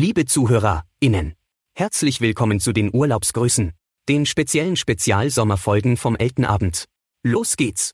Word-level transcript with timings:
Liebe 0.00 0.26
ZuhörerInnen, 0.26 1.34
herzlich 1.74 2.20
willkommen 2.20 2.60
zu 2.60 2.72
den 2.72 2.94
Urlaubsgrüßen, 2.94 3.72
den 4.08 4.26
speziellen 4.26 4.76
Spezialsommerfolgen 4.76 5.96
vom 5.96 6.14
Eltenabend. 6.14 6.84
Los 7.24 7.56
geht's! 7.56 7.90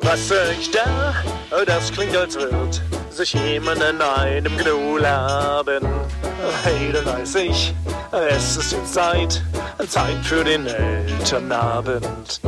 Was 0.00 0.30
höre 0.30 0.52
ich 0.58 0.70
da? 0.70 1.14
Oh, 1.50 1.66
das 1.66 1.92
klingt, 1.92 2.16
als 2.16 2.34
wird 2.36 2.80
sich 3.10 3.34
jemand 3.34 3.82
in 3.82 4.00
einem 4.00 4.56
Gnu 4.56 4.96
laben. 4.96 5.86
Hey, 6.64 6.92
da 6.94 7.04
weiß 7.04 7.34
ich, 7.34 7.74
es 8.30 8.56
ist 8.56 8.72
jetzt 8.72 8.94
Zeit, 8.94 9.44
Zeit 9.86 10.24
für 10.24 10.44
den 10.44 10.64
Elternabend. 10.64 12.40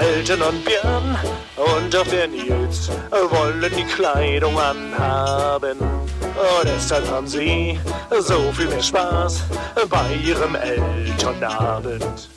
Eltern 0.00 0.42
und 0.42 0.64
Björn 0.64 1.16
und 1.56 1.96
auch 1.96 2.06
der 2.06 2.28
Nils 2.28 2.88
wollen 3.10 3.72
die 3.76 3.84
Kleidung 3.84 4.58
anhaben. 4.58 5.78
Und 5.78 6.64
deshalb 6.64 7.08
haben 7.10 7.26
sie 7.26 7.78
so 8.20 8.52
viel 8.52 8.68
mehr 8.68 8.82
Spaß 8.82 9.42
bei 9.88 10.14
ihrem 10.24 10.54
Elternabend. 10.54 12.30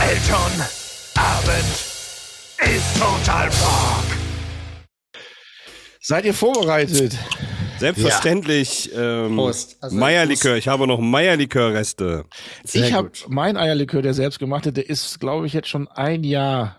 Elternabend 0.00 0.68
ist 2.58 2.98
total 2.98 3.46
Rock. 3.46 4.04
Seid 6.00 6.24
ihr 6.24 6.34
vorbereitet? 6.34 7.16
Selbstverständlich. 7.78 8.90
Ähm, 8.94 9.36
Prost. 9.36 9.76
Also, 9.80 9.96
Meierlikör. 9.96 10.56
Ich 10.56 10.68
habe 10.68 10.86
noch 10.86 11.00
Meierlikörreste. 11.00 12.24
Ich 12.72 12.92
habe 12.92 13.10
mein 13.28 13.56
Eierlikör, 13.56 14.02
der 14.02 14.14
selbstgemachte, 14.14 14.72
der 14.72 14.88
ist, 14.88 15.20
glaube 15.20 15.46
ich, 15.46 15.52
jetzt 15.52 15.68
schon 15.68 15.88
ein 15.88 16.24
Jahr. 16.24 16.76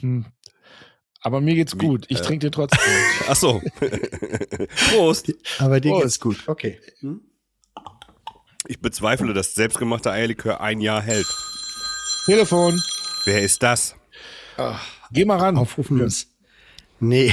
Hm. 0.00 0.26
Aber 1.20 1.40
mir 1.40 1.54
geht's 1.54 1.76
gut. 1.76 2.06
Ich 2.08 2.20
äh, 2.20 2.22
trinke 2.22 2.46
den 2.46 2.52
trotzdem. 2.52 2.80
Ach 3.28 3.36
so. 3.36 3.60
Prost. 4.90 5.32
Aber 5.58 5.80
dir 5.80 5.90
Prost. 5.90 6.02
geht's 6.02 6.20
gut. 6.20 6.42
Okay. 6.46 6.80
Hm? 7.00 7.20
Ich 8.66 8.80
bezweifle, 8.80 9.32
dass 9.32 9.54
selbstgemachter 9.54 10.12
Eierlikör 10.12 10.60
ein 10.60 10.80
Jahr 10.80 11.02
hält. 11.02 11.26
Telefon. 12.26 12.80
Wer 13.24 13.42
ist 13.42 13.62
das? 13.62 13.94
Geh 15.12 15.24
mal 15.24 15.38
ran. 15.38 15.56
Aufrufen 15.56 15.98
muss. 15.98 16.26
Nee, 17.00 17.32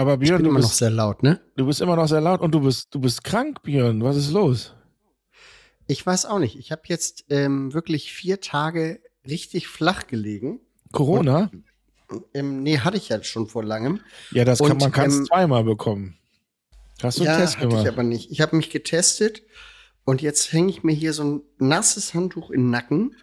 Aber 0.00 0.14
ich 0.14 0.20
Björn, 0.20 0.38
bin 0.38 0.44
du 0.44 0.50
immer 0.50 0.60
noch 0.60 0.68
bist, 0.68 0.78
sehr 0.78 0.88
laut, 0.88 1.22
ne? 1.22 1.40
du 1.56 1.66
bist 1.66 1.82
immer 1.82 1.94
noch 1.94 2.08
sehr 2.08 2.22
laut 2.22 2.40
und 2.40 2.52
du 2.52 2.60
bist, 2.60 2.94
du 2.94 3.00
bist 3.00 3.22
krank, 3.22 3.62
Björn. 3.62 4.02
Was 4.02 4.16
ist 4.16 4.32
los? 4.32 4.72
Ich 5.88 6.06
weiß 6.06 6.24
auch 6.24 6.38
nicht. 6.38 6.58
Ich 6.58 6.72
habe 6.72 6.82
jetzt 6.86 7.26
ähm, 7.28 7.74
wirklich 7.74 8.10
vier 8.10 8.40
Tage 8.40 9.00
richtig 9.28 9.68
flach 9.68 10.06
gelegen. 10.06 10.60
Corona? 10.90 11.50
Ähm, 12.32 12.62
nee, 12.62 12.78
hatte 12.78 12.96
ich 12.96 13.10
ja 13.10 13.22
schon 13.22 13.46
vor 13.46 13.62
langem. 13.62 14.00
Ja, 14.30 14.46
das 14.46 14.60
kann 14.60 14.72
Und, 14.72 14.80
man 14.80 14.90
kann 14.90 15.10
ähm, 15.10 15.26
zweimal 15.26 15.64
bekommen. 15.64 16.16
Hast 17.02 17.18
du 17.18 17.24
einen 17.24 17.32
ja, 17.32 17.38
Test 17.38 17.58
hatte 17.58 17.68
gemacht? 17.68 17.84
ich 17.84 17.92
aber 17.92 18.02
nicht. 18.02 18.30
Ich 18.30 18.40
habe 18.40 18.56
mich 18.56 18.70
getestet 18.70 19.42
und 20.04 20.22
jetzt 20.22 20.50
hänge 20.50 20.70
ich 20.70 20.82
mir 20.82 20.92
hier 20.92 21.12
so 21.12 21.24
ein 21.24 21.42
nasses 21.58 22.14
Handtuch 22.14 22.50
in 22.50 22.62
den 22.62 22.70
Nacken, 22.70 23.16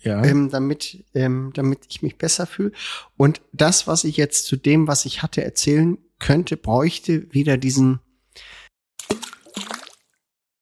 ja. 0.00 0.24
ähm, 0.24 0.50
damit, 0.50 1.04
ähm, 1.14 1.52
damit 1.54 1.80
ich 1.88 2.02
mich 2.02 2.18
besser 2.18 2.46
fühle. 2.46 2.72
Und 3.16 3.42
das, 3.52 3.86
was 3.86 4.02
ich 4.02 4.16
jetzt 4.16 4.46
zu 4.46 4.56
dem, 4.56 4.88
was 4.88 5.04
ich 5.04 5.22
hatte, 5.22 5.44
erzählen 5.44 5.98
könnte, 6.18 6.56
bräuchte 6.56 7.32
wieder 7.32 7.56
diesen 7.56 8.00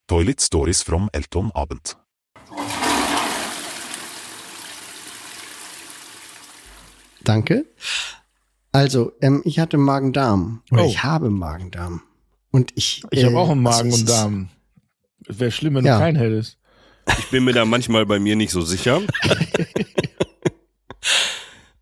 Toilet 0.07 0.41
Stories 0.41 0.83
from 0.83 1.09
Elton-Abend. 1.13 1.97
Danke. 7.23 7.65
Also, 8.73 9.13
ähm, 9.23 9.41
ich 9.45 9.59
hatte 9.59 9.79
Magen-Darm. 9.79 10.63
Oh. 10.71 10.85
ich 10.87 11.03
habe 11.03 11.31
Magen-Darm. 11.31 12.03
Und 12.51 12.73
ich. 12.75 13.03
ich 13.11 13.25
habe 13.25 13.35
äh, 13.35 13.39
auch 13.39 13.51
einen 13.51 13.67
also 13.67 13.79
Magen 13.85 13.89
es 13.95 14.01
und 14.01 14.09
Darm. 14.09 14.49
Wäre 15.27 15.51
schlimm, 15.51 15.75
wenn 15.77 15.85
Ja. 15.85 15.95
du 15.95 16.01
keinen 16.01 16.17
hättest. 16.17 16.59
Ich 17.19 17.31
bin 17.31 17.45
mir 17.45 17.53
da 17.53 17.65
manchmal 17.65 18.05
bei 18.07 18.19
mir 18.19 18.37
nicht 18.37 18.51
so 18.51 18.61
sicher. 18.63 19.01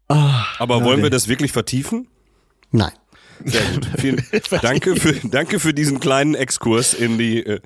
Ah, 0.09 0.45
Aber 0.59 0.85
wollen 0.85 1.03
wir 1.03 1.09
das 1.09 1.27
wirklich 1.27 1.53
vertiefen? 1.53 2.07
Nein. 2.71 2.93
Sehr 3.45 3.63
gut. 3.75 3.87
Vielen, 3.99 4.25
danke, 4.63 4.97
für, 4.97 5.15
danke 5.29 5.61
für 5.61 5.75
diesen 5.75 6.01
kleinen 6.01 6.35
Exkurs 6.35 6.95
in 6.95 7.19
die 7.19 7.45
äh, 7.45 7.61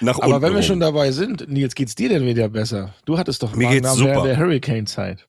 nach 0.00 0.18
Aber 0.18 0.36
unten. 0.36 0.42
wenn 0.42 0.54
wir 0.54 0.62
schon 0.62 0.80
dabei 0.80 1.12
sind, 1.12 1.48
Nils, 1.48 1.74
geht's 1.74 1.94
dir 1.94 2.08
denn 2.08 2.24
wieder 2.24 2.48
besser? 2.48 2.94
Du 3.04 3.18
hattest 3.18 3.42
doch 3.42 3.54
Mir 3.54 3.68
Magen-Darm 3.68 4.00
während 4.00 4.26
der 4.26 4.38
Hurricane-Zeit. 4.38 5.26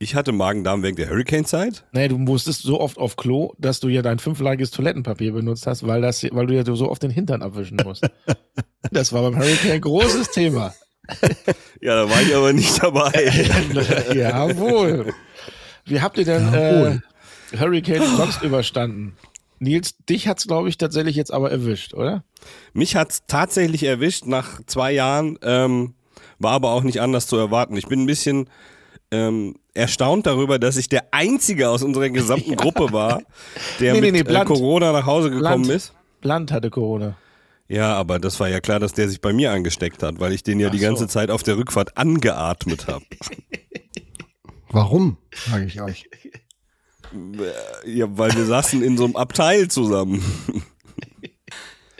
Ich 0.00 0.14
hatte 0.14 0.30
Magen-Darm 0.30 0.84
wegen 0.84 0.96
der 0.96 1.10
Hurricane-Zeit. 1.10 1.84
Nee, 1.92 2.06
du 2.06 2.18
musstest 2.18 2.62
so 2.62 2.80
oft 2.80 2.98
auf 2.98 3.16
Klo, 3.16 3.54
dass 3.58 3.80
du 3.80 3.88
ja 3.88 4.00
dein 4.00 4.20
fünflagiges 4.20 4.70
Toilettenpapier 4.70 5.32
benutzt 5.32 5.66
hast, 5.66 5.86
weil, 5.86 6.00
das, 6.00 6.22
weil 6.30 6.46
du 6.46 6.54
ja 6.54 6.64
so 6.64 6.88
oft 6.88 7.02
den 7.02 7.10
Hintern 7.10 7.42
abwischen 7.42 7.78
musst. 7.82 8.08
das 8.92 9.12
war 9.12 9.22
beim 9.22 9.36
Hurricane 9.36 9.72
ein 9.72 9.80
großes 9.80 10.30
Thema. 10.30 10.74
Ja, 11.80 11.94
da 11.94 12.10
war 12.10 12.20
ich 12.20 12.34
aber 12.34 12.52
nicht 12.52 12.82
dabei. 12.82 13.32
Jawohl. 14.14 15.14
Wie 15.86 16.02
habt 16.02 16.18
ihr 16.18 16.24
denn 16.26 16.52
äh. 16.52 16.98
Hurricane 17.56 18.16
sonst 18.16 18.42
überstanden? 18.42 19.16
Nils, 19.60 19.96
dich 20.08 20.28
hat's, 20.28 20.46
glaube 20.46 20.68
ich, 20.68 20.78
tatsächlich 20.78 21.16
jetzt 21.16 21.32
aber 21.32 21.50
erwischt, 21.50 21.94
oder? 21.94 22.22
Mich 22.72 22.94
hat's 22.94 23.22
tatsächlich 23.26 23.82
erwischt 23.82 24.26
nach 24.26 24.60
zwei 24.66 24.92
Jahren, 24.92 25.38
ähm, 25.42 25.94
war 26.38 26.52
aber 26.52 26.70
auch 26.70 26.82
nicht 26.84 27.00
anders 27.00 27.26
zu 27.26 27.36
erwarten. 27.36 27.76
Ich 27.76 27.86
bin 27.88 28.02
ein 28.02 28.06
bisschen 28.06 28.48
ähm, 29.10 29.56
erstaunt 29.74 30.26
darüber, 30.26 30.58
dass 30.58 30.76
ich 30.76 30.88
der 30.88 31.12
Einzige 31.12 31.70
aus 31.70 31.82
unserer 31.82 32.10
gesamten 32.10 32.54
Gruppe 32.56 32.92
war, 32.92 33.22
der 33.80 33.94
Nee, 33.94 34.00
nee, 34.00 34.12
mit 34.12 34.12
nee, 34.12 34.20
äh, 34.20 34.24
Blunt. 34.24 34.46
Corona 34.46 34.92
nach 34.92 35.06
Hause 35.06 35.30
gekommen 35.30 35.62
Blunt. 35.64 35.76
ist. 35.76 35.92
Land 36.22 36.52
hatte 36.52 36.70
Corona. 36.70 37.16
Ja, 37.68 37.94
aber 37.94 38.18
das 38.18 38.38
war 38.40 38.48
ja 38.48 38.60
klar, 38.60 38.80
dass 38.80 38.92
der 38.92 39.08
sich 39.08 39.20
bei 39.20 39.32
mir 39.32 39.52
angesteckt 39.52 40.02
hat, 40.02 40.20
weil 40.20 40.32
ich 40.32 40.42
den 40.42 40.58
ja 40.60 40.68
Ach 40.68 40.72
die 40.72 40.78
ganze 40.78 41.02
so. 41.02 41.08
Zeit 41.08 41.30
auf 41.30 41.42
der 41.42 41.56
Rückfahrt 41.58 41.98
angeatmet 41.98 42.86
habe. 42.86 43.04
Warum? 44.70 45.16
Frage 45.32 45.66
ich 45.66 45.80
euch. 45.80 46.08
Ja, 47.86 48.06
weil 48.16 48.32
wir 48.34 48.44
saßen 48.44 48.82
in 48.82 48.96
so 48.96 49.04
einem 49.04 49.16
Abteil 49.16 49.68
zusammen. 49.68 50.22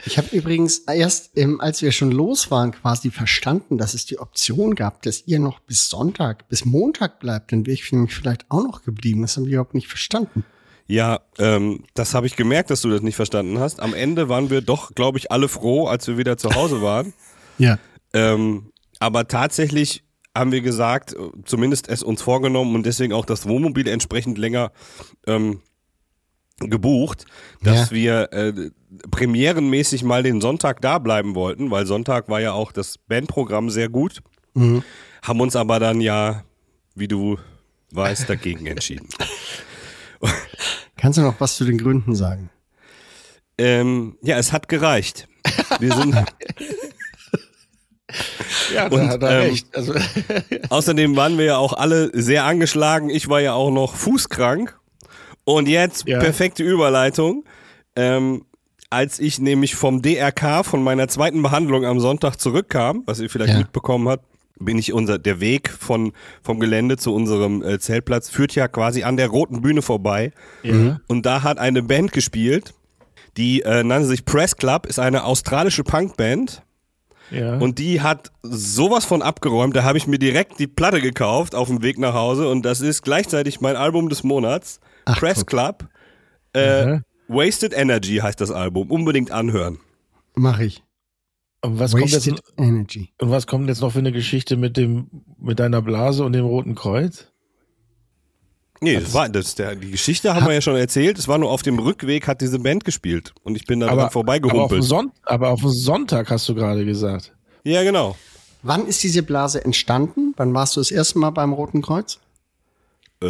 Ich 0.06 0.16
habe 0.16 0.34
übrigens 0.34 0.78
erst, 0.78 1.36
ähm, 1.36 1.60
als 1.60 1.82
wir 1.82 1.92
schon 1.92 2.10
los 2.10 2.50
waren, 2.50 2.72
quasi 2.72 3.10
verstanden, 3.10 3.76
dass 3.76 3.94
es 3.94 4.06
die 4.06 4.18
Option 4.18 4.74
gab, 4.74 5.02
dass 5.02 5.24
ihr 5.26 5.38
noch 5.38 5.60
bis 5.60 5.90
Sonntag, 5.90 6.48
bis 6.48 6.64
Montag 6.64 7.20
bleibt. 7.20 7.52
Dann 7.52 7.66
wäre 7.66 7.74
ich 7.74 7.92
nämlich 7.92 8.14
vielleicht 8.14 8.46
auch 8.48 8.62
noch 8.62 8.82
geblieben. 8.84 9.22
Das 9.22 9.36
haben 9.36 9.44
wir 9.44 9.54
überhaupt 9.54 9.74
nicht 9.74 9.88
verstanden. 9.88 10.44
Ja, 10.86 11.20
ähm, 11.38 11.84
das 11.92 12.14
habe 12.14 12.26
ich 12.26 12.36
gemerkt, 12.36 12.70
dass 12.70 12.80
du 12.80 12.88
das 12.88 13.02
nicht 13.02 13.16
verstanden 13.16 13.58
hast. 13.58 13.80
Am 13.80 13.92
Ende 13.92 14.30
waren 14.30 14.48
wir 14.48 14.62
doch, 14.62 14.94
glaube 14.94 15.18
ich, 15.18 15.30
alle 15.30 15.48
froh, 15.48 15.86
als 15.86 16.06
wir 16.06 16.16
wieder 16.16 16.38
zu 16.38 16.54
Hause 16.54 16.80
waren. 16.80 17.12
Ja. 17.58 17.78
Ähm, 18.14 18.72
aber 18.98 19.28
tatsächlich 19.28 20.04
haben 20.38 20.52
wir 20.52 20.60
gesagt, 20.60 21.14
zumindest 21.44 21.88
es 21.88 22.02
uns 22.02 22.22
vorgenommen 22.22 22.74
und 22.74 22.84
deswegen 22.86 23.12
auch 23.12 23.24
das 23.24 23.46
Wohnmobil 23.48 23.88
entsprechend 23.88 24.38
länger 24.38 24.72
ähm, 25.26 25.60
gebucht, 26.60 27.24
dass 27.62 27.90
Ja. 27.90 27.96
wir 27.96 28.32
äh, 28.32 28.70
premierenmäßig 29.10 30.02
mal 30.04 30.22
den 30.22 30.40
Sonntag 30.40 30.80
da 30.80 30.98
bleiben 30.98 31.34
wollten, 31.34 31.70
weil 31.70 31.86
Sonntag 31.86 32.28
war 32.28 32.40
ja 32.40 32.52
auch 32.52 32.72
das 32.72 32.98
Bandprogramm 32.98 33.70
sehr 33.70 33.88
gut, 33.88 34.22
Mhm. 34.54 34.82
haben 35.22 35.40
uns 35.40 35.54
aber 35.56 35.78
dann 35.78 36.00
ja, 36.00 36.42
wie 36.94 37.06
du 37.08 37.38
weißt, 37.92 38.28
dagegen 38.28 38.66
entschieden. 38.66 39.08
Kannst 40.96 41.18
du 41.18 41.22
noch 41.22 41.40
was 41.40 41.56
zu 41.56 41.64
den 41.64 41.78
Gründen 41.78 42.14
sagen? 42.14 42.50
Ähm, 43.56 44.16
ja, 44.22 44.36
es 44.36 44.52
hat 44.52 44.68
gereicht. 44.68 45.28
Wir 45.78 45.94
sind, 45.94 46.14
Ja, 48.74 48.88
Und, 48.88 49.08
hat 49.08 49.22
er 49.22 49.30
ähm, 49.42 49.50
recht. 49.50 49.74
Also, 49.76 49.94
Außerdem 50.68 51.16
waren 51.16 51.38
wir 51.38 51.44
ja 51.46 51.56
auch 51.58 51.72
alle 51.72 52.10
sehr 52.12 52.44
angeschlagen. 52.44 53.08
Ich 53.10 53.28
war 53.28 53.40
ja 53.40 53.54
auch 53.54 53.70
noch 53.70 53.94
fußkrank. 53.94 54.78
Und 55.44 55.68
jetzt 55.68 56.06
Ja. 56.06 56.18
perfekte 56.18 56.62
Überleitung. 56.62 57.44
Ähm, 57.96 58.44
als 58.90 59.18
ich 59.20 59.38
nämlich 59.38 59.74
vom 59.74 60.02
DRK, 60.02 60.64
von 60.64 60.82
meiner 60.82 61.08
zweiten 61.08 61.42
Behandlung 61.42 61.84
am 61.84 62.00
Sonntag 62.00 62.36
zurückkam, 62.36 63.02
was 63.06 63.20
ihr 63.20 63.28
vielleicht 63.30 63.52
Ja. 63.54 63.58
mitbekommen 63.58 64.08
habt, 64.08 64.24
bin 64.60 64.76
ich 64.78 64.92
unser, 64.92 65.18
der 65.18 65.40
Weg 65.40 65.70
von, 65.70 66.12
vom 66.42 66.58
Gelände 66.60 66.96
zu 66.96 67.14
unserem 67.14 67.62
äh, 67.62 67.78
Zeltplatz 67.78 68.28
führt 68.28 68.54
ja 68.54 68.66
quasi 68.68 69.04
an 69.04 69.16
der 69.16 69.28
roten 69.28 69.62
Bühne 69.62 69.82
vorbei. 69.82 70.32
ja. 70.62 70.98
Und 71.06 71.24
da 71.26 71.42
hat 71.42 71.58
eine 71.58 71.82
Band 71.82 72.12
gespielt, 72.12 72.74
die 73.36 73.62
äh, 73.62 73.84
nannte 73.84 74.08
sich 74.08 74.24
Press 74.24 74.56
Club, 74.56 74.86
ist 74.86 74.98
eine 74.98 75.24
australische 75.24 75.84
Punkband. 75.84 76.62
Ja. 77.30 77.58
Und 77.58 77.78
die 77.78 78.00
hat 78.00 78.30
sowas 78.42 79.04
von 79.04 79.22
abgeräumt. 79.22 79.74
Da 79.76 79.82
habe 79.84 79.98
ich 79.98 80.06
mir 80.06 80.18
direkt 80.18 80.58
die 80.58 80.66
Platte 80.66 81.00
gekauft 81.00 81.54
auf 81.54 81.68
dem 81.68 81.82
Weg 81.82 81.98
nach 81.98 82.14
Hause. 82.14 82.48
Und 82.48 82.62
das 82.64 82.80
ist 82.80 83.02
gleichzeitig 83.02 83.60
mein 83.60 83.76
Album 83.76 84.08
des 84.08 84.22
Monats. 84.24 84.80
Ach, 85.04 85.18
Press 85.18 85.38
guck. 85.38 85.46
Club. 85.48 85.88
Äh, 86.54 86.86
Mhm. 86.86 87.02
Wasted 87.28 87.74
Energy 87.76 88.16
heißt 88.16 88.40
das 88.40 88.50
Album. 88.50 88.90
Unbedingt 88.90 89.30
anhören. 89.30 89.78
Mach 90.34 90.60
ich. 90.60 90.82
und, 91.62 91.78
was 91.78 91.92
kommt 91.92 92.10
jetzt, 92.10 92.26
Wasted 92.30 92.42
Energy. 92.56 93.12
und 93.20 93.30
was 93.30 93.46
kommt 93.46 93.68
jetzt 93.68 93.80
noch 93.82 93.92
für 93.92 93.98
eine 93.98 94.12
Geschichte 94.12 94.56
mit 94.56 94.76
dem, 94.76 95.08
mit 95.38 95.58
deiner 95.58 95.82
Blase 95.82 96.24
und 96.24 96.32
dem 96.32 96.46
Roten 96.46 96.74
Kreuz? 96.74 97.27
Nee, 98.80 99.00
das 99.00 99.12
war, 99.12 99.28
das, 99.28 99.54
der, 99.54 99.74
die 99.74 99.90
Geschichte 99.90 100.34
haben 100.34 100.46
wir 100.46 100.54
ja 100.54 100.60
schon 100.60 100.76
erzählt. 100.76 101.18
Es 101.18 101.26
war 101.26 101.38
nur 101.38 101.50
auf 101.50 101.62
dem 101.62 101.78
Rückweg 101.78 102.28
hat 102.28 102.40
diese 102.40 102.58
Band 102.58 102.84
gespielt 102.84 103.34
und 103.42 103.56
ich 103.56 103.66
bin 103.66 103.80
da 103.80 103.86
dran 103.86 103.98
aber, 103.98 104.06
auf 104.06 104.10
dem 104.10 104.12
vorbeigehumpelt. 104.12 104.84
Son 104.84 105.10
aber 105.24 105.50
auf 105.50 105.60
dem 105.60 105.70
Sonntag 105.70 106.30
hast 106.30 106.48
du 106.48 106.54
gerade 106.54 106.84
gesagt. 106.84 107.32
Ja, 107.64 107.82
genau. 107.82 108.16
Wann 108.62 108.86
ist 108.86 109.02
diese 109.02 109.22
Blase 109.22 109.64
entstanden? 109.64 110.32
Wann 110.36 110.54
warst 110.54 110.76
du 110.76 110.80
das 110.80 110.90
erste 110.90 111.18
Mal 111.18 111.30
beim 111.30 111.52
Roten 111.52 111.82
Kreuz? 111.82 112.18
Äh, 113.22 113.26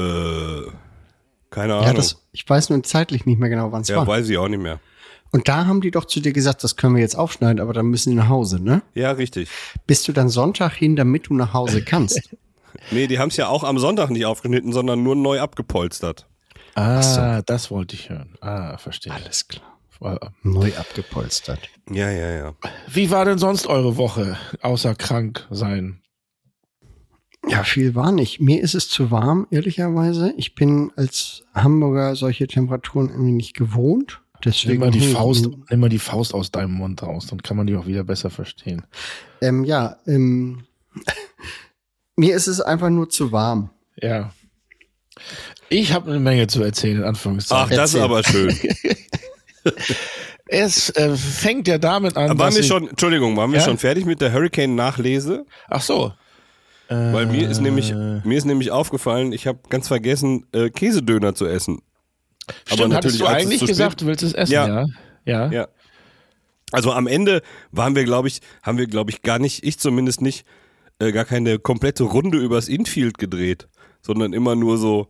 keine 1.50 1.74
Ahnung. 1.74 1.86
Ja, 1.86 1.92
das, 1.94 2.22
ich 2.32 2.48
weiß 2.48 2.70
nur 2.70 2.82
zeitlich 2.82 3.26
nicht 3.26 3.38
mehr 3.38 3.48
genau, 3.48 3.72
wann 3.72 3.82
es 3.82 3.88
ja, 3.88 3.96
war. 3.96 4.06
weiß 4.06 4.28
ich 4.28 4.36
auch 4.38 4.48
nicht 4.48 4.62
mehr. 4.62 4.80
Und 5.30 5.48
da 5.48 5.66
haben 5.66 5.80
die 5.80 5.90
doch 5.90 6.06
zu 6.06 6.20
dir 6.20 6.32
gesagt, 6.32 6.64
das 6.64 6.76
können 6.76 6.94
wir 6.94 7.02
jetzt 7.02 7.16
aufschneiden, 7.16 7.60
aber 7.60 7.74
dann 7.74 7.86
müssen 7.86 8.10
die 8.10 8.16
nach 8.16 8.28
Hause, 8.28 8.62
ne? 8.62 8.82
Ja, 8.94 9.12
richtig. 9.12 9.48
Bist 9.86 10.08
du 10.08 10.12
dann 10.12 10.30
Sonntag 10.30 10.72
hin, 10.74 10.96
damit 10.96 11.28
du 11.28 11.34
nach 11.34 11.52
Hause 11.52 11.82
kannst? 11.82 12.34
Nee, 12.90 13.06
die 13.06 13.19
haben 13.19 13.28
es 13.28 13.36
ja 13.36 13.48
auch 13.48 13.64
am 13.64 13.78
Sonntag 13.78 14.10
nicht 14.10 14.26
aufgeschnitten, 14.26 14.72
sondern 14.72 15.02
nur 15.02 15.16
neu 15.16 15.40
abgepolstert. 15.40 16.26
Ah, 16.75 17.42
das 17.42 17.70
wollte 17.70 17.94
ich 17.96 18.08
hören. 18.10 18.36
Ah, 18.40 18.78
verstehe. 18.78 19.12
Alles 19.12 19.48
klar. 19.48 19.64
War- 20.00 20.32
Neu 20.44 20.70
abgepolstert. 20.76 21.58
Ja, 21.90 22.08
ja, 22.10 22.30
ja. 22.30 22.54
Wie 22.86 23.10
war 23.10 23.25
denn 23.25 23.38
sonst 23.38 23.66
eure 23.66 23.96
Woche, 23.96 24.36
außer 24.62 24.94
krank 24.94 25.46
sein? 25.50 26.00
Ja, 27.48 27.64
viel 27.64 27.94
war 27.96 28.12
nicht. 28.12 28.40
Mir 28.40 28.60
ist 28.62 28.75
es 28.75 28.88
zu 28.88 29.10
warm, 29.10 29.46
ehrlicherweise. 29.50 30.34
Ich 30.36 30.54
bin 30.54 30.92
als 30.96 31.44
Hamburger 31.54 32.14
solche 32.14 32.46
Temperaturen 32.46 33.08
irgendwie 33.08 33.32
nicht 33.32 33.54
gewohnt. 33.54 34.20
Deswegen 34.44 34.74
Nimm 34.74 34.81
mal, 34.81 34.90
die 34.92 35.00
Faust, 35.00 35.48
nimm 35.69 35.81
mal 35.81 35.88
die 35.88 35.98
Faust 35.98 36.32
aus 36.32 36.52
deinem 36.52 36.74
Mund 36.74 37.02
raus, 37.02 37.26
dann 37.26 37.42
kann 37.42 37.56
man 37.56 37.66
die 37.66 37.74
auch 37.74 37.86
wieder 37.86 38.04
besser 38.04 38.31
verstehen. 38.31 38.86
Ähm, 39.40 39.64
ja, 39.64 39.96
ähm, 40.06 40.64
mir 42.19 42.35
ist 42.37 42.47
es 42.49 42.61
einfach 42.61 42.91
nur 42.91 43.09
zu 43.09 43.32
warm. 43.32 43.70
Ja. 43.97 44.31
Ich 45.69 45.93
habe 45.93 46.11
eine 46.11 46.20
Menge 46.20 46.47
zu 46.47 46.62
erzählen, 46.62 46.99
in 46.99 47.03
Ach, 47.05 47.09
Anführungszeichen. 47.09 47.76
das 47.76 47.94
ist 47.94 48.00
Erzähl. 48.00 48.03
aber 48.03 48.23
schön. 48.25 48.56
es 50.47 50.91
äh, 50.91 51.15
fängt 51.17 51.69
ja 51.69 51.79
damit 51.79 52.17
an, 52.17 52.29
waren 52.31 52.38
dass 52.38 52.56
wir 52.56 52.62
schon, 52.62 52.88
Entschuldigung, 52.88 53.37
waren 53.37 53.53
wir 53.53 53.59
Ja? 53.59 53.65
schon 53.65 53.79
fertig 53.79 54.06
mit 54.06 54.20
der 54.20 54.32
Hurricane-Nachlese? 54.32 55.44
Ach 55.69 55.82
so. 55.82 56.12
Weil 56.91 57.26
mir 57.26 57.50
ist 57.50 57.61
nämlich, 57.61 57.91
Äh. 57.91 58.23
mir 58.25 58.38
ist 58.38 58.47
nämlich 58.47 58.70
aufgefallen, 58.70 59.32
ich 59.32 59.47
habe 59.47 59.59
ganz 59.69 59.88
vergessen, 59.88 60.47
äh, 60.53 60.70
Käsedöner 60.70 61.35
zu 61.35 61.44
essen. 61.47 61.82
Stimmt, 62.67 62.94
hattest 62.94 63.20
du 63.20 63.26
als 63.26 63.37
es 63.43 63.43
eigentlich 63.47 63.59
zu 63.59 63.67
spät- 63.67 63.69
gesagt, 63.69 64.00
du 64.00 64.06
willst 64.06 64.23
es 64.23 64.32
essen, 64.32 64.53
Ja. 64.55 64.67
ja? 64.67 64.87
Ja. 65.26 65.50
Ja. 65.53 65.69
Also 66.73 66.93
am 66.93 67.06
Ende 67.06 67.43
waren 67.73 67.94
wir, 67.94 68.05
glaube 68.05 68.29
ich, 68.29 68.41
haben 68.62 68.79
wir, 68.79 68.87
glaube 68.87 69.11
ich, 69.11 69.20
gar 69.20 69.38
nicht, 69.38 69.65
ich 69.65 69.79
zumindest 69.79 70.23
nicht, 70.23 70.47
äh, 70.98 71.12
gar 71.12 71.24
keine 71.24 71.58
komplette 71.58 72.04
Runde 72.04 72.38
übers 72.38 72.68
Infield 72.68 73.18
gedreht, 73.18 73.68
sondern 74.02 74.32
immer 74.32 74.54
nur 74.56 74.78
so 74.78 75.08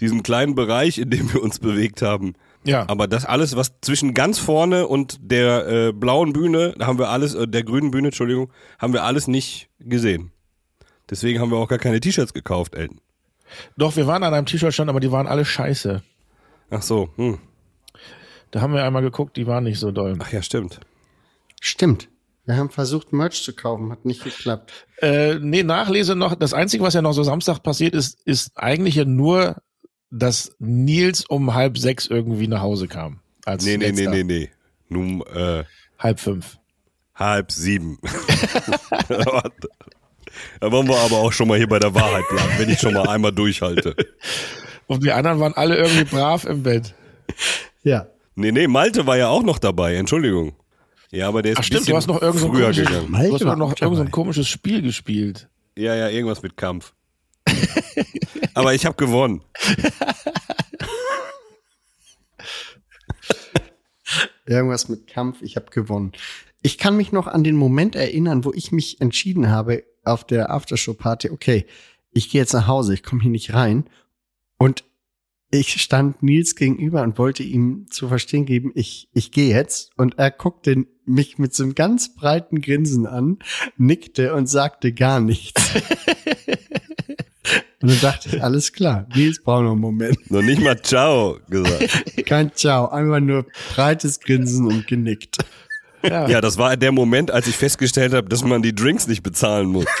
diesen 0.00 0.22
kleinen 0.22 0.54
Bereich, 0.54 0.98
in 0.98 1.10
dem 1.10 1.32
wir 1.32 1.42
uns 1.42 1.58
bewegt 1.58 2.02
haben. 2.02 2.34
Ja. 2.64 2.86
Aber 2.88 3.06
das 3.06 3.24
alles, 3.24 3.56
was 3.56 3.72
zwischen 3.80 4.12
ganz 4.12 4.38
vorne 4.38 4.86
und 4.86 5.18
der 5.20 5.68
äh, 5.68 5.92
blauen 5.92 6.32
Bühne, 6.32 6.74
da 6.78 6.86
haben 6.86 6.98
wir 6.98 7.08
alles, 7.08 7.34
äh, 7.34 7.48
der 7.48 7.62
grünen 7.62 7.90
Bühne, 7.90 8.08
Entschuldigung, 8.08 8.52
haben 8.78 8.92
wir 8.92 9.04
alles 9.04 9.28
nicht 9.28 9.68
gesehen. 9.78 10.30
Deswegen 11.08 11.40
haben 11.40 11.50
wir 11.50 11.58
auch 11.58 11.68
gar 11.68 11.78
keine 11.78 12.00
T-Shirts 12.00 12.34
gekauft, 12.34 12.74
Elton. 12.74 13.00
Doch, 13.76 13.96
wir 13.96 14.06
waren 14.06 14.22
an 14.22 14.34
einem 14.34 14.46
T-Shirt-Stand, 14.46 14.90
aber 14.90 15.00
die 15.00 15.10
waren 15.10 15.26
alle 15.26 15.44
scheiße. 15.44 16.02
Ach 16.70 16.82
so, 16.82 17.10
hm. 17.16 17.38
Da 18.50 18.60
haben 18.60 18.74
wir 18.74 18.84
einmal 18.84 19.02
geguckt, 19.02 19.36
die 19.36 19.46
waren 19.46 19.64
nicht 19.64 19.78
so 19.78 19.90
doll. 19.90 20.16
Ach 20.20 20.32
ja, 20.32 20.42
stimmt. 20.42 20.80
Stimmt. 21.60 22.08
Wir 22.50 22.56
haben 22.56 22.70
versucht, 22.70 23.12
Merch 23.12 23.44
zu 23.44 23.52
kaufen, 23.52 23.92
hat 23.92 24.04
nicht 24.04 24.24
geklappt. 24.24 24.72
Äh, 25.00 25.36
nee, 25.36 25.62
Nachlese 25.62 26.16
noch. 26.16 26.34
Das 26.34 26.52
Einzige, 26.52 26.82
was 26.82 26.94
ja 26.94 27.00
noch 27.00 27.12
so 27.12 27.22
Samstag 27.22 27.62
passiert 27.62 27.94
ist, 27.94 28.18
ist 28.24 28.50
eigentlich 28.56 28.96
ja 28.96 29.04
nur, 29.04 29.62
dass 30.10 30.56
Nils 30.58 31.24
um 31.26 31.54
halb 31.54 31.78
sechs 31.78 32.08
irgendwie 32.08 32.48
nach 32.48 32.60
Hause 32.60 32.88
kam. 32.88 33.20
Als 33.44 33.64
Nee, 33.64 33.76
nee, 33.76 33.92
nee, 33.92 34.08
nee, 34.08 34.24
nee. 34.24 34.50
Nun, 34.88 35.22
äh, 35.32 35.62
Halb 35.96 36.18
fünf. 36.18 36.58
halb 37.14 37.52
sieben. 37.52 38.00
da 39.08 40.72
wollen 40.72 40.88
wir 40.88 40.98
aber 40.98 41.18
auch 41.18 41.32
schon 41.32 41.46
mal 41.46 41.56
hier 41.56 41.68
bei 41.68 41.78
der 41.78 41.94
Wahrheit 41.94 42.24
bleiben, 42.30 42.50
wenn 42.58 42.68
ich 42.68 42.80
schon 42.80 42.94
mal 42.94 43.08
einmal 43.08 43.30
durchhalte. 43.30 43.94
Und 44.88 45.04
die 45.04 45.12
anderen 45.12 45.38
waren 45.38 45.54
alle 45.54 45.76
irgendwie 45.76 46.02
brav 46.02 46.44
im 46.46 46.64
Bett. 46.64 46.94
Ja. 47.84 48.08
Nee, 48.34 48.50
nee, 48.50 48.66
Malte 48.66 49.06
war 49.06 49.16
ja 49.16 49.28
auch 49.28 49.44
noch 49.44 49.60
dabei, 49.60 49.94
Entschuldigung. 49.94 50.56
Ja, 51.10 51.28
aber 51.28 51.42
der 51.42 51.52
ist 51.52 51.58
Ach 51.58 51.62
ein 51.62 51.64
stimmt, 51.64 51.80
bisschen 51.80 51.92
du 51.92 51.96
hast 51.96 52.06
noch 52.06 52.22
irgend 52.22 52.40
so 52.40 52.46
ein 52.46 52.52
früher 52.52 52.72
gegangen. 52.72 53.10
Malte 53.10 53.38
du 53.38 53.50
hast 53.50 53.58
noch 53.58 53.80
irgend 53.80 53.96
so 53.96 54.02
ein 54.02 54.10
komisches 54.10 54.48
Spiel 54.48 54.82
gespielt. 54.82 55.48
Ja, 55.76 55.94
ja, 55.94 56.08
irgendwas 56.08 56.42
mit 56.42 56.56
Kampf. 56.56 56.94
aber 58.54 58.74
ich 58.74 58.86
habe 58.86 58.96
gewonnen. 58.96 59.42
Irgendwas 64.46 64.88
mit 64.88 65.06
Kampf, 65.06 65.42
ich 65.42 65.56
habe 65.56 65.70
gewonnen. 65.70 66.12
Ich 66.62 66.76
kann 66.76 66.96
mich 66.96 67.12
noch 67.12 67.26
an 67.26 67.44
den 67.44 67.56
Moment 67.56 67.94
erinnern, 67.94 68.44
wo 68.44 68.52
ich 68.52 68.72
mich 68.72 69.00
entschieden 69.00 69.48
habe 69.48 69.84
auf 70.04 70.24
der 70.24 70.50
Aftershow-Party, 70.50 71.30
okay, 71.30 71.66
ich 72.12 72.30
gehe 72.30 72.40
jetzt 72.40 72.52
nach 72.52 72.66
Hause, 72.66 72.94
ich 72.94 73.02
komme 73.02 73.22
hier 73.22 73.30
nicht 73.30 73.54
rein. 73.54 73.88
Und 74.58 74.84
ich 75.50 75.80
stand 75.80 76.22
Nils 76.22 76.54
gegenüber 76.54 77.02
und 77.02 77.18
wollte 77.18 77.42
ihm 77.42 77.86
zu 77.90 78.08
verstehen 78.08 78.46
geben, 78.46 78.70
ich, 78.74 79.08
ich 79.12 79.32
gehe 79.32 79.54
jetzt. 79.54 79.90
Und 79.96 80.18
er 80.18 80.30
guckte 80.30 80.86
mich 81.04 81.38
mit 81.38 81.54
so 81.54 81.64
einem 81.64 81.74
ganz 81.74 82.14
breiten 82.14 82.60
Grinsen 82.60 83.06
an, 83.06 83.38
nickte 83.76 84.34
und 84.34 84.46
sagte 84.48 84.92
gar 84.92 85.18
nichts. 85.20 85.74
und 87.82 87.90
dann 87.90 88.00
dachte 88.00 88.28
ich, 88.36 88.42
alles 88.42 88.72
klar, 88.72 89.06
Nils 89.14 89.42
braucht 89.42 89.64
noch 89.64 89.72
einen 89.72 89.80
Moment. 89.80 90.30
Noch 90.30 90.42
nicht 90.42 90.60
mal 90.60 90.80
Ciao 90.80 91.38
gesagt. 91.48 92.16
Kein 92.26 92.54
Ciao, 92.54 92.88
einfach 92.88 93.20
nur 93.20 93.46
breites 93.74 94.20
Grinsen 94.20 94.66
und 94.66 94.86
genickt. 94.86 95.38
Ja. 96.02 96.28
Ja, 96.28 96.40
das 96.40 96.56
war 96.56 96.76
der 96.76 96.92
Moment, 96.92 97.30
als 97.30 97.46
ich 97.46 97.56
festgestellt 97.56 98.14
habe, 98.14 98.28
dass 98.28 98.42
man 98.42 98.62
die 98.62 98.74
Drinks 98.74 99.06
nicht 99.06 99.22
bezahlen 99.22 99.68
muss. 99.68 99.86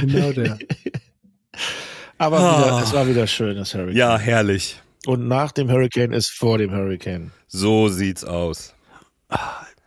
Genau 0.00 0.32
der. 0.32 0.58
Aber 2.22 2.38
wieder, 2.38 2.82
es 2.82 2.92
war 2.92 3.08
wieder 3.08 3.26
schön, 3.26 3.56
das 3.56 3.74
Hurricane. 3.74 3.96
Ja, 3.96 4.16
herrlich. 4.18 4.80
Und 5.06 5.26
nach 5.26 5.50
dem 5.50 5.68
Hurricane 5.70 6.12
ist 6.12 6.30
vor 6.30 6.58
dem 6.58 6.70
Hurricane. 6.70 7.32
So 7.48 7.88
sieht's 7.88 8.22
aus. 8.24 8.74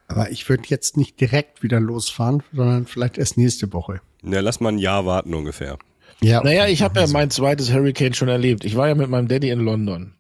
Aber 0.08 0.30
ich 0.32 0.48
würde 0.50 0.64
jetzt 0.68 0.98
nicht 0.98 1.20
direkt 1.22 1.64
wieder 1.64 1.80
losfahren, 1.80 2.44
sondern 2.54 2.86
vielleicht 2.88 3.18
erst 3.18 3.38
nächste 3.38 3.72
Woche. 3.74 4.02
Ja, 4.24 4.42
lass 4.42 4.60
mal 4.60 4.70
ein 4.74 4.78
Jahr 4.80 5.06
warten 5.06 5.34
ungefähr. 5.34 5.78
Ja, 6.22 6.42
Naja, 6.44 6.68
ich 6.68 6.82
habe 6.82 7.00
ja 7.00 7.08
mein 7.08 7.30
zweites 7.32 7.72
Hurricane 7.72 8.14
schon 8.14 8.28
erlebt. 8.28 8.66
Ich 8.66 8.76
war 8.76 8.88
ja 8.88 8.96
mit 8.96 9.10
meinem 9.10 9.28
Daddy 9.28 9.50
in 9.50 9.60
London. 9.60 10.14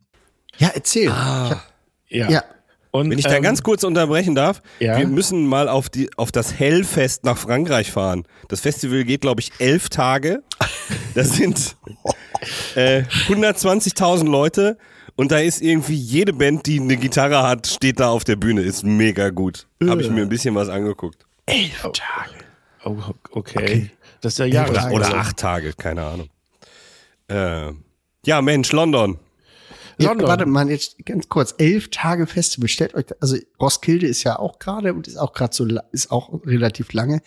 ja 0.57 0.69
erzähl. 0.73 1.11
Hab, 1.11 1.61
Ja. 2.07 2.29
ja, 2.29 2.43
Und, 2.95 3.09
Wenn 3.09 3.17
ich 3.17 3.25
da 3.25 3.35
ähm, 3.35 3.43
ganz 3.43 3.61
kurz 3.61 3.83
unterbrechen 3.83 4.35
darf, 4.35 4.61
ja. 4.79 4.97
wir 4.97 5.07
müssen 5.07 5.45
mal 5.45 5.67
auf, 5.67 5.89
die, 5.89 6.09
auf 6.15 6.31
das 6.31 6.57
Hellfest 6.57 7.25
nach 7.25 7.37
Frankreich 7.37 7.91
fahren. 7.91 8.23
Das 8.47 8.61
Festival 8.61 9.03
geht, 9.03 9.21
glaube 9.21 9.41
ich, 9.41 9.51
elf 9.59 9.89
Tage. 9.89 10.43
Das 11.13 11.33
sind 11.35 11.75
äh, 12.75 13.03
120.000 13.27 14.29
Leute 14.29 14.77
und 15.15 15.31
da 15.31 15.39
ist 15.39 15.61
irgendwie 15.61 15.95
jede 15.95 16.31
Band, 16.31 16.65
die 16.65 16.79
eine 16.79 16.95
Gitarre 16.95 17.43
hat, 17.43 17.67
steht 17.67 17.99
da 17.99 18.09
auf 18.09 18.23
der 18.23 18.37
Bühne. 18.37 18.61
Ist 18.61 18.83
mega 18.83 19.29
gut. 19.29 19.67
Habe 19.85 20.01
ich 20.01 20.09
mir 20.09 20.21
ein 20.21 20.29
bisschen 20.29 20.55
was 20.55 20.69
angeguckt. 20.69 21.25
Oh, 22.85 22.97
okay. 23.31 23.91
Das 24.21 24.33
ist 24.33 24.39
der 24.39 24.47
Oder, 24.47 24.55
Jahres 24.55 24.91
oder 24.91 25.15
acht 25.15 25.37
Tage, 25.37 25.73
keine 25.73 26.03
Ahnung. 26.03 26.29
Äh, 27.27 27.73
ja, 28.25 28.41
Mensch, 28.41 28.71
London. 28.71 29.19
Ja 29.97 30.09
London. 30.09 30.27
warte 30.27 30.45
mal, 30.45 30.69
jetzt 30.69 31.03
ganz 31.05 31.29
kurz. 31.29 31.55
Elf 31.57 31.89
Tage 31.89 32.27
Festival. 32.27 32.67
Stellt 32.67 32.93
euch, 32.95 33.05
also 33.21 33.37
Roskilde 33.59 34.07
ist 34.07 34.23
ja 34.23 34.37
auch 34.39 34.59
gerade 34.59 34.93
und 34.93 35.07
ist 35.07 35.17
auch 35.17 35.33
gerade 35.33 35.55
so, 35.55 35.67
ist 35.91 36.11
auch 36.11 36.45
relativ 36.45 36.93
lange. 36.93 37.21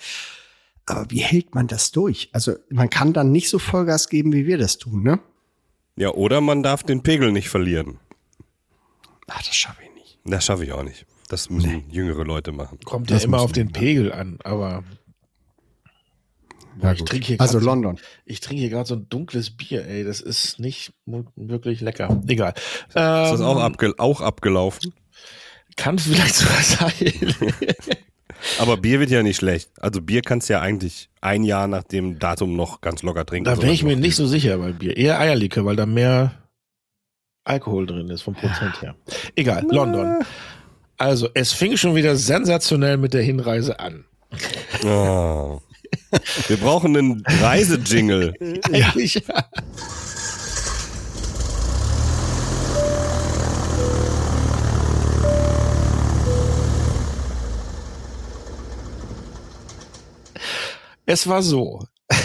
Aber 0.87 1.11
wie 1.11 1.21
hält 1.21 1.55
man 1.55 1.67
das 1.67 1.93
durch? 1.93 2.31
Also 2.33 2.55
man 2.71 2.89
kann 2.89 3.13
dann 3.13 3.31
nicht 3.33 3.51
so 3.51 3.59
Vollgas 3.59 4.09
geben, 4.09 4.33
wie 4.33 4.47
wir 4.47 4.59
das 4.59 4.79
tun, 4.79 5.03
ne? 5.03 5.21
Ja, 5.97 6.11
oder 6.13 6.41
man 6.41 6.63
darf 6.63 6.83
den 6.83 7.03
Pegel 7.03 7.33
nicht 7.33 7.49
verlieren. 7.49 7.99
Ach, 9.27 9.43
das 9.43 9.55
schaffe 9.55 9.83
ich 9.83 9.95
nicht. 9.95 10.19
Das 10.25 10.45
schaffe 10.45 10.65
ich 10.65 10.73
auch 10.73 10.85
nicht. 10.85 11.07
Das 11.29 11.51
müssen 11.51 11.85
jüngere 11.91 12.25
Leute 12.25 12.53
machen. 12.53 12.79
Kommt 12.85 13.11
ja 13.11 13.17
Das 13.17 13.25
immer 13.25 13.37
muss 13.39 13.45
auf 13.45 13.53
den 13.53 13.71
Pegel 13.71 14.13
an, 14.13 14.39
aber 14.45 14.83
Ja, 16.83 16.93
ich 16.93 16.99
gut. 17.01 17.09
trinke 17.09 17.27
hier 17.27 17.41
also 17.41 17.59
London. 17.59 17.99
ich 18.25 18.41
trinke 18.41 18.61
hier 18.61 18.71
gerade 18.71 18.87
so 18.89 18.95
ein 18.95 19.09
dunkles 19.09 19.51
Bier, 19.51 19.87
ey. 19.87 20.05
Das 20.05 20.21
ist 20.21 20.59
nicht 20.59 20.93
wirklich 21.37 21.81
lecker. 21.81 22.21
Egal. 22.27 22.55
Ist 22.89 22.97
das 22.97 23.41
Ähm, 23.41 23.47
auch, 23.47 23.59
abge 23.59 23.95
auch 23.99 24.21
abgelaufen? 24.21 24.93
Kann 25.77 25.99
vielleicht 25.99 26.35
sogar 26.37 26.63
sein. 26.63 27.35
Aber 28.61 28.77
Bier 28.77 29.01
wird 29.01 29.11
ja 29.11 29.23
nicht 29.23 29.37
schlecht. 29.37 29.71
Also 29.81 30.01
Bier 30.01 30.23
kannst 30.23 30.49
du 30.49 30.53
ja 30.55 30.61
eigentlich 30.61 31.09
ein 31.21 31.43
Jahr 31.43 31.67
nach 31.67 31.83
dem 31.83 32.19
Datum 32.19 32.55
noch 32.55 32.81
ganz 32.81 33.03
locker 33.03 33.27
trinken. 33.27 33.45
da 33.45 33.61
wäre 33.61 33.73
ich 33.73 33.83
mir 33.83 33.97
nicht 33.97 34.15
so 34.17 34.27
sicher 34.27 34.59
bei 34.59 34.73
Bier. 34.73 34.97
Eher 34.97 35.19
Eierlikör, 35.19 35.65
weil 35.65 35.77
da 35.77 35.87
mehr 35.87 36.35
Alkohol 37.45 37.87
drin 37.87 38.09
ist 38.11 38.23
vom 38.23 38.35
Prozent 38.35 38.81
her. 38.83 38.95
Egal, 39.35 39.67
London. 39.71 40.19
Also, 40.99 41.29
es 41.35 41.53
fing 41.53 41.77
schon 41.77 41.95
wieder 41.95 42.15
sensationell 42.17 42.97
mit 42.99 43.15
der 43.15 43.23
Hinreise 43.23 43.81
an. 43.81 44.05
Oh. 44.85 45.61
Wir 46.47 46.57
brauchen 46.57 46.97
einen 46.97 47.23
Reisejingle. 47.27 48.35
Eigentlich, 48.73 49.15
ja. 49.29 49.45
Es 61.07 61.27
war 61.27 61.43
so. 61.43 61.85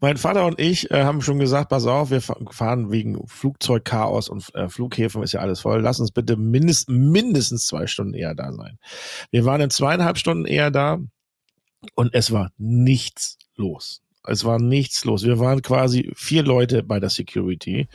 Mein 0.00 0.16
Vater 0.16 0.46
und 0.46 0.60
ich 0.60 0.90
äh, 0.92 1.02
haben 1.02 1.22
schon 1.22 1.40
gesagt, 1.40 1.70
pass 1.70 1.86
auf, 1.86 2.10
wir 2.10 2.20
fa- 2.20 2.36
fahren 2.50 2.92
wegen 2.92 3.26
Flugzeugchaos 3.26 4.28
und 4.28 4.54
äh, 4.54 4.68
Flughäfen 4.68 5.22
ist 5.24 5.32
ja 5.32 5.40
alles 5.40 5.60
voll. 5.60 5.80
Lass 5.80 5.98
uns 5.98 6.12
bitte 6.12 6.36
mindest, 6.36 6.88
mindestens 6.88 7.66
zwei 7.66 7.86
Stunden 7.88 8.14
eher 8.14 8.34
da 8.36 8.52
sein. 8.52 8.78
Wir 9.32 9.44
waren 9.44 9.60
in 9.60 9.70
zweieinhalb 9.70 10.16
Stunden 10.18 10.44
eher 10.44 10.70
da 10.70 10.98
und 11.94 12.14
es 12.14 12.32
war 12.32 12.52
nichts 12.58 13.38
los. 13.56 14.02
Es 14.26 14.44
war 14.44 14.58
nichts 14.58 15.04
los. 15.04 15.24
Wir 15.24 15.38
waren 15.38 15.62
quasi 15.62 16.10
vier 16.14 16.42
Leute 16.42 16.82
bei 16.82 17.00
der 17.00 17.08
Security. 17.08 17.88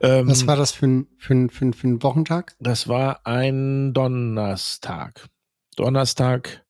Ähm, 0.00 0.28
Was 0.28 0.46
war 0.46 0.56
das 0.56 0.72
für 0.72 0.86
ein, 0.86 1.06
für 1.18 1.34
ein, 1.34 1.50
für 1.50 1.66
ein, 1.66 1.72
für 1.72 1.88
ein 1.88 2.02
Wochentag? 2.02 2.56
das 2.58 2.88
war 2.88 3.24
ein 3.26 3.92
Donnerstag. 3.92 5.28
Donnerstag, 5.76 6.64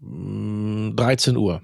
mh, 0.00 0.94
13 0.94 1.36
Uhr. 1.36 1.62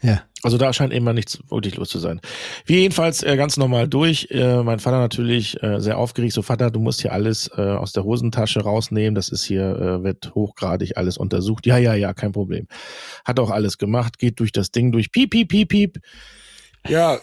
Ja. 0.00 0.22
Also 0.42 0.56
da 0.56 0.72
scheint 0.72 0.92
immer 0.92 1.12
nichts 1.12 1.38
wirklich 1.48 1.76
los 1.76 1.88
zu 1.88 1.98
sein. 1.98 2.20
Wir 2.64 2.78
jedenfalls 2.78 3.24
äh, 3.24 3.36
ganz 3.36 3.56
normal 3.56 3.88
durch. 3.88 4.28
Äh, 4.30 4.62
mein 4.62 4.78
Vater 4.78 4.98
natürlich 4.98 5.60
äh, 5.62 5.80
sehr 5.80 5.98
aufgeregt. 5.98 6.32
So, 6.32 6.42
Vater, 6.42 6.70
du 6.70 6.78
musst 6.78 7.02
hier 7.02 7.12
alles 7.12 7.50
äh, 7.56 7.62
aus 7.62 7.92
der 7.92 8.04
Hosentasche 8.04 8.60
rausnehmen. 8.60 9.16
Das 9.16 9.30
ist 9.30 9.44
hier, 9.44 9.76
äh, 9.76 10.04
wird 10.04 10.32
hochgradig 10.34 10.96
alles 10.96 11.18
untersucht. 11.18 11.66
Ja, 11.66 11.78
ja, 11.78 11.94
ja, 11.94 12.14
kein 12.14 12.30
Problem. 12.30 12.68
Hat 13.24 13.40
auch 13.40 13.50
alles 13.50 13.78
gemacht, 13.78 14.18
geht 14.18 14.38
durch 14.38 14.52
das 14.52 14.70
Ding 14.70 14.92
durch. 14.92 15.10
Piep, 15.10 15.30
piep, 15.30 15.48
piep, 15.48 15.68
piep. 15.68 15.98
Ja. 16.86 17.18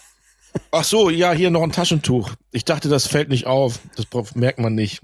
Ach 0.72 0.84
so, 0.84 1.10
ja, 1.10 1.32
hier 1.32 1.51
noch 1.51 1.63
ein 1.63 1.72
Taschentuch. 1.72 2.32
Ich 2.51 2.65
dachte, 2.65 2.89
das 2.89 3.08
fällt 3.08 3.29
nicht 3.29 3.46
auf. 3.46 3.79
Das 3.96 4.36
merkt 4.36 4.60
man 4.60 4.75
nicht. 4.75 5.01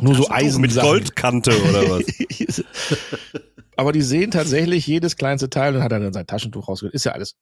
Nur 0.00 0.14
so 0.14 0.28
Eisen 0.30 0.60
mit 0.60 0.74
Goldkante 0.74 1.52
oder 1.68 1.90
was? 1.90 2.64
Aber 3.76 3.92
die 3.92 4.02
sehen 4.02 4.30
tatsächlich 4.30 4.86
jedes 4.86 5.16
kleinste 5.16 5.50
Teil 5.50 5.76
und 5.76 5.82
hat 5.82 5.92
dann 5.92 6.12
sein 6.12 6.26
Taschentuch 6.26 6.68
rausgeholt. 6.68 6.94
Ist 6.94 7.04
ja 7.04 7.12
alles 7.12 7.36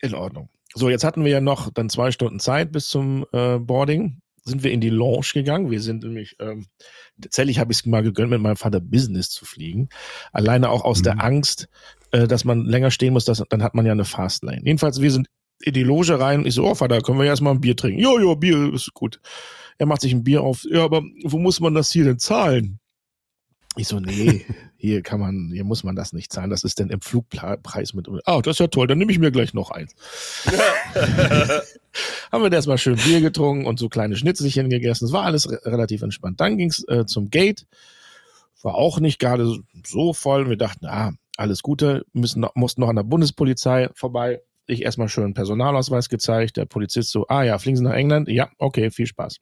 in 0.00 0.14
Ordnung. 0.14 0.48
So, 0.74 0.88
jetzt 0.88 1.04
hatten 1.04 1.24
wir 1.24 1.30
ja 1.30 1.40
noch 1.40 1.70
dann 1.70 1.88
zwei 1.88 2.10
Stunden 2.10 2.40
Zeit 2.40 2.72
bis 2.72 2.88
zum 2.88 3.26
äh, 3.32 3.58
Boarding. 3.58 4.18
Sind 4.44 4.64
wir 4.64 4.72
in 4.72 4.80
die 4.80 4.90
Lounge 4.90 5.28
gegangen. 5.34 5.70
Wir 5.70 5.80
sind 5.80 6.02
nämlich, 6.02 6.36
ähm, 6.40 6.66
tatsächlich 7.20 7.60
habe 7.60 7.72
ich 7.72 7.78
es 7.78 7.86
mal 7.86 8.02
gegönnt, 8.02 8.30
mit 8.30 8.40
meinem 8.40 8.56
Vater 8.56 8.80
Business 8.80 9.30
zu 9.30 9.44
fliegen. 9.44 9.88
Alleine 10.32 10.70
auch 10.70 10.84
aus 10.84 11.02
der 11.02 11.22
Angst, 11.22 11.68
äh, 12.10 12.26
dass 12.26 12.44
man 12.44 12.64
länger 12.64 12.90
stehen 12.90 13.12
muss, 13.12 13.24
dass, 13.24 13.42
dann 13.48 13.62
hat 13.62 13.74
man 13.74 13.86
ja 13.86 13.92
eine 13.92 14.04
Fastlane. 14.04 14.62
Jedenfalls, 14.64 15.00
wir 15.00 15.12
sind 15.12 15.28
in 15.62 15.74
die 15.74 15.84
Loge 15.84 16.18
rein 16.18 16.44
ich 16.44 16.54
so, 16.54 16.66
oh 16.66 16.74
Vater, 16.74 17.00
können 17.00 17.18
wir 17.18 17.26
erstmal 17.26 17.54
ein 17.54 17.60
Bier 17.60 17.76
trinken? 17.76 18.00
Jo, 18.00 18.18
jo, 18.18 18.34
Bier 18.34 18.74
ist 18.74 18.92
gut. 18.94 19.20
Er 19.78 19.86
macht 19.86 20.00
sich 20.00 20.12
ein 20.12 20.24
Bier 20.24 20.42
auf. 20.42 20.64
Ja, 20.68 20.84
aber 20.84 21.02
wo 21.24 21.38
muss 21.38 21.60
man 21.60 21.74
das 21.74 21.92
hier 21.92 22.04
denn 22.04 22.18
zahlen? 22.18 22.80
Ich 23.76 23.88
so, 23.88 24.00
nee, 24.00 24.44
hier 24.82 25.00
kann 25.02 25.20
man, 25.20 25.50
hier 25.52 25.62
muss 25.62 25.84
man 25.84 25.94
das 25.94 26.12
nicht 26.12 26.32
zahlen. 26.32 26.50
Das 26.50 26.64
ist 26.64 26.80
denn 26.80 26.90
im 26.90 27.00
Flugpreis 27.00 27.94
mit. 27.94 28.08
Ah, 28.24 28.40
das 28.42 28.56
ist 28.56 28.58
ja 28.58 28.66
toll, 28.66 28.88
dann 28.88 28.98
nehme 28.98 29.12
ich 29.12 29.20
mir 29.20 29.30
gleich 29.30 29.54
noch 29.54 29.70
eins. 29.70 29.94
Haben 32.32 32.42
wir 32.42 32.50
erstmal 32.52 32.78
schön 32.78 32.96
Bier 32.96 33.20
getrunken 33.20 33.64
und 33.66 33.78
so 33.78 33.88
kleine 33.88 34.16
Schnitzelchen 34.16 34.70
gegessen. 34.70 35.04
Es 35.04 35.12
war 35.12 35.22
alles 35.22 35.48
re 35.48 35.60
relativ 35.64 36.02
entspannt. 36.02 36.40
Dann 36.40 36.58
ging's 36.58 36.82
äh, 36.88 37.06
zum 37.06 37.30
Gate. 37.30 37.66
War 38.62 38.74
auch 38.74 38.98
nicht 38.98 39.20
gerade 39.20 39.46
so- 39.86 40.12
voll. 40.14 40.48
Wir 40.48 40.56
dachten, 40.56 40.86
ah, 40.86 41.12
alles 41.36 41.62
Gute, 41.62 42.04
müssen 42.12 42.44
mussten 42.56 42.80
noch 42.80 42.88
an 42.88 42.96
der 42.96 43.04
Bundespolizei 43.04 43.88
vorbei. 43.94 44.40
Ich 44.66 44.82
erstmal 44.82 45.08
schön 45.08 45.24
einen 45.24 45.34
Personalausweis 45.34 46.08
gezeigt. 46.08 46.56
Der 46.56 46.64
Polizist 46.64 47.10
so, 47.10 47.26
ah 47.28 47.44
ja, 47.44 47.56
fliegen 47.58 47.76
Sie 47.76 47.84
nach 47.84 47.94
England? 47.94 48.28
Ja, 48.28 48.50
okay, 48.58 48.90
viel 48.90 49.06
Spaß. 49.06 49.36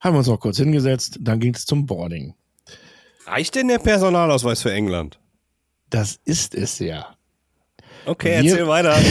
Haben 0.00 0.14
wir 0.16 0.18
uns 0.18 0.28
noch 0.28 0.40
kurz 0.40 0.58
hingesetzt. 0.58 1.16
Dann 1.20 1.40
ging's 1.40 1.64
zum 1.64 1.86
Boarding. 1.86 2.34
Reicht 3.26 3.54
denn 3.54 3.68
der 3.68 3.78
Personalausweis 3.78 4.62
für 4.62 4.72
England? 4.72 5.18
Das 5.90 6.18
ist 6.24 6.54
es 6.54 6.78
ja. 6.78 7.14
Okay, 8.06 8.42
Wir- 8.42 8.50
erzähl 8.52 8.66
weiter. 8.68 8.96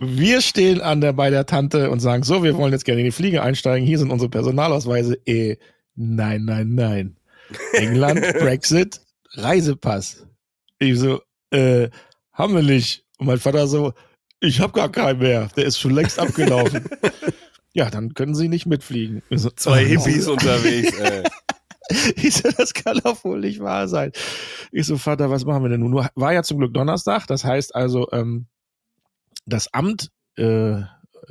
Wir 0.00 0.40
stehen 0.40 0.80
an 0.80 1.00
der, 1.00 1.12
bei 1.12 1.30
der 1.30 1.46
Tante 1.46 1.90
und 1.90 2.00
sagen, 2.00 2.22
so, 2.22 2.42
wir 2.42 2.56
wollen 2.56 2.72
jetzt 2.72 2.84
gerne 2.84 3.00
in 3.00 3.06
die 3.06 3.12
Fliege 3.12 3.42
einsteigen. 3.42 3.86
Hier 3.86 3.98
sind 3.98 4.10
unsere 4.10 4.28
Personalausweise. 4.30 5.18
Eh, 5.26 5.56
nein, 5.94 6.44
nein, 6.44 6.74
nein. 6.74 7.16
England, 7.72 8.20
Brexit, 8.38 9.00
Reisepass. 9.32 10.26
Ich 10.78 10.98
so, 10.98 11.20
äh, 11.50 11.88
haben 12.32 12.54
wir 12.54 12.62
nicht. 12.62 13.04
Und 13.18 13.26
mein 13.26 13.38
Vater 13.38 13.66
so, 13.66 13.92
ich 14.40 14.60
habe 14.60 14.72
gar 14.72 14.90
keinen 14.90 15.18
mehr. 15.20 15.48
Der 15.56 15.64
ist 15.64 15.78
schon 15.78 15.92
längst 15.94 16.18
abgelaufen. 16.18 16.88
ja, 17.74 17.90
dann 17.90 18.14
können 18.14 18.34
Sie 18.34 18.48
nicht 18.48 18.66
mitfliegen. 18.66 19.22
Zwei. 19.56 19.84
Hippies 19.84 20.26
unterwegs, 20.28 20.98
ey. 20.98 21.22
Ich 22.16 22.34
so, 22.36 22.50
das 22.54 22.74
kann 22.74 23.00
doch 23.02 23.24
wohl 23.24 23.40
nicht 23.40 23.60
wahr 23.60 23.88
sein. 23.88 24.12
Ich 24.72 24.84
so, 24.86 24.98
Vater, 24.98 25.30
was 25.30 25.46
machen 25.46 25.62
wir 25.62 25.70
denn 25.70 25.80
nun? 25.80 25.90
Nur 25.92 26.06
War 26.16 26.34
ja 26.34 26.42
zum 26.42 26.58
Glück 26.58 26.74
Donnerstag, 26.74 27.26
das 27.28 27.44
heißt 27.44 27.74
also, 27.74 28.10
ähm, 28.12 28.46
das 29.46 29.72
Amt 29.72 30.10
äh, 30.36 30.82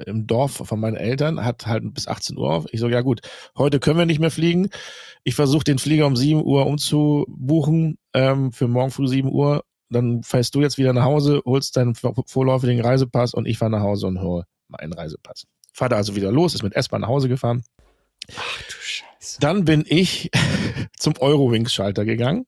im 0.08 0.26
Dorf 0.26 0.54
von 0.66 0.80
meinen 0.80 0.96
Eltern 0.96 1.46
hat 1.46 1.68
halt 1.68 1.94
bis 1.94 2.08
18 2.08 2.38
Uhr 2.40 2.52
auf. 2.52 2.66
Ich 2.72 2.80
so, 2.80 2.88
ja 2.90 3.02
gut, 3.02 3.22
heute 3.56 3.80
können 3.80 4.00
wir 4.00 4.08
nicht 4.08 4.20
mehr 4.20 4.32
fliegen. 4.32 4.70
Ich 5.24 5.36
versuche 5.36 5.64
den 5.64 5.78
Flieger 5.78 6.08
um 6.08 6.16
7 6.16 6.44
Uhr 6.44 6.66
umzubuchen, 6.66 8.00
ähm, 8.16 8.52
für 8.52 8.68
morgen 8.68 8.90
früh 8.90 9.08
7 9.08 9.32
Uhr. 9.32 9.64
Dann 9.90 10.24
fährst 10.24 10.56
du 10.56 10.62
jetzt 10.62 10.80
wieder 10.80 10.92
nach 10.94 11.04
Hause, 11.06 11.42
holst 11.46 11.78
deinen 11.78 11.94
vor- 11.94 12.16
vorläufigen 12.26 12.82
Reisepass 12.84 13.36
und 13.36 13.46
ich 13.48 13.60
fahre 13.60 13.72
nach 13.72 13.82
Hause 13.82 14.08
und 14.08 14.22
hole 14.22 14.44
meinen 14.70 14.94
Reisepass. 14.94 15.44
Vater 15.78 15.96
also 15.96 16.16
wieder 16.16 16.32
los, 16.32 16.56
ist 16.56 16.64
mit 16.64 16.76
S-Bahn 16.76 17.02
nach 17.02 17.08
Hause 17.08 17.30
gefahren. 17.30 17.64
Ach 18.36 18.62
du 18.64 18.74
Scheiße. 18.82 19.40
Dann 19.40 19.64
bin 19.64 19.86
ich 19.88 20.32
zum 20.98 21.14
Eurowings-Schalter 21.20 22.04
gegangen. 22.04 22.48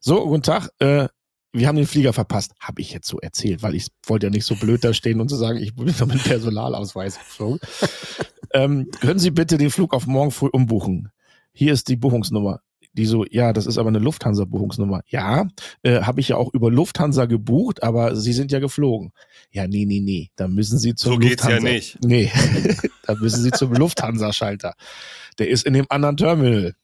So, 0.00 0.26
guten 0.26 0.42
Tag. 0.42 0.70
Äh, 0.80 1.06
wir 1.52 1.68
haben 1.68 1.76
den 1.76 1.86
Flieger 1.86 2.12
verpasst. 2.12 2.54
Habe 2.58 2.80
ich 2.80 2.92
jetzt 2.92 3.06
so 3.06 3.20
erzählt, 3.20 3.62
weil 3.62 3.76
ich 3.76 3.86
wollte 4.04 4.26
ja 4.26 4.30
nicht 4.30 4.46
so 4.46 4.56
blöd 4.56 4.82
da 4.82 4.92
stehen 4.92 5.20
und 5.20 5.28
zu 5.28 5.36
sagen, 5.36 5.58
ich 5.58 5.76
bin 5.76 5.86
mit 5.86 6.24
Personalausweis 6.24 7.18
geflogen. 7.18 7.60
ähm, 8.52 8.90
können 9.00 9.20
Sie 9.20 9.30
bitte 9.30 9.58
den 9.58 9.70
Flug 9.70 9.94
auf 9.94 10.08
morgen 10.08 10.32
früh 10.32 10.48
umbuchen? 10.48 11.12
Hier 11.52 11.72
ist 11.72 11.86
die 11.86 11.96
Buchungsnummer. 11.96 12.62
Die 12.96 13.04
so, 13.04 13.26
ja, 13.30 13.52
das 13.52 13.66
ist 13.66 13.76
aber 13.76 13.88
eine 13.88 13.98
Lufthansa-Buchungsnummer. 13.98 15.02
Ja, 15.06 15.46
äh, 15.82 16.00
habe 16.00 16.20
ich 16.20 16.28
ja 16.28 16.36
auch 16.36 16.54
über 16.54 16.70
Lufthansa 16.70 17.26
gebucht, 17.26 17.82
aber 17.82 18.16
Sie 18.16 18.32
sind 18.32 18.52
ja 18.52 18.58
geflogen. 18.58 19.12
Ja, 19.50 19.66
nee, 19.66 19.84
nee, 19.84 20.00
nee, 20.00 20.30
da 20.36 20.48
müssen 20.48 20.78
Sie 20.78 20.94
zum 20.94 21.12
So 21.12 21.18
geht's 21.18 21.42
ja 21.42 21.50
Lufthansa. 21.50 21.72
nicht. 21.72 21.98
Nee, 22.04 22.32
da 23.06 23.14
müssen 23.14 23.42
Sie 23.42 23.50
zum 23.50 23.72
Lufthansa-Schalter. 23.74 24.74
Der 25.38 25.48
ist 25.48 25.66
in 25.66 25.74
dem 25.74 25.86
anderen 25.90 26.16
Terminal. 26.16 26.74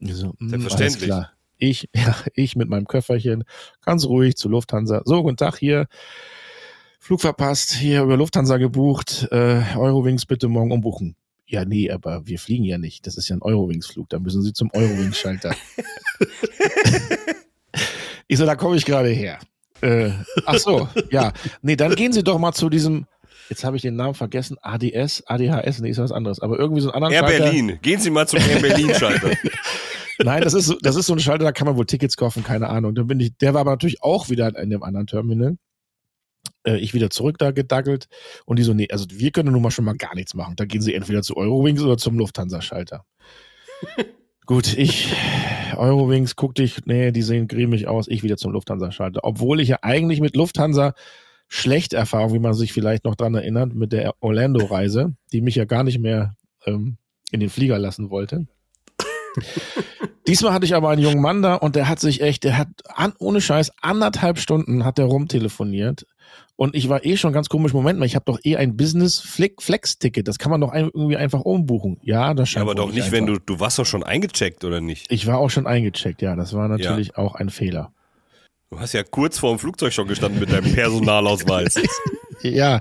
So, 0.00 0.34
hm, 0.38 0.48
Selbstverständlich. 0.50 1.12
Ich, 1.58 1.88
ja, 1.94 2.16
ich 2.34 2.56
mit 2.56 2.68
meinem 2.68 2.88
Köfferchen, 2.88 3.44
ganz 3.84 4.04
ruhig 4.06 4.36
zu 4.36 4.48
Lufthansa. 4.48 5.02
So, 5.04 5.22
guten 5.22 5.36
Tag 5.36 5.56
hier. 5.58 5.86
Flug 6.98 7.20
verpasst, 7.20 7.72
hier 7.74 8.02
über 8.02 8.16
Lufthansa 8.16 8.56
gebucht. 8.56 9.28
Äh, 9.30 9.62
Eurowings 9.76 10.26
bitte 10.26 10.48
morgen 10.48 10.72
umbuchen. 10.72 11.16
Ja, 11.50 11.64
nee, 11.64 11.90
aber 11.90 12.28
wir 12.28 12.38
fliegen 12.38 12.62
ja 12.62 12.78
nicht. 12.78 13.08
Das 13.08 13.16
ist 13.16 13.28
ja 13.28 13.34
ein 13.34 13.42
Eurowings-Flug. 13.42 14.08
Da 14.08 14.20
müssen 14.20 14.40
Sie 14.42 14.52
zum 14.52 14.70
Eurowings-Schalter. 14.72 15.56
ich 18.28 18.38
so, 18.38 18.46
da 18.46 18.54
komme 18.54 18.76
ich 18.76 18.84
gerade 18.84 19.08
her. 19.08 19.40
Äh, 19.80 20.12
ach 20.46 20.58
so, 20.58 20.88
ja. 21.10 21.32
Nee, 21.60 21.74
dann 21.74 21.96
gehen 21.96 22.12
Sie 22.12 22.22
doch 22.22 22.38
mal 22.38 22.52
zu 22.52 22.68
diesem, 22.68 23.06
jetzt 23.48 23.64
habe 23.64 23.74
ich 23.74 23.82
den 23.82 23.96
Namen 23.96 24.14
vergessen, 24.14 24.58
ADS, 24.62 25.24
ADHS, 25.26 25.80
nee, 25.80 25.90
ist 25.90 25.98
was 25.98 26.12
anderes. 26.12 26.38
Aber 26.38 26.56
irgendwie 26.56 26.82
so 26.82 26.92
einen 26.92 27.02
anderen 27.02 27.14
Air 27.14 27.28
Schalter. 27.28 27.50
Berlin. 27.50 27.78
Gehen 27.82 27.98
Sie 27.98 28.10
mal 28.10 28.28
zum 28.28 28.38
Air 28.38 28.60
Berlin-Schalter. 28.60 29.32
Nein, 30.22 30.42
das 30.42 30.54
ist, 30.54 30.66
so, 30.66 30.76
das 30.80 30.94
ist 30.94 31.06
so 31.06 31.14
ein 31.14 31.18
Schalter, 31.18 31.42
da 31.42 31.52
kann 31.52 31.66
man 31.66 31.76
wohl 31.76 31.86
Tickets 31.86 32.16
kaufen, 32.16 32.44
keine 32.44 32.68
Ahnung. 32.68 32.94
Dann 32.94 33.08
bin 33.08 33.18
ich, 33.18 33.36
der 33.38 33.54
war 33.54 33.62
aber 33.62 33.72
natürlich 33.72 34.04
auch 34.04 34.30
wieder 34.30 34.56
in 34.56 34.70
dem 34.70 34.84
anderen 34.84 35.08
Terminal. 35.08 35.56
Äh, 36.64 36.76
ich 36.76 36.94
wieder 36.94 37.10
zurück 37.10 37.38
da 37.38 37.50
gedackelt 37.50 38.08
und 38.44 38.58
die 38.58 38.62
so, 38.62 38.74
nee, 38.74 38.88
also 38.90 39.06
wir 39.10 39.30
können 39.30 39.52
nun 39.52 39.62
mal 39.62 39.70
schon 39.70 39.84
mal 39.84 39.96
gar 39.96 40.14
nichts 40.14 40.34
machen. 40.34 40.56
Da 40.56 40.64
gehen 40.64 40.82
sie 40.82 40.94
entweder 40.94 41.22
zu 41.22 41.36
Eurowings 41.36 41.82
oder 41.82 41.96
zum 41.96 42.18
Lufthansa-Schalter. 42.18 43.04
Gut, 44.46 44.76
ich, 44.76 45.14
Eurowings, 45.76 46.34
guck 46.34 46.54
dich, 46.56 46.84
nee, 46.84 47.12
die 47.12 47.22
sehen 47.22 47.46
grimmig 47.46 47.86
aus, 47.86 48.08
ich 48.08 48.22
wieder 48.22 48.36
zum 48.36 48.52
Lufthansa-Schalter. 48.52 49.20
Obwohl 49.22 49.60
ich 49.60 49.68
ja 49.68 49.78
eigentlich 49.82 50.20
mit 50.20 50.34
Lufthansa 50.34 50.94
schlechte 51.48 51.96
Erfahrung, 51.96 52.34
wie 52.34 52.40
man 52.40 52.54
sich 52.54 52.72
vielleicht 52.72 53.04
noch 53.04 53.14
dran 53.14 53.34
erinnert, 53.34 53.74
mit 53.74 53.92
der 53.92 54.14
Orlando-Reise, 54.20 55.14
die 55.32 55.40
mich 55.40 55.54
ja 55.54 55.64
gar 55.64 55.84
nicht 55.84 55.98
mehr 55.98 56.34
ähm, 56.66 56.96
in 57.30 57.40
den 57.40 57.48
Flieger 57.48 57.78
lassen 57.78 58.10
wollte. 58.10 58.46
Diesmal 60.26 60.52
hatte 60.52 60.66
ich 60.66 60.74
aber 60.74 60.90
einen 60.90 61.02
jungen 61.02 61.22
Mann 61.22 61.42
da 61.42 61.54
und 61.54 61.76
der 61.76 61.88
hat 61.88 62.00
sich 62.00 62.20
echt, 62.20 62.44
der 62.44 62.58
hat 62.58 62.68
an, 62.86 63.12
ohne 63.18 63.40
Scheiß 63.40 63.72
anderthalb 63.80 64.38
Stunden 64.38 64.84
hat 64.84 64.98
der 64.98 65.06
rumtelefoniert 65.06 66.06
und 66.60 66.74
ich 66.74 66.90
war 66.90 67.06
eh 67.06 67.16
schon 67.16 67.32
ganz 67.32 67.48
komisch, 67.48 67.72
Moment 67.72 67.98
mal, 67.98 68.04
ich 68.04 68.14
habe 68.16 68.26
doch 68.26 68.38
eh 68.44 68.58
ein 68.58 68.76
Business 68.76 69.18
Flex 69.18 69.98
Ticket, 69.98 70.28
das 70.28 70.38
kann 70.38 70.50
man 70.50 70.60
doch 70.60 70.74
irgendwie 70.74 71.16
einfach 71.16 71.40
umbuchen. 71.40 71.98
Ja, 72.02 72.34
das 72.34 72.50
Ja, 72.50 72.52
scheint 72.52 72.62
aber 72.68 72.78
wohl 72.78 72.88
doch 72.88 72.92
nicht, 72.92 73.10
wenn 73.12 73.24
einfach. 73.24 73.38
du, 73.46 73.54
du 73.54 73.60
warst 73.60 73.78
doch 73.78 73.86
schon 73.86 74.02
eingecheckt, 74.02 74.62
oder 74.62 74.82
nicht? 74.82 75.10
Ich 75.10 75.26
war 75.26 75.38
auch 75.38 75.48
schon 75.48 75.66
eingecheckt, 75.66 76.20
ja, 76.20 76.36
das 76.36 76.52
war 76.52 76.68
natürlich 76.68 77.16
auch 77.16 77.34
ein 77.34 77.48
Fehler. 77.48 77.94
Du 78.68 78.78
hast 78.78 78.92
ja 78.92 79.02
kurz 79.02 79.38
vor 79.38 79.54
dem 79.54 79.58
Flugzeug 79.58 79.94
schon 79.94 80.06
gestanden 80.06 80.38
mit 80.38 80.52
deinem 80.52 80.70
Personalausweis. 80.74 81.76
Ja. 82.42 82.80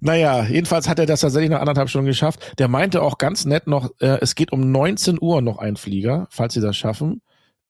Naja, 0.00 0.44
jedenfalls 0.44 0.88
hat 0.88 0.98
er 1.00 1.06
das 1.06 1.20
tatsächlich 1.20 1.50
nach 1.50 1.60
anderthalb 1.60 1.88
Stunden 1.88 2.06
geschafft. 2.06 2.58
Der 2.58 2.68
meinte 2.68 3.02
auch 3.02 3.18
ganz 3.18 3.44
nett 3.44 3.66
noch, 3.66 3.90
äh, 4.00 4.18
es 4.20 4.34
geht 4.36 4.52
um 4.52 4.70
19 4.72 5.18
Uhr 5.20 5.40
noch 5.42 5.58
ein 5.58 5.76
Flieger, 5.76 6.26
falls 6.30 6.54
sie 6.54 6.60
das 6.60 6.76
schaffen. 6.76 7.20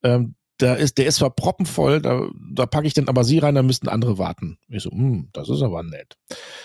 Ähm, 0.03 0.35
da 0.63 0.75
ist, 0.75 0.99
der 0.99 1.07
ist 1.07 1.17
zwar 1.17 1.31
proppenvoll, 1.31 2.01
da, 2.01 2.29
da 2.53 2.67
packe 2.67 2.87
ich 2.87 2.95
dann 2.95 3.09
aber 3.09 3.25
sie 3.25 3.39
rein, 3.39 3.55
da 3.55 3.63
müssten 3.63 3.89
andere 3.89 4.17
warten. 4.19 4.59
Ich 4.69 4.85
so, 4.85 4.91
hm, 4.91 5.29
das 5.33 5.49
ist 5.49 5.63
aber 5.63 5.83
nett. 5.83 6.17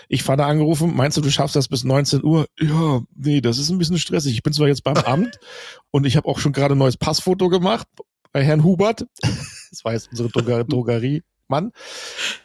Ich 0.08 0.24
fahre 0.24 0.38
da 0.38 0.48
angerufen, 0.48 0.96
meinst 0.96 1.18
du, 1.18 1.22
du 1.22 1.32
schaffst 1.32 1.56
das 1.56 1.68
bis 1.68 1.84
19 1.84 2.24
Uhr? 2.24 2.48
Ja, 2.60 3.01
nee, 3.16 3.42
das 3.42 3.58
ist 3.58 3.70
ein 3.70 3.77
bisschen 3.77 3.98
stressig. 3.98 4.34
Ich 4.34 4.44
bin 4.44 4.54
zwar 4.54 4.68
jetzt 4.68 4.84
beim 4.84 4.98
Amt 4.98 5.39
und 5.92 6.06
ich 6.06 6.16
habe 6.16 6.27
auch 6.27 6.38
schon 6.39 6.54
gerade 6.54 6.75
ein 6.75 6.77
neues 6.77 6.98
Passfoto 6.98 7.50
gemacht 7.50 7.88
bei 8.32 8.44
Herrn 8.44 8.63
Hubert. 8.63 9.08
Das 9.70 9.84
war 9.84 9.92
jetzt 9.92 10.10
unsere 10.10 10.30
Droger 10.30 10.63
Drogerie. 10.63 11.24
Mann. 11.50 11.72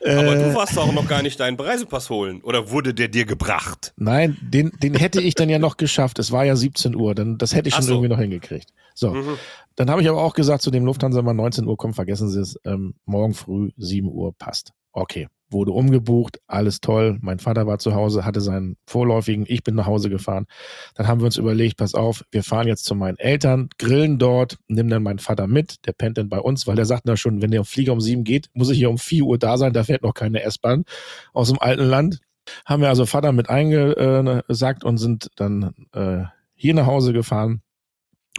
Aber 0.05 0.35
Äh, 0.35 0.39
du 0.39 0.55
warst 0.55 0.77
doch 0.77 0.93
noch 0.93 1.07
gar 1.09 1.23
nicht 1.23 1.39
deinen 1.41 1.59
Reisepass 1.59 2.11
holen. 2.11 2.41
Oder 2.43 2.71
wurde 2.71 2.95
der 2.95 3.09
dir 3.09 3.25
gebracht? 3.25 3.93
Nein, 3.97 4.37
den, 4.41 4.71
den 4.83 4.95
hätte 4.95 5.21
ich 5.21 5.35
dann 5.35 5.49
ja 5.49 5.59
noch 5.59 5.77
geschafft. 5.77 6.19
Es 6.19 6.31
war 6.33 6.45
ja 6.45 6.57
17 6.57 6.95
Uhr, 6.95 7.15
dann, 7.15 7.39
das 7.39 7.55
hätte 7.55 7.69
ich 7.69 7.75
schon 7.75 7.85
so. 7.85 7.93
irgendwie 7.95 8.09
noch 8.11 8.19
hingekriegt. 8.19 8.71
So, 8.95 9.11
Mhm. 9.11 9.39
dann 9.77 9.91
habe 9.91 10.03
ich 10.03 10.09
aber 10.09 10.23
auch 10.23 10.35
gesagt 10.35 10.63
zu 10.63 10.71
dem 10.71 10.85
Lufthansa-Mann, 10.85 11.37
19 11.37 11.67
Uhr, 11.67 11.77
komm, 11.77 11.95
vergessen 11.95 12.29
Sie 12.29 12.41
es, 12.41 12.59
ähm, 12.65 12.95
morgen 13.07 13.35
früh 13.35 13.71
7 13.77 14.09
Uhr 14.09 14.35
passt. 14.37 14.73
Okay, 14.93 15.29
wurde 15.53 15.73
umgebucht, 15.73 16.39
alles 16.47 16.81
toll. 16.81 17.19
Mein 17.21 17.39
Vater 17.39 17.67
war 17.67 17.79
zu 17.79 17.95
Hause, 17.95 18.25
hatte 18.25 18.41
seinen 18.41 18.77
vorläufigen, 18.87 19.45
ich 19.49 19.63
bin 19.63 19.75
nach 19.75 19.87
Hause 19.87 20.11
gefahren. 20.11 20.47
Dann 20.95 21.07
haben 21.07 21.21
wir 21.21 21.27
uns 21.27 21.37
überlegt, 21.37 21.77
pass 21.77 21.95
auf, 21.95 22.25
wir 22.31 22.43
fahren 22.43 22.67
jetzt 22.67 22.85
zu 22.85 22.95
meinen 22.95 23.19
Eltern, 23.19 23.69
grillen 23.79 24.19
dort, 24.19 24.59
nimm 24.69 24.89
dann 24.89 25.03
meinen 25.03 25.19
Vater 25.19 25.47
mit, 25.47 25.87
der 25.87 25.93
pennt 25.93 26.19
dann 26.19 26.29
bei 26.29 26.39
uns, 26.39 26.67
weil 26.67 26.77
der 26.77 26.87
sagt 26.87 27.03
na 27.05 27.17
schon, 27.17 27.43
wenn 27.43 27.51
der 27.51 27.65
Flieger 27.65 27.93
um 27.93 28.01
7 28.01 28.25
geht, 28.25 28.49
muss 28.55 28.71
ich 28.71 28.79
hier 28.79 28.91
um 28.91 28.99
4 28.99 29.25
Uhr 29.25 29.39
da 29.39 29.59
sein, 29.59 29.73
da 29.73 29.85
fährt 29.85 30.03
noch 30.03 30.15
keine 30.15 30.43
S-Bahn 30.43 30.85
aus 31.33 31.49
dem 31.49 31.59
alten 31.59 31.85
Land. 31.85 32.21
Haben 32.67 32.83
wir 32.83 32.89
also 32.89 33.07
Vater 33.07 33.33
mit 33.33 33.49
eingesagt 33.49 34.85
und 34.85 34.99
sind 34.99 35.31
dann 35.37 35.75
äh, 35.93 36.25
hier 36.55 36.75
nach 36.75 36.87
Hause 36.87 37.13
gefahren 37.13 37.63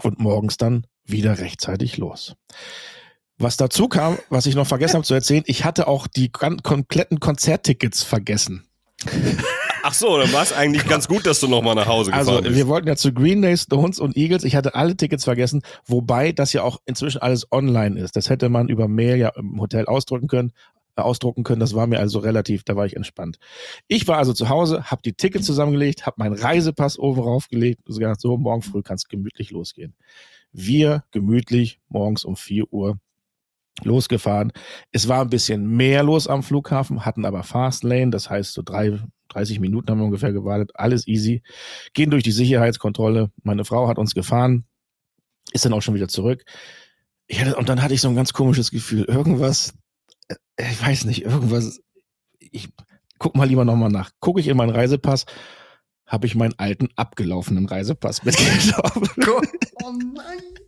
und 0.02 0.20
morgens 0.20 0.58
dann 0.58 0.86
wieder 1.06 1.40
rechtzeitig 1.40 1.98
los. 1.98 2.36
Was 3.44 3.58
dazu 3.58 3.90
kam, 3.90 4.18
was 4.30 4.46
ich 4.46 4.56
noch 4.56 4.66
vergessen 4.66 4.96
habe 4.96 5.04
zu 5.06 5.14
erzählen, 5.14 5.44
ich 5.48 5.66
hatte 5.66 5.88
auch 5.88 6.08
die 6.08 6.30
kompletten 6.30 7.20
Konzerttickets 7.20 8.02
vergessen. 8.02 8.66
Ach 9.84 9.94
so, 9.94 10.18
dann 10.18 10.32
war 10.32 10.44
es 10.44 10.54
eigentlich 10.54 10.88
ganz 10.88 11.10
gut, 11.10 11.26
dass 11.26 11.42
du 11.42 11.50
nochmal 11.50 11.76
nach 11.76 11.88
Hause 11.88 12.12
gefahren 12.12 12.30
Also 12.30 12.42
bist. 12.42 12.56
wir 12.56 12.68
wollten 12.70 12.88
ja 12.88 12.96
zu 12.96 13.12
Green 13.12 13.42
Day, 13.42 13.58
Stones 13.58 14.00
und 14.00 14.16
Eagles. 14.16 14.46
Ich 14.46 14.56
hatte 14.56 14.76
alle 14.76 14.96
Tickets 14.96 15.26
vergessen, 15.26 15.62
wobei 15.86 16.32
das 16.32 16.54
ja 16.54 16.64
auch 16.64 16.80
inzwischen 16.86 17.22
alles 17.22 17.52
online 17.52 18.00
ist. 18.00 18.16
Das 18.16 18.30
hätte 18.30 18.48
man 18.48 18.70
über 18.70 18.88
Mail 18.88 19.18
ja 19.18 19.30
im 19.36 19.60
Hotel 19.60 19.88
ausdrücken 19.88 20.30
können. 20.30 20.54
äh, 20.96 21.02
Ausdrucken 21.02 21.44
können, 21.44 21.60
das 21.60 21.76
war 21.76 21.86
mir 21.86 22.00
also 22.00 22.20
relativ, 22.20 22.64
da 22.64 22.78
war 22.78 22.86
ich 22.86 22.96
entspannt. 22.96 23.40
Ich 23.90 24.08
war 24.08 24.20
also 24.20 24.32
zu 24.32 24.48
Hause, 24.48 24.86
habe 24.86 25.02
die 25.04 25.14
Tickets 25.14 25.46
zusammengelegt, 25.46 26.06
habe 26.06 26.16
meinen 26.20 26.36
Reisepass 26.36 26.98
oben 26.98 27.20
raufgelegt 27.20 27.82
und 27.86 27.98
gesagt, 27.98 28.22
so, 28.22 28.38
morgen 28.38 28.62
früh 28.62 28.84
kann 28.84 28.96
es 28.96 29.10
gemütlich 29.10 29.52
losgehen. 29.52 29.96
Wir 30.54 31.04
gemütlich 31.12 31.82
morgens 31.90 32.24
um 32.24 32.38
4 32.38 32.72
Uhr 32.72 33.00
losgefahren. 33.82 34.52
Es 34.92 35.08
war 35.08 35.22
ein 35.22 35.30
bisschen 35.30 35.68
mehr 35.68 36.04
los 36.04 36.28
am 36.28 36.44
Flughafen, 36.44 37.06
hatten 37.06 37.26
aber 37.26 37.44
Fastlane, 37.44 38.12
das 38.12 38.30
heißt 38.30 38.54
so 38.54 38.62
drei, 38.62 39.00
30 39.30 39.60
Minuten 39.60 39.90
haben 39.90 40.00
wir 40.00 40.06
ungefähr 40.06 40.32
gewartet, 40.32 40.72
alles 40.76 41.08
easy. 41.08 41.42
Gehen 41.94 42.12
durch 42.12 42.24
die 42.24 42.32
Sicherheitskontrolle. 42.32 43.32
Meine 43.44 43.66
Frau 43.66 43.88
hat 43.88 43.98
uns 43.98 44.14
gefahren, 44.14 44.66
ist 45.52 45.66
dann 45.66 45.74
auch 45.74 45.82
schon 45.82 45.96
wieder 45.96 46.08
zurück. 46.08 46.44
Ich 47.28 47.42
hatte, 47.42 47.56
und 47.56 47.70
dann 47.70 47.82
hatte 47.82 47.94
ich 47.94 48.02
so 48.02 48.10
ein 48.10 48.16
ganz 48.16 48.34
komisches 48.34 48.70
Gefühl. 48.70 49.06
Irgendwas, 49.06 49.74
äh, 50.28 50.36
ich 50.72 50.82
weiß 50.82 51.06
nicht, 51.06 51.24
irgendwas, 51.24 51.82
ich 52.40 52.70
guck 53.18 53.36
mal 53.36 53.48
lieber 53.48 53.66
nochmal 53.66 53.90
nach. 53.90 54.12
Gucke 54.20 54.40
ich 54.40 54.48
in 54.48 54.58
meinen 54.58 54.70
Reisepass, 54.70 55.26
habe 56.06 56.28
ich 56.28 56.36
meinen 56.36 56.54
alten 56.58 56.90
abgelaufenen 56.96 57.66
Reisepass 57.66 58.24
mitgenommen. 58.24 59.10
Oh 59.84 59.92
nein. 60.14 60.63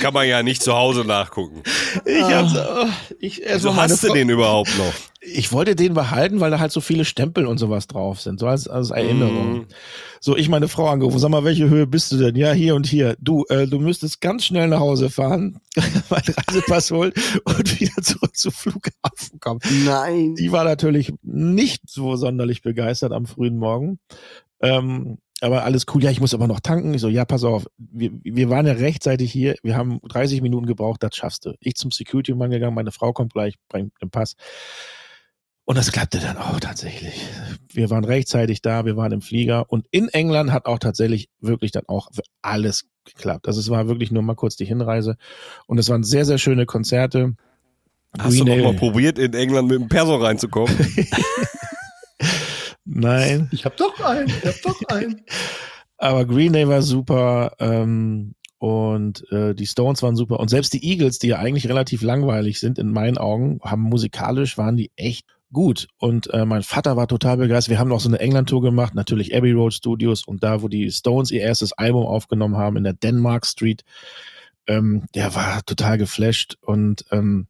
Kann 0.00 0.14
man 0.14 0.26
ja 0.26 0.42
nicht 0.42 0.62
zu 0.62 0.74
Hause 0.74 1.04
nachgucken. 1.04 1.62
Ich, 2.04 2.22
hab, 2.22 2.88
ich, 3.18 3.42
erst 3.42 3.52
Also 3.52 3.68
mal 3.70 3.76
meine 3.76 3.92
hast 3.92 4.04
du 4.04 4.12
den 4.12 4.28
überhaupt 4.28 4.76
noch? 4.78 4.92
Ich 5.22 5.52
wollte 5.52 5.76
den 5.76 5.92
behalten, 5.92 6.40
weil 6.40 6.50
da 6.50 6.60
halt 6.60 6.72
so 6.72 6.80
viele 6.80 7.04
Stempel 7.04 7.46
und 7.46 7.58
sowas 7.58 7.86
drauf 7.86 8.20
sind, 8.20 8.40
so 8.40 8.46
als, 8.46 8.68
als 8.68 8.90
Erinnerung. 8.90 9.52
Mhm. 9.52 9.66
So, 10.20 10.36
ich 10.36 10.48
meine 10.48 10.68
Frau 10.68 10.88
angerufen, 10.88 11.18
sag 11.18 11.30
mal, 11.30 11.44
welche 11.44 11.68
Höhe 11.68 11.86
bist 11.86 12.12
du 12.12 12.16
denn? 12.16 12.36
Ja, 12.36 12.52
hier 12.52 12.74
und 12.74 12.86
hier. 12.86 13.16
Du, 13.20 13.44
äh, 13.48 13.66
du 13.66 13.78
müsstest 13.78 14.20
ganz 14.20 14.44
schnell 14.44 14.68
nach 14.68 14.80
Hause 14.80 15.10
fahren, 15.10 15.60
meinen 16.10 16.34
Reisepass 16.46 16.90
holen 16.90 17.12
und 17.44 17.80
wieder 17.80 18.02
zurück 18.02 18.34
zum 18.36 18.52
Flughafen 18.52 19.40
kommen. 19.40 19.60
Nein. 19.84 20.34
Die 20.36 20.52
war 20.52 20.64
natürlich 20.64 21.12
nicht 21.22 21.82
so 21.86 22.16
sonderlich 22.16 22.62
begeistert 22.62 23.12
am 23.12 23.26
frühen 23.26 23.58
Morgen. 23.58 23.98
Ähm, 24.62 25.18
aber 25.42 25.64
alles 25.64 25.86
cool. 25.94 26.02
Ja, 26.04 26.10
ich 26.10 26.20
muss 26.20 26.34
aber 26.34 26.46
noch 26.46 26.60
tanken. 26.60 26.92
Ich 26.94 27.00
so, 27.00 27.08
ja, 27.08 27.24
pass 27.24 27.44
auf. 27.44 27.66
Wir, 27.78 28.10
wir 28.22 28.50
waren 28.50 28.66
ja 28.66 28.72
rechtzeitig 28.74 29.30
hier. 29.32 29.56
Wir 29.62 29.76
haben 29.76 30.00
30 30.08 30.42
Minuten 30.42 30.66
gebraucht. 30.66 31.02
Das 31.02 31.14
schaffst 31.16 31.46
du. 31.46 31.54
Ich 31.60 31.74
zum 31.76 31.90
Security-Mann 31.90 32.50
gegangen. 32.50 32.74
Meine 32.74 32.92
Frau 32.92 33.12
kommt 33.12 33.32
gleich, 33.32 33.54
bringt 33.68 33.92
den 34.02 34.10
Pass. 34.10 34.34
Und 35.64 35.78
das 35.78 35.92
klappte 35.92 36.18
dann 36.18 36.36
auch 36.36 36.58
tatsächlich. 36.58 37.24
Wir 37.72 37.90
waren 37.90 38.04
rechtzeitig 38.04 38.60
da. 38.60 38.84
Wir 38.84 38.96
waren 38.96 39.12
im 39.12 39.20
Flieger. 39.22 39.70
Und 39.70 39.86
in 39.90 40.08
England 40.08 40.50
hat 40.52 40.66
auch 40.66 40.78
tatsächlich 40.80 41.28
wirklich 41.40 41.70
dann 41.70 41.84
auch 41.86 42.08
alles 42.42 42.86
geklappt. 43.04 43.46
Also 43.46 43.60
es 43.60 43.70
war 43.70 43.86
wirklich 43.88 44.10
nur 44.10 44.22
mal 44.22 44.34
kurz 44.34 44.56
die 44.56 44.64
Hinreise. 44.64 45.16
Und 45.66 45.78
es 45.78 45.88
waren 45.88 46.02
sehr, 46.02 46.24
sehr 46.24 46.38
schöne 46.38 46.66
Konzerte. 46.66 47.34
Hast 48.18 48.38
du 48.38 48.44
Green 48.44 48.48
noch 48.48 48.54
Day- 48.56 48.62
mal 48.64 48.74
probiert, 48.78 49.18
in 49.18 49.32
England 49.34 49.68
mit 49.68 49.80
dem 49.80 49.88
Perso 49.88 50.16
reinzukommen? 50.16 50.74
Nein. 53.00 53.48
Ich 53.52 53.64
hab 53.64 53.76
doch 53.76 54.00
einen. 54.00 54.28
Ich 54.28 54.46
hab 54.46 54.62
doch 54.62 54.80
einen. 54.88 55.22
Aber 55.98 56.24
Green 56.24 56.52
Day 56.52 56.66
war 56.66 56.80
super 56.80 57.52
ähm, 57.58 58.34
und 58.58 59.30
äh, 59.32 59.54
die 59.54 59.66
Stones 59.66 60.02
waren 60.02 60.16
super 60.16 60.40
und 60.40 60.48
selbst 60.48 60.72
die 60.72 60.82
Eagles, 60.82 61.18
die 61.18 61.28
ja 61.28 61.38
eigentlich 61.38 61.68
relativ 61.68 62.00
langweilig 62.00 62.58
sind 62.58 62.78
in 62.78 62.90
meinen 62.90 63.18
Augen, 63.18 63.60
haben 63.62 63.82
musikalisch 63.82 64.56
waren 64.56 64.78
die 64.78 64.90
echt 64.96 65.26
gut 65.52 65.88
und 65.98 66.32
äh, 66.32 66.46
mein 66.46 66.62
Vater 66.62 66.96
war 66.96 67.06
total 67.06 67.36
begeistert. 67.36 67.70
Wir 67.70 67.78
haben 67.78 67.88
noch 67.88 68.00
so 68.00 68.08
eine 68.08 68.20
England-Tour 68.20 68.62
gemacht, 68.62 68.94
natürlich 68.94 69.34
Abbey 69.34 69.52
Road 69.52 69.74
Studios 69.74 70.26
und 70.26 70.42
da, 70.42 70.62
wo 70.62 70.68
die 70.68 70.90
Stones 70.90 71.30
ihr 71.30 71.42
erstes 71.42 71.72
Album 71.72 72.06
aufgenommen 72.06 72.56
haben 72.56 72.78
in 72.78 72.84
der 72.84 72.94
Denmark 72.94 73.44
Street, 73.44 73.84
ähm, 74.66 75.04
der 75.14 75.34
war 75.34 75.62
total 75.66 75.98
geflasht 75.98 76.56
und 76.62 77.04
ähm, 77.10 77.46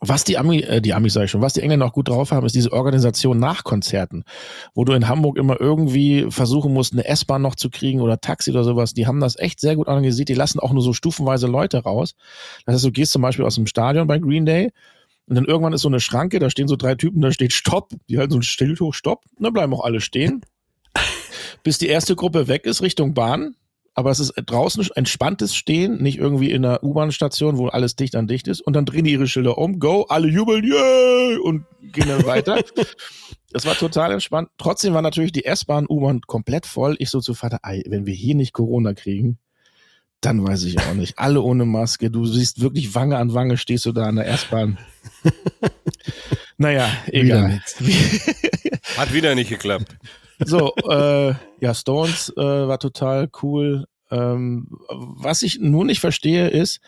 was 0.00 0.24
die 0.24 0.38
Ami, 0.38 0.60
äh, 0.60 0.80
die 0.80 0.94
Amis 0.94 1.14
sag 1.14 1.24
ich 1.24 1.30
schon, 1.30 1.40
was 1.40 1.52
die 1.52 1.60
Engländer 1.60 1.86
auch 1.86 1.92
gut 1.92 2.08
drauf 2.08 2.30
haben, 2.30 2.46
ist 2.46 2.54
diese 2.54 2.72
Organisation 2.72 3.38
nach 3.38 3.64
Konzerten, 3.64 4.24
wo 4.74 4.84
du 4.84 4.92
in 4.92 5.08
Hamburg 5.08 5.38
immer 5.38 5.60
irgendwie 5.60 6.26
versuchen 6.30 6.72
musst, 6.72 6.92
eine 6.92 7.04
S-Bahn 7.06 7.42
noch 7.42 7.54
zu 7.54 7.70
kriegen 7.70 8.00
oder 8.00 8.20
Taxi 8.20 8.50
oder 8.50 8.64
sowas. 8.64 8.94
Die 8.94 9.06
haben 9.06 9.20
das 9.20 9.38
echt 9.38 9.60
sehr 9.60 9.76
gut 9.76 9.88
organisiert. 9.88 10.28
Die 10.28 10.34
lassen 10.34 10.60
auch 10.60 10.72
nur 10.72 10.82
so 10.82 10.92
stufenweise 10.92 11.46
Leute 11.46 11.78
raus. 11.78 12.14
Das 12.66 12.74
heißt, 12.74 12.84
du 12.84 12.92
gehst 12.92 13.12
zum 13.12 13.22
Beispiel 13.22 13.44
aus 13.44 13.54
dem 13.54 13.66
Stadion 13.66 14.06
bei 14.06 14.18
Green 14.18 14.46
Day 14.46 14.72
und 15.26 15.36
dann 15.36 15.44
irgendwann 15.44 15.72
ist 15.72 15.82
so 15.82 15.88
eine 15.88 16.00
Schranke, 16.00 16.38
da 16.38 16.50
stehen 16.50 16.68
so 16.68 16.76
drei 16.76 16.94
Typen, 16.94 17.22
da 17.22 17.32
steht 17.32 17.52
Stopp, 17.52 17.92
die 18.08 18.18
halten 18.18 18.32
so 18.32 18.38
ein 18.38 18.42
Schild 18.42 18.80
hoch, 18.80 18.92
Stopp, 18.92 19.24
und 19.36 19.44
dann 19.44 19.52
bleiben 19.52 19.72
auch 19.72 19.84
alle 19.84 20.00
stehen. 20.00 20.42
Bis 21.62 21.78
die 21.78 21.88
erste 21.88 22.14
Gruppe 22.14 22.46
weg 22.46 22.66
ist 22.66 22.82
Richtung 22.82 23.14
Bahn. 23.14 23.56
Aber 23.94 24.10
es 24.10 24.18
ist 24.18 24.34
draußen 24.34 24.86
entspanntes 24.94 25.54
Stehen, 25.54 26.02
nicht 26.02 26.18
irgendwie 26.18 26.50
in 26.50 26.64
einer 26.64 26.82
U-Bahn-Station, 26.82 27.58
wo 27.58 27.68
alles 27.68 27.94
dicht 27.94 28.16
an 28.16 28.26
dicht 28.26 28.48
ist. 28.48 28.60
Und 28.60 28.74
dann 28.74 28.84
drehen 28.84 29.04
die 29.04 29.12
ihre 29.12 29.28
Schilder 29.28 29.56
um, 29.56 29.78
go, 29.78 30.02
alle 30.08 30.28
jubeln, 30.28 30.64
yay, 30.64 31.36
und 31.36 31.64
gehen 31.80 32.08
dann 32.08 32.26
weiter. 32.26 32.62
Das 33.54 33.66
war 33.66 33.76
total 33.76 34.10
entspannt. 34.10 34.48
Trotzdem 34.58 34.94
war 34.94 35.02
natürlich 35.02 35.30
die 35.30 35.44
S-Bahn, 35.44 35.86
U-Bahn 35.88 36.22
komplett 36.22 36.66
voll. 36.66 36.96
Ich 36.98 37.08
so 37.08 37.20
zu 37.20 37.34
Vater, 37.34 37.60
ey, 37.62 37.84
wenn 37.86 38.04
wir 38.04 38.12
hier 38.12 38.34
nicht 38.34 38.52
Corona 38.52 38.94
kriegen, 38.94 39.38
dann 40.20 40.44
weiß 40.44 40.64
ich 40.64 40.80
auch 40.80 40.94
nicht. 40.94 41.20
Alle 41.20 41.40
ohne 41.40 41.64
Maske. 41.64 42.10
Du 42.10 42.26
siehst 42.26 42.60
wirklich 42.62 42.96
Wange 42.96 43.16
an 43.16 43.32
Wange, 43.32 43.56
stehst 43.56 43.86
du 43.86 43.92
da 43.92 44.06
an 44.06 44.16
der 44.16 44.26
S-Bahn. 44.26 44.78
naja, 46.56 46.90
Wieder 47.06 47.20
egal. 47.20 47.62
Hat 48.96 49.12
wieder 49.12 49.36
nicht 49.36 49.50
geklappt. 49.50 49.96
So, 50.38 50.74
äh, 50.88 51.34
ja, 51.60 51.74
Stones 51.74 52.32
äh, 52.36 52.40
war 52.40 52.78
total 52.78 53.28
cool. 53.42 53.86
Ähm, 54.10 54.68
was 54.88 55.42
ich 55.42 55.58
nur 55.60 55.84
nicht 55.84 56.00
verstehe 56.00 56.48
ist, 56.48 56.80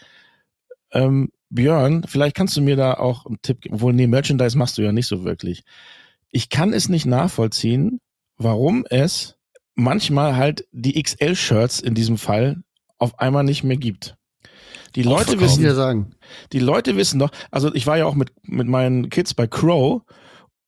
ähm, 0.93 1.31
Björn, 1.49 2.05
vielleicht 2.07 2.37
kannst 2.37 2.57
du 2.57 2.61
mir 2.61 2.77
da 2.77 2.95
auch 2.95 3.27
einen 3.27 3.41
Tipp 3.43 3.61
geben. 3.61 3.77
Obwohl, 3.77 3.93
nee, 3.93 4.07
Merchandise 4.07 4.59
machst 4.59 4.79
du 4.79 4.83
ja 4.83 4.93
nicht 4.93 5.07
so 5.07 5.25
wirklich. 5.25 5.65
Ich 6.31 6.49
kann 6.49 6.73
es 6.73 6.89
nicht 6.89 7.07
nachvollziehen, 7.07 8.01
warum 8.37 8.85
es 8.91 9.37
manchmal 9.75 10.37
halt 10.37 10.67
die 10.73 11.01
XL-Shirts 11.01 11.81
in 11.81 11.95
diesem 11.95 12.19
Fall 12.19 12.63
auf 12.99 13.19
einmal 13.21 13.45
nicht 13.45 13.63
mehr 13.63 13.77
gibt. 13.77 14.17
Die 14.95 15.03
Leute 15.03 15.39
wissen, 15.41 15.63
die 16.53 16.59
Leute 16.59 16.97
wissen 16.97 17.19
doch, 17.19 17.31
also 17.51 17.75
ich 17.75 17.87
war 17.87 17.99
ja 17.99 18.07
auch 18.07 18.15
mit, 18.15 18.33
mit 18.43 18.67
meinen 18.67 19.11
Kids 19.11 19.35
bei 19.35 19.47
Crow 19.47 20.03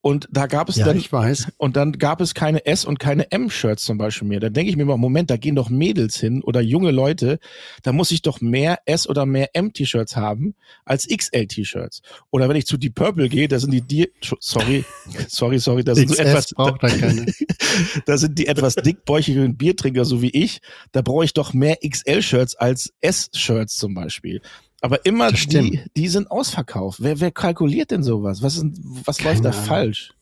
Und 0.00 0.28
da 0.30 0.46
gab 0.46 0.68
es 0.68 0.76
Ja, 0.76 0.84
dann 0.86 0.96
ich 0.96 1.12
weiß. 1.12 1.48
und 1.56 1.76
dann 1.76 1.92
gab 1.92 2.20
es 2.20 2.32
keine 2.34 2.64
S- 2.66 2.84
und 2.84 3.00
keine 3.00 3.32
M-Shirts 3.32 3.84
zum 3.84 3.98
Beispiel 3.98 4.28
mehr. 4.28 4.38
Da 4.38 4.48
denke 4.48 4.70
ich 4.70 4.76
mir 4.76 4.84
mal, 4.84 4.96
Moment, 4.96 5.28
da 5.28 5.36
gehen 5.36 5.56
doch 5.56 5.70
Mädels 5.70 6.16
hin 6.18 6.40
oder 6.42 6.60
junge 6.60 6.92
Leute. 6.92 7.40
Da 7.82 7.92
muss 7.92 8.12
ich 8.12 8.22
doch 8.22 8.40
mehr 8.40 8.78
S- 8.86 9.08
oder 9.08 9.26
mehr 9.26 9.50
M-T-Shirts 9.54 10.14
haben 10.16 10.54
als 10.84 11.08
XL-T-Shirts. 11.08 12.02
Oder 12.30 12.48
wenn 12.48 12.56
ich 12.56 12.66
zu 12.66 12.76
Deep 12.76 12.94
Purple 12.94 13.28
gehe, 13.28 13.48
da 13.48 13.58
sind 13.58 13.72
die, 13.72 13.82
die 13.82 14.08
sorry, 14.38 14.84
sorry, 15.28 15.58
sorry, 15.58 15.82
da 15.82 15.94
sind 15.96 16.08
so 16.10 16.22
etwas, 16.22 16.54
braucht 16.54 16.82
er 16.84 16.90
keine. 16.90 17.26
da 18.06 18.16
sind 18.18 18.38
die 18.38 18.46
etwas 18.46 18.76
dickbäuchigen 18.76 19.56
Biertrinker, 19.56 20.04
so 20.04 20.22
wie 20.22 20.30
ich. 20.30 20.60
Da 20.92 21.02
brauche 21.02 21.24
ich 21.24 21.34
doch 21.34 21.52
mehr 21.52 21.76
XL-Shirts 21.86 22.54
als 22.54 22.92
S-Shirts 23.00 23.76
zum 23.76 23.94
Beispiel. 23.94 24.40
Aber 24.80 25.04
immer 25.04 25.32
die, 25.32 25.82
die 25.96 26.08
sind 26.08 26.30
ausverkauft. 26.30 27.02
Wer, 27.02 27.20
wer 27.20 27.30
kalkuliert 27.32 27.90
denn 27.90 28.02
sowas? 28.02 28.42
Was, 28.42 28.56
ist, 28.56 28.64
was 29.04 29.18
Keine 29.18 29.30
läuft 29.30 29.44
da 29.44 29.50
Ahnung. 29.50 29.64
falsch? 29.64 30.12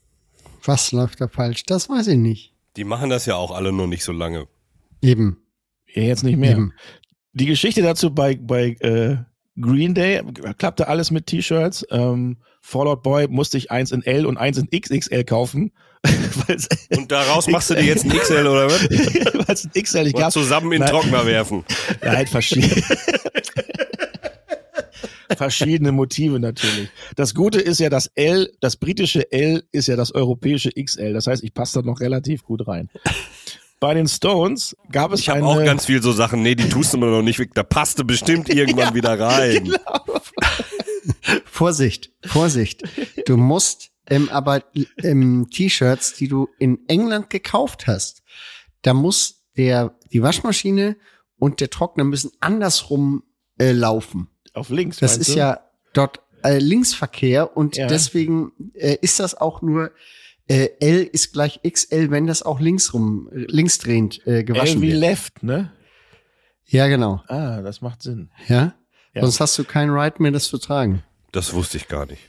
Was 0.65 0.93
läuft 0.93 1.21
da 1.21 1.29
falsch? 1.29 1.65
Das 1.65 1.89
weiß 1.89 2.07
ich 2.09 2.19
nicht. 2.19 2.55
Die 2.77 2.85
machen 2.85 3.11
das 3.11 3.27
ja 3.27 3.37
auch 3.37 3.51
alle 3.51 3.73
noch 3.73 3.87
nicht 3.87 4.05
so 4.05 4.13
lange. 4.13 4.47
Eben. 5.03 5.39
Ja, 5.93 6.03
jetzt 6.03 6.25
nicht 6.25 6.39
mehr. 6.39 6.53
Eben. 6.53 6.73
Die 7.35 7.47
Geschichte 7.47 7.83
dazu 7.83 8.15
bei, 8.15 8.37
bei 8.37 8.69
äh, 8.81 9.17
Green 9.61 9.95
Day 9.95 10.23
klappte 10.59 10.89
alles 10.89 11.11
mit 11.11 11.27
T-Shirts. 11.27 11.87
Ähm, 11.91 12.39
Fallout 12.61 13.03
Boy 13.03 13.29
musste 13.29 13.59
ich 13.59 13.71
eins 13.71 13.93
in 13.93 14.03
L 14.03 14.27
und 14.27 14.37
eins 14.39 14.59
in 14.59 14.69
XXL 14.71 15.25
kaufen. 15.25 15.73
Und 16.97 17.11
daraus 17.11 17.49
machst 17.49 17.71
du 17.71 17.75
dir 17.75 17.83
jetzt 17.83 18.05
ein 18.05 18.11
XL 18.11 18.47
oder 18.47 18.67
was? 18.67 18.83
Weil 18.91 19.55
es 19.55 19.65
ein 19.65 19.83
XL 19.83 20.05
Mal 20.05 20.13
gab. 20.13 20.33
zusammen 20.33 20.67
in 20.67 20.81
den 20.81 20.81
Nein. 20.83 20.91
Trockner 20.91 21.27
werfen. 21.27 21.65
Nein, 22.03 22.27
verschiedene. 22.29 22.71
verschiedene 25.37 25.93
Motive 25.93 26.39
natürlich. 26.41 26.89
Das 27.17 27.35
Gute 27.35 27.61
ist 27.61 27.81
ja, 27.81 27.89
das 27.89 28.07
L, 28.15 28.53
das 28.61 28.77
britische 28.77 29.31
L 29.33 29.65
ist 29.73 29.89
ja 29.89 29.97
das 29.97 30.13
europäische 30.13 30.71
XL. 30.71 31.13
Das 31.13 31.27
heißt, 31.27 31.43
ich 31.43 31.55
passe 31.55 31.81
da 31.81 31.87
noch 31.87 32.01
relativ 32.01 32.43
gut 32.43 32.67
rein. 32.67 32.91
Bei 33.81 33.93
den 33.95 34.09
Stones 34.09 34.77
gab 34.91 35.13
es 35.13 35.21
Ich 35.21 35.29
habe 35.29 35.41
eine, 35.41 35.49
auch 35.49 35.65
ganz 35.65 35.87
viel 35.87 36.03
so 36.03 36.13
Sachen, 36.13 36.43
nee, 36.43 36.55
die 36.55 36.69
tust 36.69 36.95
du 36.95 36.99
mir 36.99 37.07
noch 37.07 37.23
nicht 37.23 37.39
weg. 37.39 37.51
Da 37.55 37.63
passt 37.63 37.99
du 37.99 38.05
bestimmt 38.05 38.49
irgendwann 38.49 38.95
wieder 38.95 39.19
rein. 39.19 39.65
genau. 39.65 40.21
Vorsicht, 41.45 42.13
Vorsicht. 42.25 42.83
Du 43.27 43.37
musst 43.37 43.91
ähm, 44.09 44.29
aber 44.31 44.63
ähm, 45.03 45.49
T-Shirts, 45.51 46.15
die 46.15 46.29
du 46.29 46.49
in 46.59 46.79
England 46.89 47.31
gekauft 47.31 47.87
hast, 47.87 48.23
da 48.83 48.95
muss 48.95 49.45
der 49.57 49.97
die 50.13 50.23
Waschmaschine 50.23 50.97
und 51.39 51.61
der 51.61 51.71
Trockner 51.71 52.05
müssen 52.05 52.31
andersrum 52.41 53.25
äh, 53.59 53.73
laufen. 53.73 54.29
Auf 54.57 54.71
links. 54.71 54.99
Das 54.99 55.17
ist 55.17 55.35
du? 55.35 55.39
ja 55.39 55.61
dort 55.93 56.21
äh, 56.43 56.59
Linksverkehr 56.59 57.57
und 57.57 57.77
Ja. 57.77 57.87
deswegen 57.87 58.53
äh, 58.75 58.97
ist 59.01 59.21
das 59.21 59.35
auch 59.35 59.63
nur 59.63 59.91
äh, 60.49 60.69
L 60.81 61.03
ist 61.03 61.33
gleich 61.33 61.61
XL, 61.69 62.11
wenn 62.11 62.27
das 62.27 62.43
auch 62.43 62.61
linksrum 62.61 63.29
äh, 63.33 63.47
linksdrehend 63.49 64.25
äh, 64.27 64.45
gewaschen 64.45 64.77
L 64.77 64.83
wie 64.83 64.93
wird. 64.93 65.01
left, 65.01 65.43
ne? 65.43 65.73
Ja, 66.67 66.87
genau. 66.89 67.23
Ah, 67.29 67.63
das 67.63 67.81
macht 67.81 68.03
Sinn. 68.03 68.31
Ja? 68.49 68.75
Ja. 69.15 69.23
Sonst 69.23 69.41
hast 69.41 69.59
du 69.59 69.65
kein 69.65 69.91
Right 69.91 70.21
mehr, 70.21 70.33
das 70.33 70.45
zu 70.49 70.59
tragen. 70.59 71.03
Das 71.33 71.53
wusste 71.55 71.77
ich 71.79 71.89
gar 71.89 72.07
nicht. 72.07 72.23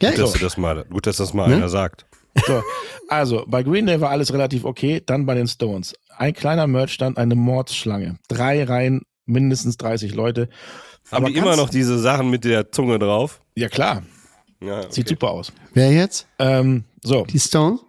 Gut, 0.00 0.18
dass, 0.18 0.32
du 0.32 0.38
das 0.40 0.56
mal, 0.56 0.84
gut, 0.90 1.06
dass 1.06 1.16
das 1.18 1.32
mal 1.34 1.48
Ne? 1.48 1.56
einer 1.56 1.68
sagt. 1.68 2.06
So, 2.46 2.62
also 3.08 3.44
bei 3.46 3.62
Green 3.62 3.86
Day 3.86 4.00
war 4.00 4.10
alles 4.10 4.32
relativ 4.32 4.64
okay. 4.64 5.00
Dann 5.04 5.24
bei 5.24 5.34
den 5.34 5.46
Stones. 5.46 5.94
Ein 6.16 6.34
kleiner 6.34 6.66
Merchstand, 6.66 7.16
eine 7.16 7.34
Mordsschlange. 7.36 8.18
Drei 8.28 8.64
Reihen, 8.64 9.02
mindestens 9.26 9.76
30 9.76 10.14
Leute. 10.14 10.48
Haben 11.10 11.24
Aber 11.24 11.32
die 11.32 11.36
immer 11.38 11.56
noch 11.56 11.68
diese 11.70 11.98
Sachen 11.98 12.30
mit 12.30 12.44
der 12.44 12.70
Zunge 12.72 12.98
drauf? 12.98 13.40
Ja, 13.54 13.68
klar. 13.68 14.02
Ja, 14.62 14.78
okay. 14.80 14.86
Sieht 14.90 15.08
super 15.08 15.30
aus. 15.30 15.52
Wer 15.74 15.92
jetzt? 15.92 16.26
Ähm, 16.38 16.84
so, 17.02 17.24
Die 17.26 17.38
Stones? 17.40 17.80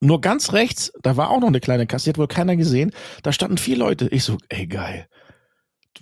nur 0.00 0.20
ganz 0.20 0.52
rechts, 0.52 0.92
da 1.02 1.16
war 1.16 1.30
auch 1.30 1.40
noch 1.40 1.46
eine 1.48 1.60
kleine 1.60 1.86
Kasse, 1.86 2.04
die 2.04 2.10
hat 2.10 2.18
wohl 2.18 2.26
keiner 2.28 2.56
gesehen. 2.56 2.90
Da 3.22 3.32
standen 3.32 3.58
vier 3.58 3.76
Leute. 3.76 4.08
Ich 4.10 4.24
so, 4.24 4.36
ey, 4.48 4.66
geil. 4.66 5.06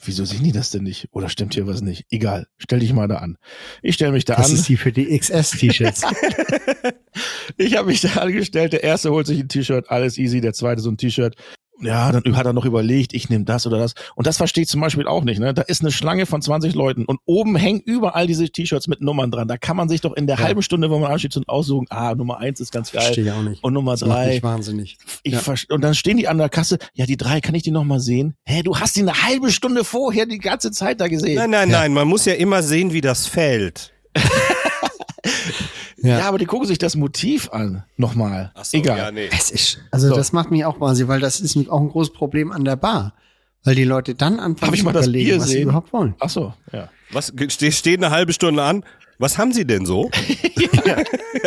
Wieso 0.05 0.25
sehen 0.25 0.45
die 0.45 0.53
das 0.53 0.71
denn 0.71 0.83
nicht? 0.83 1.09
Oder 1.13 1.29
stimmt 1.31 1.55
hier 1.55 1.67
was 1.67 1.81
nicht? 1.81 2.05
Egal, 2.11 2.47
stell 2.59 2.81
dich 2.81 2.93
mal 2.93 3.09
da 3.09 3.17
an. 3.17 3.39
Ich 3.83 3.95
stelle 3.95 4.13
mich 4.13 4.25
da 4.27 4.35
Das 4.37 4.51
an. 4.51 4.57
ist 4.57 4.69
die 4.69 4.77
für 4.77 4.93
die 4.93 5.17
XS-T-Shirts. 5.19 6.03
Ich 7.57 7.77
habe 7.77 7.89
mich 7.89 8.03
da 8.03 8.21
angestellt. 8.21 8.73
Der 8.75 8.83
erste 8.85 9.11
holt 9.11 9.27
sich 9.27 9.41
ein 9.41 9.49
T-Shirt, 9.49 9.91
alles 9.91 10.19
easy. 10.19 10.41
Der 10.43 10.53
zweite 10.53 10.83
so 10.83 10.91
ein 10.91 10.99
T-Shirt. 10.99 11.35
Ja, 11.81 12.11
dann 12.11 12.37
hat 12.37 12.47
er 12.47 12.53
noch 12.55 12.65
überlegt, 12.65 13.13
ich 13.13 13.29
nehme 13.29 13.45
das 13.45 13.67
oder 13.67 13.79
das. 13.79 13.95
Und 14.15 14.27
das 14.27 14.39
verstehe 14.39 14.63
ich 14.63 14.69
zum 14.69 14.81
Beispiel 14.81 15.07
auch 15.07 15.25
nicht. 15.25 15.39
Ne? 15.41 15.53
Da 15.53 15.63
ist 15.63 15.83
eine 15.83 15.93
Schlange 15.93 16.25
von 16.25 16.41
20 16.41 16.75
Leuten 16.75 17.05
und 17.05 17.21
oben 17.27 17.55
hängen 17.57 17.81
überall 17.81 18.27
diese 18.27 18.49
T-Shirts 18.49 18.89
mit 18.89 19.03
Nummern 19.03 19.31
dran. 19.31 19.47
Da 19.47 19.59
kann 19.59 19.77
man 19.77 19.89
sich 19.89 20.01
doch 20.01 20.15
in 20.15 20.27
der 20.27 20.37
Ja. 20.39 20.45
halben 20.45 20.63
Stunde, 20.63 20.89
wo 20.91 20.99
man 20.99 21.13
ansteht, 21.13 21.37
und 21.37 21.49
aussuchen, 21.49 21.87
ah, 21.91 22.15
Nummer 22.15 22.39
eins 22.39 22.61
ist 22.61 22.73
ganz 22.73 22.93
geil. 22.93 23.03
Verstehe 23.03 23.25
ich 23.25 23.31
auch 23.33 23.43
nicht. 23.43 23.63
Und 23.63 23.75
Nummer 23.75 23.97
drei. 23.97 24.43
wahnsinnig. 24.43 24.97
Ich 25.23 25.33
Ja. 25.35 25.41
Und 25.69 25.83
dann 25.83 25.95
stehen 25.95 26.17
die 26.17 26.29
an 26.29 26.39
der 26.39 26.49
Kasse. 26.49 26.79
Ja, 26.95 27.05
die 27.05 27.17
drei, 27.19 27.41
kann 27.41 27.55
ich 27.55 27.63
die 27.63 27.71
noch 27.71 27.85
mal 27.85 28.01
sehen? 28.01 28.35
Hä, 28.45 28.63
du 28.63 28.77
hast 28.79 28.97
die 28.97 29.03
eine 29.03 29.23
halbe 29.25 29.51
Stunde 29.53 29.85
vorher 29.85 30.25
die 30.27 30.39
ganze 30.39 30.71
Zeit 30.71 31.01
da 31.01 31.09
gesehen. 31.09 31.37
Nein, 31.37 31.51
nein, 31.51 31.69
nein, 31.69 31.93
man 31.93 32.09
muss 32.09 32.25
ja 32.25 32.33
immer 32.35 32.63
sehen, 32.63 32.93
wie 32.93 33.01
das 33.03 33.27
fällt. 33.27 33.93
Ja. 35.99 36.19
Ja. 36.19 36.29
aber 36.29 36.39
die 36.39 36.45
gucken 36.47 36.67
sich 36.67 36.79
das 36.79 36.95
Motiv 36.97 37.49
an. 37.51 37.85
Nochmal. 37.97 38.53
Ach 38.55 38.65
so, 38.65 38.77
Egal. 38.77 38.99
Ja, 38.99 39.11
nee. 39.11 39.29
Es 39.33 39.51
ist, 39.51 39.79
also 39.91 40.09
So. 40.09 40.15
das 40.15 40.33
macht 40.33 40.51
mich 40.51 40.65
auch 40.65 40.79
wahnsinnig, 40.81 41.09
weil 41.09 41.21
das 41.21 41.41
ist 41.41 41.57
auch 41.71 41.81
ein 41.81 41.89
großes 41.89 42.13
Problem 42.13 42.53
an 42.53 42.65
der 42.65 42.77
Bar. 42.77 43.15
Weil 43.65 43.75
die 43.75 43.85
Leute 43.85 44.15
dann 44.15 44.39
anfangen 44.39 44.77
zu 44.77 44.85
mal 44.85 44.93
das 44.93 45.07
überlegen, 45.07 45.29
Bier 45.31 45.39
was 45.41 45.47
sie 45.49 45.53
sehen? 45.55 45.63
überhaupt 45.65 45.93
wollen. 45.93 46.15
Ach 46.21 46.29
so, 46.31 46.55
ja. 46.73 46.89
Was 47.11 47.33
ste- 47.49 47.73
steht 47.73 48.03
eine 48.03 48.11
halbe 48.15 48.33
Stunde 48.33 48.63
an? 48.63 48.85
Was 49.19 49.39
haben 49.39 49.53
Sie 49.53 49.67
denn 49.67 49.87
so? 49.87 50.11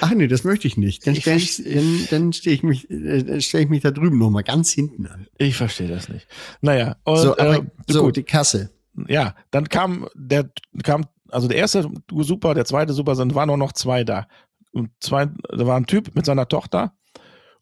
Ach 0.00 0.10
nee, 0.14 0.26
das 0.26 0.44
möchte 0.44 0.66
ich 0.66 0.76
nicht. 0.76 1.06
Dann 1.06 1.14
stelle 1.16 1.36
ich, 1.36 1.62
dann, 1.62 2.06
dann 2.10 2.32
stehe 2.32 2.54
ich 2.56 2.62
mich, 2.62 2.90
äh, 2.90 3.40
stelle 3.40 3.64
ich 3.64 3.70
mich 3.70 3.82
da 3.82 3.90
drüben 3.90 4.18
noch 4.18 4.30
mal 4.30 4.42
ganz 4.42 4.70
hinten 4.72 5.06
an. 5.06 5.26
Ich 5.38 5.56
verstehe 5.56 5.88
das 5.88 6.08
nicht. 6.08 6.26
Naja, 6.60 6.96
und, 7.04 7.18
so, 7.18 7.32
aber 7.36 7.56
äh, 7.58 7.62
so 7.88 8.04
gut. 8.04 8.16
die 8.16 8.22
Kasse. 8.22 8.70
ja, 9.08 9.34
dann 9.50 9.68
kam 9.68 10.08
der 10.14 10.48
kam 10.82 11.04
also 11.30 11.48
der 11.48 11.58
erste 11.58 11.88
super, 12.10 12.54
der 12.54 12.64
zweite 12.64 12.92
super, 12.92 13.14
dann 13.14 13.34
waren 13.34 13.48
nur 13.48 13.56
noch 13.56 13.72
zwei 13.72 14.04
da. 14.04 14.26
Und 14.72 14.90
zwei, 15.00 15.26
da 15.26 15.66
war 15.66 15.76
ein 15.76 15.86
Typ 15.86 16.14
mit 16.14 16.26
seiner 16.26 16.48
Tochter 16.48 16.94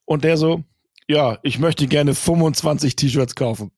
und 0.04 0.24
der 0.24 0.36
so, 0.36 0.64
ja, 1.08 1.38
ich 1.42 1.58
möchte 1.58 1.86
gerne 1.86 2.14
25 2.14 2.96
T-Shirts 2.96 3.34
kaufen. 3.34 3.70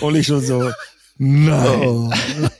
Und 0.00 0.14
ich 0.14 0.26
schon 0.26 0.40
so, 0.40 0.70
nein. 1.16 2.12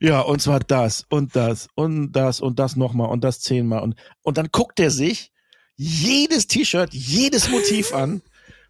Ja, 0.00 0.20
und 0.20 0.40
zwar 0.40 0.60
das 0.60 1.04
und 1.08 1.34
das 1.34 1.68
und 1.74 2.12
das 2.12 2.40
und 2.40 2.58
das 2.60 2.76
nochmal 2.76 3.08
und 3.08 3.24
das 3.24 3.40
zehnmal 3.40 3.82
und 3.82 3.96
und 4.22 4.38
dann 4.38 4.48
guckt 4.52 4.78
er 4.78 4.92
sich 4.92 5.32
jedes 5.74 6.46
T-Shirt, 6.46 6.92
jedes 6.92 7.50
Motiv 7.50 7.92
an. 7.92 8.22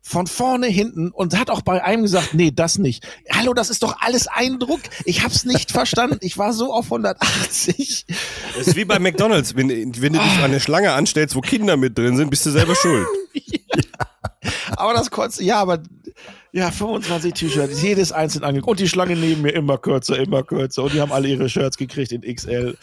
Von 0.08 0.26
vorne, 0.26 0.68
hinten 0.68 1.10
und 1.10 1.38
hat 1.38 1.50
auch 1.50 1.60
bei 1.60 1.84
einem 1.84 2.02
gesagt, 2.02 2.32
nee, 2.32 2.50
das 2.50 2.78
nicht. 2.78 3.06
Hallo, 3.30 3.52
das 3.52 3.68
ist 3.68 3.82
doch 3.82 3.94
alles 4.00 4.26
Eindruck. 4.26 4.80
Ich 5.04 5.22
hab's 5.22 5.44
nicht 5.44 5.70
verstanden. 5.70 6.16
Ich 6.22 6.38
war 6.38 6.54
so 6.54 6.72
auf 6.72 6.86
180. 6.86 8.06
Das 8.56 8.68
ist 8.68 8.76
wie 8.76 8.86
bei 8.86 8.98
McDonalds. 8.98 9.54
Wenn, 9.54 9.68
wenn 9.68 10.12
du 10.14 10.18
dich 10.18 10.38
an 10.38 10.44
eine 10.44 10.60
Schlange 10.60 10.92
anstellst, 10.92 11.36
wo 11.36 11.42
Kinder 11.42 11.76
mit 11.76 11.98
drin 11.98 12.16
sind, 12.16 12.30
bist 12.30 12.46
du 12.46 12.50
selber 12.50 12.74
schuld. 12.74 13.06
Aber 14.76 14.94
das 14.94 15.10
konnte, 15.10 15.42
ja, 15.42 15.60
aber 15.60 15.82
ja, 16.52 16.70
25 16.70 17.34
T-Shirts, 17.34 17.82
jedes 17.82 18.12
einzeln 18.12 18.44
angeguckt. 18.44 18.70
Und 18.70 18.80
die 18.80 18.88
Schlange 18.88 19.16
neben 19.16 19.42
mir 19.42 19.50
immer 19.50 19.76
kürzer, 19.76 20.18
immer 20.18 20.42
kürzer. 20.42 20.84
Und 20.84 20.94
die 20.94 21.00
haben 21.00 21.12
alle 21.12 21.28
ihre 21.28 21.48
Shirts 21.48 21.76
gekriegt 21.76 22.12
in 22.12 22.22
XL. 22.22 22.76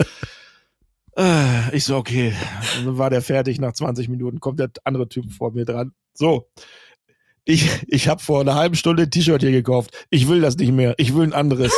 Äh, 1.18 1.76
Ich 1.76 1.86
so, 1.86 1.96
okay. 1.98 2.34
Und 2.78 2.86
dann 2.86 2.98
war 2.98 3.10
der 3.10 3.22
fertig. 3.22 3.60
Nach 3.60 3.74
20 3.74 4.10
Minuten 4.10 4.40
kommt 4.40 4.60
der 4.60 4.70
andere 4.84 5.08
Typ 5.10 5.32
vor 5.32 5.52
mir 5.52 5.66
dran. 5.66 5.94
So. 6.14 6.50
Ich, 7.46 7.70
ich 7.88 8.08
habe 8.08 8.22
vor 8.22 8.42
einer 8.42 8.56
halben 8.56 8.76
Stunde 8.76 9.04
ein 9.04 9.12
T-Shirt 9.12 9.42
hier 9.42 9.52
gekauft. 9.52 9.92
Ich 10.10 10.28
will 10.28 10.42
das 10.42 10.58
nicht 10.58 10.72
mehr. 10.72 10.96
Ich 10.98 11.16
will 11.16 11.24
ein 11.24 11.34
anderes. 11.34 11.72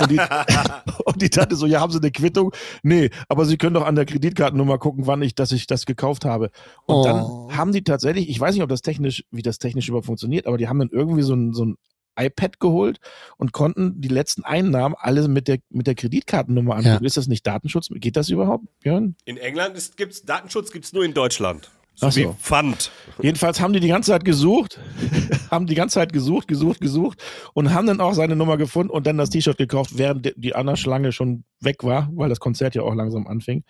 Und 0.00 0.10
die, 0.10 0.18
und 1.04 1.20
die 1.20 1.28
Tante 1.30 1.54
so, 1.56 1.66
ja, 1.66 1.80
haben 1.80 1.92
Sie 1.92 1.98
eine 1.98 2.10
Quittung? 2.10 2.52
Nee, 2.82 3.10
aber 3.28 3.44
Sie 3.44 3.58
können 3.58 3.74
doch 3.74 3.84
an 3.86 3.94
der 3.94 4.06
Kreditkartennummer 4.06 4.78
gucken, 4.78 5.06
wann 5.06 5.20
ich, 5.22 5.34
dass 5.34 5.52
ich 5.52 5.66
das 5.66 5.84
gekauft 5.84 6.24
habe. 6.24 6.50
Und 6.86 6.96
Oh. 6.96 7.04
dann 7.04 7.56
haben 7.58 7.72
die 7.72 7.82
tatsächlich, 7.84 8.28
ich 8.30 8.40
weiß 8.40 8.54
nicht, 8.54 8.62
ob 8.62 8.70
das 8.70 8.82
technisch, 8.82 9.24
wie 9.30 9.42
das 9.42 9.58
technisch 9.58 9.88
überhaupt 9.88 10.06
funktioniert, 10.06 10.46
aber 10.46 10.56
die 10.58 10.68
haben 10.68 10.78
dann 10.78 10.90
irgendwie 10.90 11.22
so 11.22 11.34
ein, 11.34 11.52
so 11.52 11.64
ein 11.66 11.76
iPad 12.18 12.58
geholt 12.60 12.98
und 13.36 13.52
konnten 13.52 14.00
die 14.00 14.08
letzten 14.08 14.44
Einnahmen 14.44 14.94
alle 14.98 15.26
mit 15.28 15.46
der, 15.48 15.58
mit 15.70 15.86
der 15.86 15.94
Kreditkartennummer 15.94 16.76
angucken. 16.76 17.02
Ja. 17.02 17.06
Ist 17.06 17.16
das 17.16 17.28
nicht 17.28 17.46
Datenschutz? 17.46 17.88
Geht 17.90 18.16
das 18.16 18.28
überhaupt, 18.30 18.64
Björn? 18.80 19.14
In 19.24 19.36
England 19.36 19.76
ist, 19.76 19.96
gibt's 19.96 20.22
Datenschutz 20.24 20.70
gibt's 20.72 20.92
nur 20.92 21.04
in 21.04 21.14
Deutschland. 21.14 21.70
So 22.00 22.06
Ach 22.06 22.12
so. 22.12 22.20
wie 22.20 22.28
Pfand. 22.42 22.90
Jedenfalls 23.20 23.60
haben 23.60 23.74
die 23.74 23.80
die 23.80 23.88
ganze 23.88 24.10
Zeit 24.12 24.24
gesucht, 24.24 24.80
haben 25.50 25.66
die 25.66 25.74
ganze 25.74 25.94
Zeit 25.94 26.12
gesucht, 26.14 26.48
gesucht, 26.48 26.80
gesucht 26.80 27.22
und 27.52 27.74
haben 27.74 27.86
dann 27.86 28.00
auch 28.00 28.14
seine 28.14 28.34
Nummer 28.36 28.56
gefunden 28.56 28.90
und 28.90 29.06
dann 29.06 29.18
das 29.18 29.28
T-Shirt 29.28 29.58
gekauft, 29.58 29.98
während 29.98 30.24
die- 30.24 30.32
die 30.36 30.54
andere 30.54 30.78
Schlange 30.78 31.12
schon 31.12 31.44
weg 31.60 31.84
war, 31.84 32.08
weil 32.14 32.30
das 32.30 32.40
Konzert 32.40 32.74
ja 32.74 32.80
auch 32.82 32.94
langsam 32.94 33.26
anfing. 33.26 33.64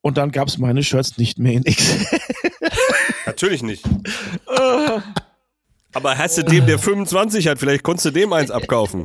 Und 0.00 0.16
dann 0.16 0.30
gab 0.30 0.46
es 0.46 0.58
meine 0.58 0.82
Shirts 0.84 1.18
nicht 1.18 1.38
mehr 1.40 1.54
in 1.54 1.64
X. 1.66 2.06
Natürlich 3.26 3.62
nicht. 3.64 3.84
Aber 5.92 6.16
hast 6.16 6.38
du 6.38 6.44
dem, 6.44 6.66
der 6.66 6.78
25 6.78 7.48
hat, 7.48 7.58
vielleicht 7.58 7.82
konntest 7.82 8.06
du 8.06 8.10
dem 8.12 8.32
eins 8.32 8.50
abkaufen. 8.52 9.04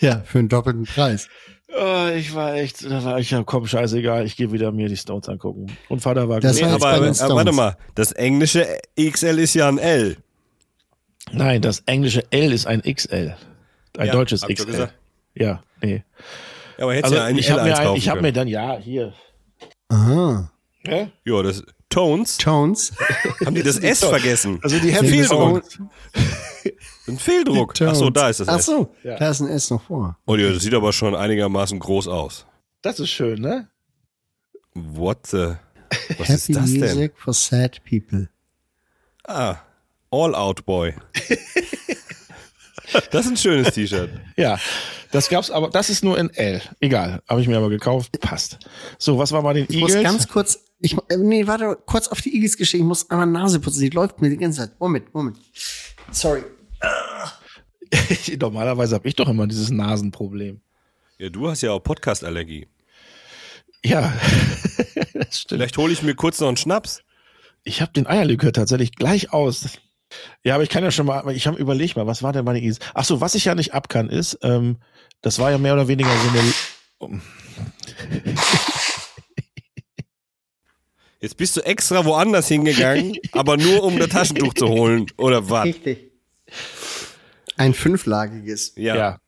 Ja, 0.00 0.22
für 0.24 0.38
einen 0.38 0.48
doppelten 0.48 0.84
Preis. 0.84 1.28
Oh, 1.74 2.08
ich 2.14 2.34
war 2.34 2.54
echt, 2.56 2.84
da 2.84 3.02
war 3.02 3.18
ich 3.18 3.30
ja, 3.30 3.42
komm, 3.44 3.66
scheißegal, 3.66 4.26
ich 4.26 4.36
gehe 4.36 4.52
wieder 4.52 4.72
mir 4.72 4.88
die 4.88 4.96
Stones 4.96 5.28
angucken. 5.28 5.66
Und 5.88 6.00
Vater 6.00 6.28
war 6.28 6.40
Das 6.40 6.56
Nee, 6.56 6.62
war 6.62 6.72
aber, 6.72 6.78
bei 6.78 6.98
den 7.00 7.18
aber 7.20 7.34
warte 7.36 7.52
Stones. 7.52 7.56
mal, 7.56 7.76
das 7.94 8.12
englische 8.12 8.66
XL 9.00 9.38
ist 9.38 9.54
ja 9.54 9.68
ein 9.68 9.78
L. 9.78 10.16
Nein, 11.32 11.62
das 11.62 11.80
englische 11.86 12.24
L 12.30 12.52
ist 12.52 12.66
ein 12.66 12.82
XL. 12.82 13.34
Ein 13.96 14.06
Ja, 14.06 14.12
deutsches 14.12 14.42
XL. 14.42 14.66
gesagt. 14.66 14.94
Ja, 15.34 15.62
nee. 15.80 16.04
Ja, 16.76 16.84
aber 16.84 16.94
hätte 16.94 17.04
Also 17.04 17.16
ja 17.16 17.24
ein 17.24 17.38
ich 17.38 17.48
L 17.48 17.52
habe 17.58 17.64
mir, 17.68 17.78
ein, 17.78 17.96
ich 17.96 18.08
hab 18.08 18.14
können. 18.16 18.22
mir 18.26 18.32
dann, 18.32 18.48
ja, 18.48 18.76
hier. 18.78 19.14
Aha. 19.88 20.50
Ja? 20.84 21.08
Ja, 21.24 21.42
das 21.42 21.62
Tones. 21.88 22.36
Tones. 22.38 22.92
Haben 23.44 23.54
die 23.54 23.62
das 23.62 23.78
S 23.78 24.00
vergessen? 24.04 24.58
Also 24.62 24.78
die 24.78 24.92
Happy. 24.92 25.22
Tones. 25.24 25.78
Ein 27.12 27.18
Fehldruck. 27.18 27.74
Ach 27.80 27.94
so, 27.94 28.10
da 28.10 28.28
ist 28.28 28.40
das 28.40 28.48
Ach 28.48 28.58
S. 28.58 28.66
so, 28.66 28.94
Ja. 29.02 29.16
da 29.16 29.30
ist 29.30 29.40
ein 29.40 29.48
S 29.48 29.70
noch 29.70 29.82
vor. 29.82 30.16
Oh 30.26 30.36
ja, 30.36 30.52
das 30.52 30.62
sieht 30.62 30.74
aber 30.74 30.92
schon 30.92 31.14
einigermaßen 31.14 31.78
groß 31.78 32.08
aus. 32.08 32.46
Das 32.82 32.98
ist 33.00 33.10
schön, 33.10 33.40
ne? 33.40 33.68
What 34.74 35.26
the? 35.26 35.54
Was 36.18 36.28
Happy 36.28 36.32
ist 36.32 36.56
das 36.56 36.70
denn? 36.70 36.80
Music 36.80 37.12
for 37.18 37.34
Sad 37.34 37.80
People. 37.88 38.28
Ah, 39.24 39.56
All 40.10 40.34
Out 40.34 40.64
Boy. 40.64 40.94
das 43.10 43.26
ist 43.26 43.30
ein 43.32 43.36
schönes 43.36 43.72
T-Shirt. 43.74 44.10
Ja. 44.36 44.58
Das 45.10 45.28
gab's 45.28 45.50
aber, 45.50 45.68
das 45.68 45.90
ist 45.90 46.02
nur 46.02 46.18
in 46.18 46.30
L. 46.30 46.62
Egal. 46.80 47.22
Habe 47.28 47.42
ich 47.42 47.48
mir 47.48 47.58
aber 47.58 47.68
gekauft. 47.68 48.18
Passt. 48.20 48.58
So, 48.98 49.18
was 49.18 49.30
war 49.32 49.42
bei 49.42 49.52
den 49.52 49.66
Ich 49.68 49.76
muss 49.78 49.90
Eagles? 49.90 50.04
ganz 50.10 50.28
kurz, 50.28 50.58
ich, 50.80 50.96
äh, 51.10 51.16
nee, 51.18 51.46
warte, 51.46 51.76
kurz 51.86 52.08
auf 52.08 52.22
die 52.22 52.34
Eagles 52.34 52.56
geschehen. 52.56 52.80
Ich 52.80 52.86
muss 52.86 53.10
einmal 53.10 53.26
Nase 53.26 53.60
putzen. 53.60 53.80
Die 53.80 53.90
läuft 53.90 54.20
mir 54.22 54.30
die 54.30 54.38
ganze 54.38 54.60
Zeit. 54.60 54.80
Moment, 54.80 55.12
Moment. 55.14 55.36
Sorry. 56.10 56.42
Normalerweise 58.40 58.94
habe 58.94 59.08
ich 59.08 59.16
doch 59.16 59.28
immer 59.28 59.46
dieses 59.46 59.70
Nasenproblem. 59.70 60.60
Ja, 61.18 61.28
du 61.28 61.48
hast 61.48 61.62
ja 61.62 61.72
auch 61.72 61.80
Podcast-Allergie. 61.80 62.68
Ja, 63.84 64.12
das 65.14 65.40
stimmt. 65.40 65.60
Vielleicht 65.60 65.76
hole 65.76 65.92
ich 65.92 66.02
mir 66.02 66.14
kurz 66.14 66.40
noch 66.40 66.48
einen 66.48 66.56
Schnaps. 66.56 67.02
Ich 67.64 67.80
habe 67.80 67.92
den 67.92 68.06
Eierlikör 68.06 68.52
tatsächlich 68.52 68.92
gleich 68.92 69.32
aus. 69.32 69.78
Ja, 70.44 70.54
aber 70.54 70.64
ich 70.64 70.68
kann 70.68 70.84
ja 70.84 70.90
schon 70.90 71.06
mal, 71.06 71.30
ich 71.34 71.46
habe 71.46 71.58
überlegt 71.58 71.96
mal, 71.96 72.06
was 72.06 72.22
war 72.22 72.32
denn 72.32 72.44
meine 72.44 72.58
Eagles? 72.60 72.78
Ach 72.94 73.04
so, 73.04 73.20
was 73.20 73.34
ich 73.34 73.44
ja 73.44 73.54
nicht 73.54 73.72
ab 73.72 73.88
kann, 73.88 74.08
ist, 74.08 74.38
ähm, 74.42 74.78
das 75.20 75.38
war 75.38 75.50
ja 75.50 75.58
mehr 75.58 75.74
oder 75.74 75.88
weniger 75.88 76.10
so 76.98 77.08
eine. 77.08 77.20
Jetzt 81.20 81.36
bist 81.36 81.56
du 81.56 81.60
extra 81.60 82.04
woanders 82.04 82.48
hingegangen, 82.48 83.16
aber 83.32 83.56
nur 83.56 83.84
um 83.84 83.98
das 83.98 84.08
Taschentuch 84.08 84.54
zu 84.54 84.68
holen. 84.68 85.06
Oder 85.16 85.48
was? 85.48 85.66
Richtig. 85.66 86.11
Ein 87.56 87.74
fünflagiges. 87.74 88.74
Ja. 88.76 88.96
Ja. 88.96 89.18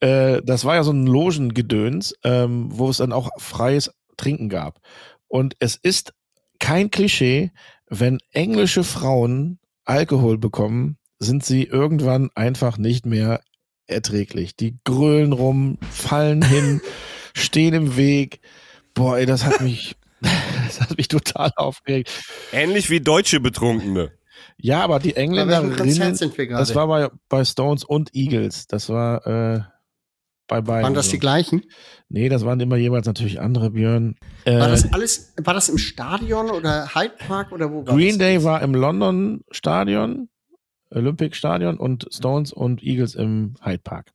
Äh, 0.00 0.42
das 0.44 0.64
war 0.64 0.76
ja 0.76 0.84
so 0.84 0.92
ein 0.92 1.06
Logengedöns, 1.06 2.14
ähm, 2.24 2.68
wo 2.70 2.90
es 2.90 2.98
dann 2.98 3.12
auch 3.12 3.30
freies 3.38 3.90
Trinken 4.16 4.48
gab. 4.48 4.80
Und 5.28 5.56
es 5.58 5.76
ist 5.76 6.12
kein 6.58 6.90
Klischee, 6.90 7.52
wenn 7.88 8.18
englische 8.32 8.84
Frauen 8.84 9.58
Alkohol 9.84 10.38
bekommen, 10.38 10.98
sind 11.18 11.44
sie 11.44 11.64
irgendwann 11.64 12.30
einfach 12.34 12.78
nicht 12.78 13.06
mehr 13.06 13.40
erträglich. 13.86 14.56
Die 14.56 14.78
grölen 14.84 15.32
rum, 15.32 15.78
fallen 15.90 16.42
hin, 16.42 16.80
stehen 17.34 17.74
im 17.74 17.96
Weg. 17.96 18.40
Boah, 18.94 19.18
ey, 19.18 19.26
das 19.26 19.44
hat 19.44 19.60
mich, 19.60 19.96
das 20.66 20.80
hat 20.80 20.96
mich 20.96 21.08
total 21.08 21.50
aufgeregt. 21.56 22.10
Ähnlich 22.52 22.90
wie 22.90 23.00
deutsche 23.00 23.40
Betrunkene. 23.40 24.12
Ja, 24.56 24.82
aber 24.82 24.98
die 24.98 25.16
Engländerinnen, 25.16 25.76
das 26.50 26.74
war 26.74 26.86
bei, 26.86 27.10
bei 27.28 27.44
Stones 27.44 27.84
und 27.84 28.14
Eagles. 28.14 28.66
Das 28.66 28.88
war 28.88 29.26
äh, 29.26 29.60
bei 30.46 30.60
beiden. 30.60 30.84
Waren 30.84 30.94
das 30.94 31.06
so. 31.06 31.12
die 31.12 31.18
gleichen? 31.18 31.62
Nee, 32.08 32.28
das 32.28 32.44
waren 32.44 32.60
immer 32.60 32.76
jeweils 32.76 33.06
natürlich 33.06 33.40
andere 33.40 33.70
Björn. 33.70 34.16
Äh, 34.44 34.58
War 34.58 34.68
das 34.68 34.92
alles, 34.92 35.34
war 35.42 35.54
das 35.54 35.68
im 35.68 35.78
Stadion 35.78 36.50
oder 36.50 36.94
Hyde 36.94 37.14
Park 37.26 37.52
oder 37.52 37.72
wo 37.72 37.86
war 37.86 37.94
Green 37.94 38.10
das? 38.10 38.18
Day 38.18 38.44
war 38.44 38.62
im 38.62 38.74
London 38.74 39.42
Stadion, 39.50 40.28
Olympic 40.90 41.34
Stadion 41.36 41.78
und 41.78 42.06
Stones 42.10 42.52
und 42.52 42.82
Eagles 42.82 43.14
im 43.14 43.54
Hyde 43.62 43.82
Park. 43.82 44.12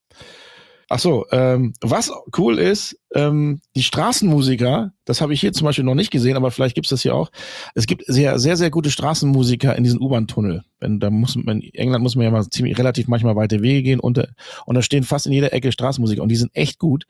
Ach 0.91 0.97
so, 0.97 1.25
ähm, 1.31 1.73
was 1.81 2.11
cool 2.35 2.57
ist, 2.57 2.99
ähm, 3.13 3.61
die 3.75 3.83
Straßenmusiker, 3.83 4.91
das 5.05 5.21
habe 5.21 5.33
ich 5.33 5.39
hier 5.39 5.53
zum 5.53 5.65
Beispiel 5.65 5.85
noch 5.85 5.93
nicht 5.93 6.09
gesehen, 6.09 6.35
aber 6.35 6.49
vielleicht 6.49 6.73
gibt's 6.73 6.89
das 6.89 7.03
hier 7.03 7.13
auch. 7.13 7.29
Es 7.75 7.85
gibt 7.85 8.05
sehr, 8.07 8.39
sehr, 8.39 8.57
sehr 8.57 8.71
gute 8.71 8.89
Straßenmusiker 8.89 9.75
in 9.75 9.83
diesen 9.83 10.01
U-Bahn-Tunnel. 10.01 10.63
Da 10.79 11.09
muss 11.11 11.35
man, 11.35 11.61
in 11.61 11.73
England 11.75 12.01
muss 12.01 12.15
man 12.15 12.25
ja 12.25 12.31
mal 12.31 12.49
ziemlich 12.49 12.77
relativ 12.79 13.07
manchmal 13.07 13.35
weite 13.35 13.61
Wege 13.61 13.83
gehen 13.83 13.99
und, 13.99 14.17
da- 14.17 14.27
und 14.65 14.75
da 14.75 14.81
stehen 14.81 15.03
fast 15.03 15.27
in 15.27 15.31
jeder 15.31 15.53
Ecke 15.53 15.71
Straßenmusiker 15.71 16.23
und 16.23 16.29
die 16.29 16.35
sind 16.35 16.55
echt 16.55 16.79
gut. 16.79 17.05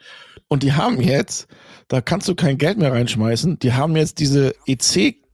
Und 0.49 0.63
die 0.63 0.73
haben 0.73 0.99
jetzt, 0.99 1.47
da 1.87 2.01
kannst 2.01 2.27
du 2.27 2.35
kein 2.35 2.57
Geld 2.57 2.79
mehr 2.79 2.91
reinschmeißen, 2.91 3.59
die 3.59 3.73
haben 3.73 3.95
jetzt 3.95 4.19
diese 4.19 4.55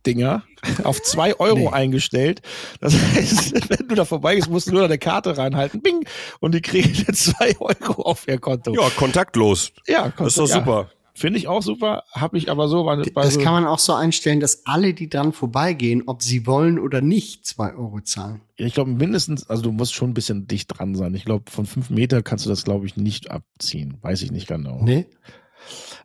EC-Dinger 0.05 0.43
auf 0.83 1.01
zwei 1.01 1.39
Euro 1.39 1.69
eingestellt. 1.69 2.41
Das 2.79 2.93
heißt, 2.93 3.69
wenn 3.69 3.87
du 3.87 3.95
da 3.95 4.05
vorbeigehst, 4.05 4.49
musst 4.49 4.67
du 4.67 4.71
nur 4.71 4.81
deine 4.81 4.97
Karte 4.97 5.37
reinhalten, 5.37 5.81
bing, 5.81 6.05
und 6.39 6.55
die 6.55 6.61
kriegen 6.61 6.93
zwei 7.13 7.55
Euro 7.59 8.03
auf 8.03 8.27
ihr 8.27 8.39
Konto. 8.39 8.73
Ja, 8.73 8.89
kontaktlos. 8.89 9.71
ja 9.87 10.11
Das 10.17 10.27
ist 10.27 10.37
doch 10.37 10.49
ja. 10.49 10.55
super. 10.55 10.89
Finde 11.17 11.39
ich 11.39 11.47
auch 11.47 11.61
super, 11.61 12.03
habe 12.11 12.37
ich 12.37 12.51
aber 12.51 12.67
so 12.67 12.83
bei, 12.83 12.97
bei 12.97 13.23
Das 13.23 13.35
so, 13.35 13.39
kann 13.39 13.53
man 13.53 13.65
auch 13.65 13.79
so 13.79 13.93
einstellen, 13.93 14.41
dass 14.41 14.65
alle, 14.65 14.93
die 14.93 15.07
dran 15.07 15.31
vorbeigehen, 15.31 16.03
ob 16.07 16.21
sie 16.21 16.45
wollen 16.45 16.77
oder 16.77 16.99
nicht, 16.99 17.45
zwei 17.45 17.73
Euro 17.73 18.01
zahlen. 18.01 18.41
ich 18.57 18.73
glaube 18.73 18.91
mindestens, 18.91 19.49
also 19.49 19.63
du 19.63 19.71
musst 19.71 19.93
schon 19.93 20.09
ein 20.09 20.13
bisschen 20.13 20.45
dicht 20.45 20.77
dran 20.77 20.93
sein. 20.93 21.15
Ich 21.15 21.23
glaube, 21.23 21.49
von 21.49 21.65
fünf 21.65 21.89
Meter 21.89 22.21
kannst 22.21 22.45
du 22.45 22.49
das, 22.49 22.65
glaube 22.65 22.85
ich, 22.85 22.97
nicht 22.97 23.31
abziehen. 23.31 23.97
Weiß 24.01 24.23
ich 24.23 24.33
nicht 24.33 24.47
genau. 24.47 24.81
Nee? 24.83 25.05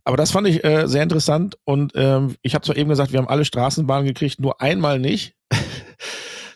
Aber 0.04 0.16
das 0.16 0.30
fand 0.30 0.46
ich 0.48 0.64
äh, 0.64 0.86
sehr 0.86 1.02
interessant 1.02 1.58
und 1.64 1.92
ähm, 1.94 2.36
ich 2.42 2.54
habe 2.54 2.64
zwar 2.64 2.76
eben 2.76 2.88
gesagt, 2.88 3.12
wir 3.12 3.18
haben 3.18 3.28
alle 3.28 3.44
Straßenbahnen 3.44 4.06
gekriegt, 4.06 4.40
nur 4.40 4.60
einmal 4.60 4.98
nicht. 4.98 5.34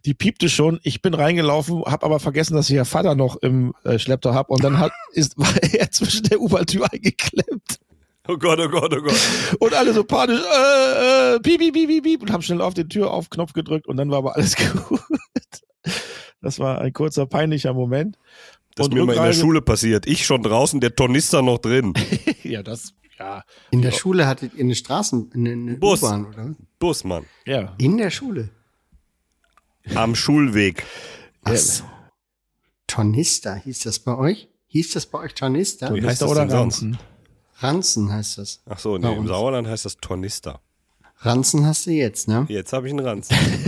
Die 0.05 0.15
piepte 0.15 0.51
schon. 0.51 0.81
Ich 0.83 1.01
bin 1.01 1.15
reingelaufen, 1.15 1.83
habe 1.85 2.05
aber 2.05 2.21
vergessen, 2.21 2.55
dass 2.55 2.69
ich 2.69 2.77
ja 2.77 2.85
Vater 2.85 3.15
noch 3.15 3.37
im 3.37 3.73
äh, 3.85 3.99
Schlepptau 3.99 4.35
hab 4.35 4.51
und 4.51 4.63
dann 4.63 4.79
hat, 4.79 4.93
ist, 5.13 5.39
war 5.39 5.55
er 5.63 5.91
zwischen 5.91 6.25
der 6.25 6.41
U-Bahn-Tür 6.41 6.87
eingeklemmt 6.93 7.79
Oh 8.27 8.39
Gott, 8.39 8.59
oh 8.59 8.69
Gott, 8.71 8.95
oh 8.97 9.03
Gott. 9.03 9.57
und 9.59 9.75
alle 9.75 9.93
so 9.93 10.03
panisch, 10.03 10.41
äh, 10.41 11.35
äh, 11.35 11.41
piep, 11.41 11.59
piep, 11.59 11.75
piep, 11.75 12.03
piep, 12.03 12.23
und 12.23 12.33
haben 12.33 12.41
schnell 12.41 12.63
auf 12.63 12.73
den 12.73 12.89
Tür 12.89 13.11
auf 13.11 13.29
Knopf 13.29 13.53
gedrückt 13.53 13.87
und 13.87 13.99
dann 13.99 14.11
war 14.11 14.19
aber 14.19 14.35
alles 14.35 14.57
gut. 14.89 15.01
Das 16.41 16.59
war 16.59 16.81
ein 16.81 16.95
kurzer 16.95 17.27
peinlicher 17.27 17.75
Moment. 17.75 18.17
Das 18.77 18.87
ist 18.89 18.95
mir 18.95 19.05
mal 19.05 19.15
in 19.15 19.23
der 19.23 19.35
Schule 19.35 19.61
passiert. 19.61 20.07
Ich 20.07 20.25
schon 20.25 20.43
draußen, 20.43 20.81
der 20.81 20.97
Tornister 20.97 21.43
noch 21.43 21.59
drin. 21.59 21.93
Ja, 22.43 22.63
das, 22.63 22.95
ja, 23.19 23.45
In 23.71 23.83
der 23.83 23.93
Schule 23.93 24.27
hattet 24.27 24.55
ihr 24.55 24.65
eine 24.65 24.75
Straßen, 24.75 25.31
eine, 25.35 25.53
eine 25.53 25.75
Bus. 25.77 26.03
U-Bahn, 26.03 26.27
oder? 26.27 26.55
Busmann. 26.79 27.27
ja. 27.47 27.75
In 27.79 27.97
der 27.97 28.11
Schule. 28.11 28.51
Am 29.95 30.15
Schulweg. 30.15 30.85
Ach 31.45 31.57
so. 31.57 31.85
Tornister, 32.87 33.55
hieß 33.57 33.81
das 33.81 33.99
bei 33.99 34.17
euch? 34.17 34.49
Hieß 34.69 34.93
das 34.93 35.07
bei 35.07 35.19
euch 35.19 35.35
Tornister? 35.35 35.95
Wie 35.95 36.03
heißt 36.05 36.23
das 36.23 36.31
oder? 36.31 36.49
Ranzen? 36.51 36.99
Ranzen 37.59 38.13
heißt 38.13 38.39
das. 38.39 38.63
Ach 38.67 38.79
so, 38.79 38.99
nee, 38.99 39.15
im. 39.15 39.27
Sauerland 39.27 39.69
heißt 39.69 39.85
das 39.85 39.97
Tornister. 39.99 40.61
Ranzen 41.19 41.65
hast 41.67 41.87
du 41.87 41.91
jetzt, 41.93 42.29
ne? 42.29 42.45
Jetzt 42.49 42.73
habe 42.73 42.87
ich 42.89 42.93
einen 42.93 43.07
Ranzen. 43.07 43.37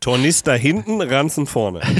Tornister 0.00 0.56
hinten, 0.56 1.02
Ranzen 1.02 1.46
vorne. 1.46 1.80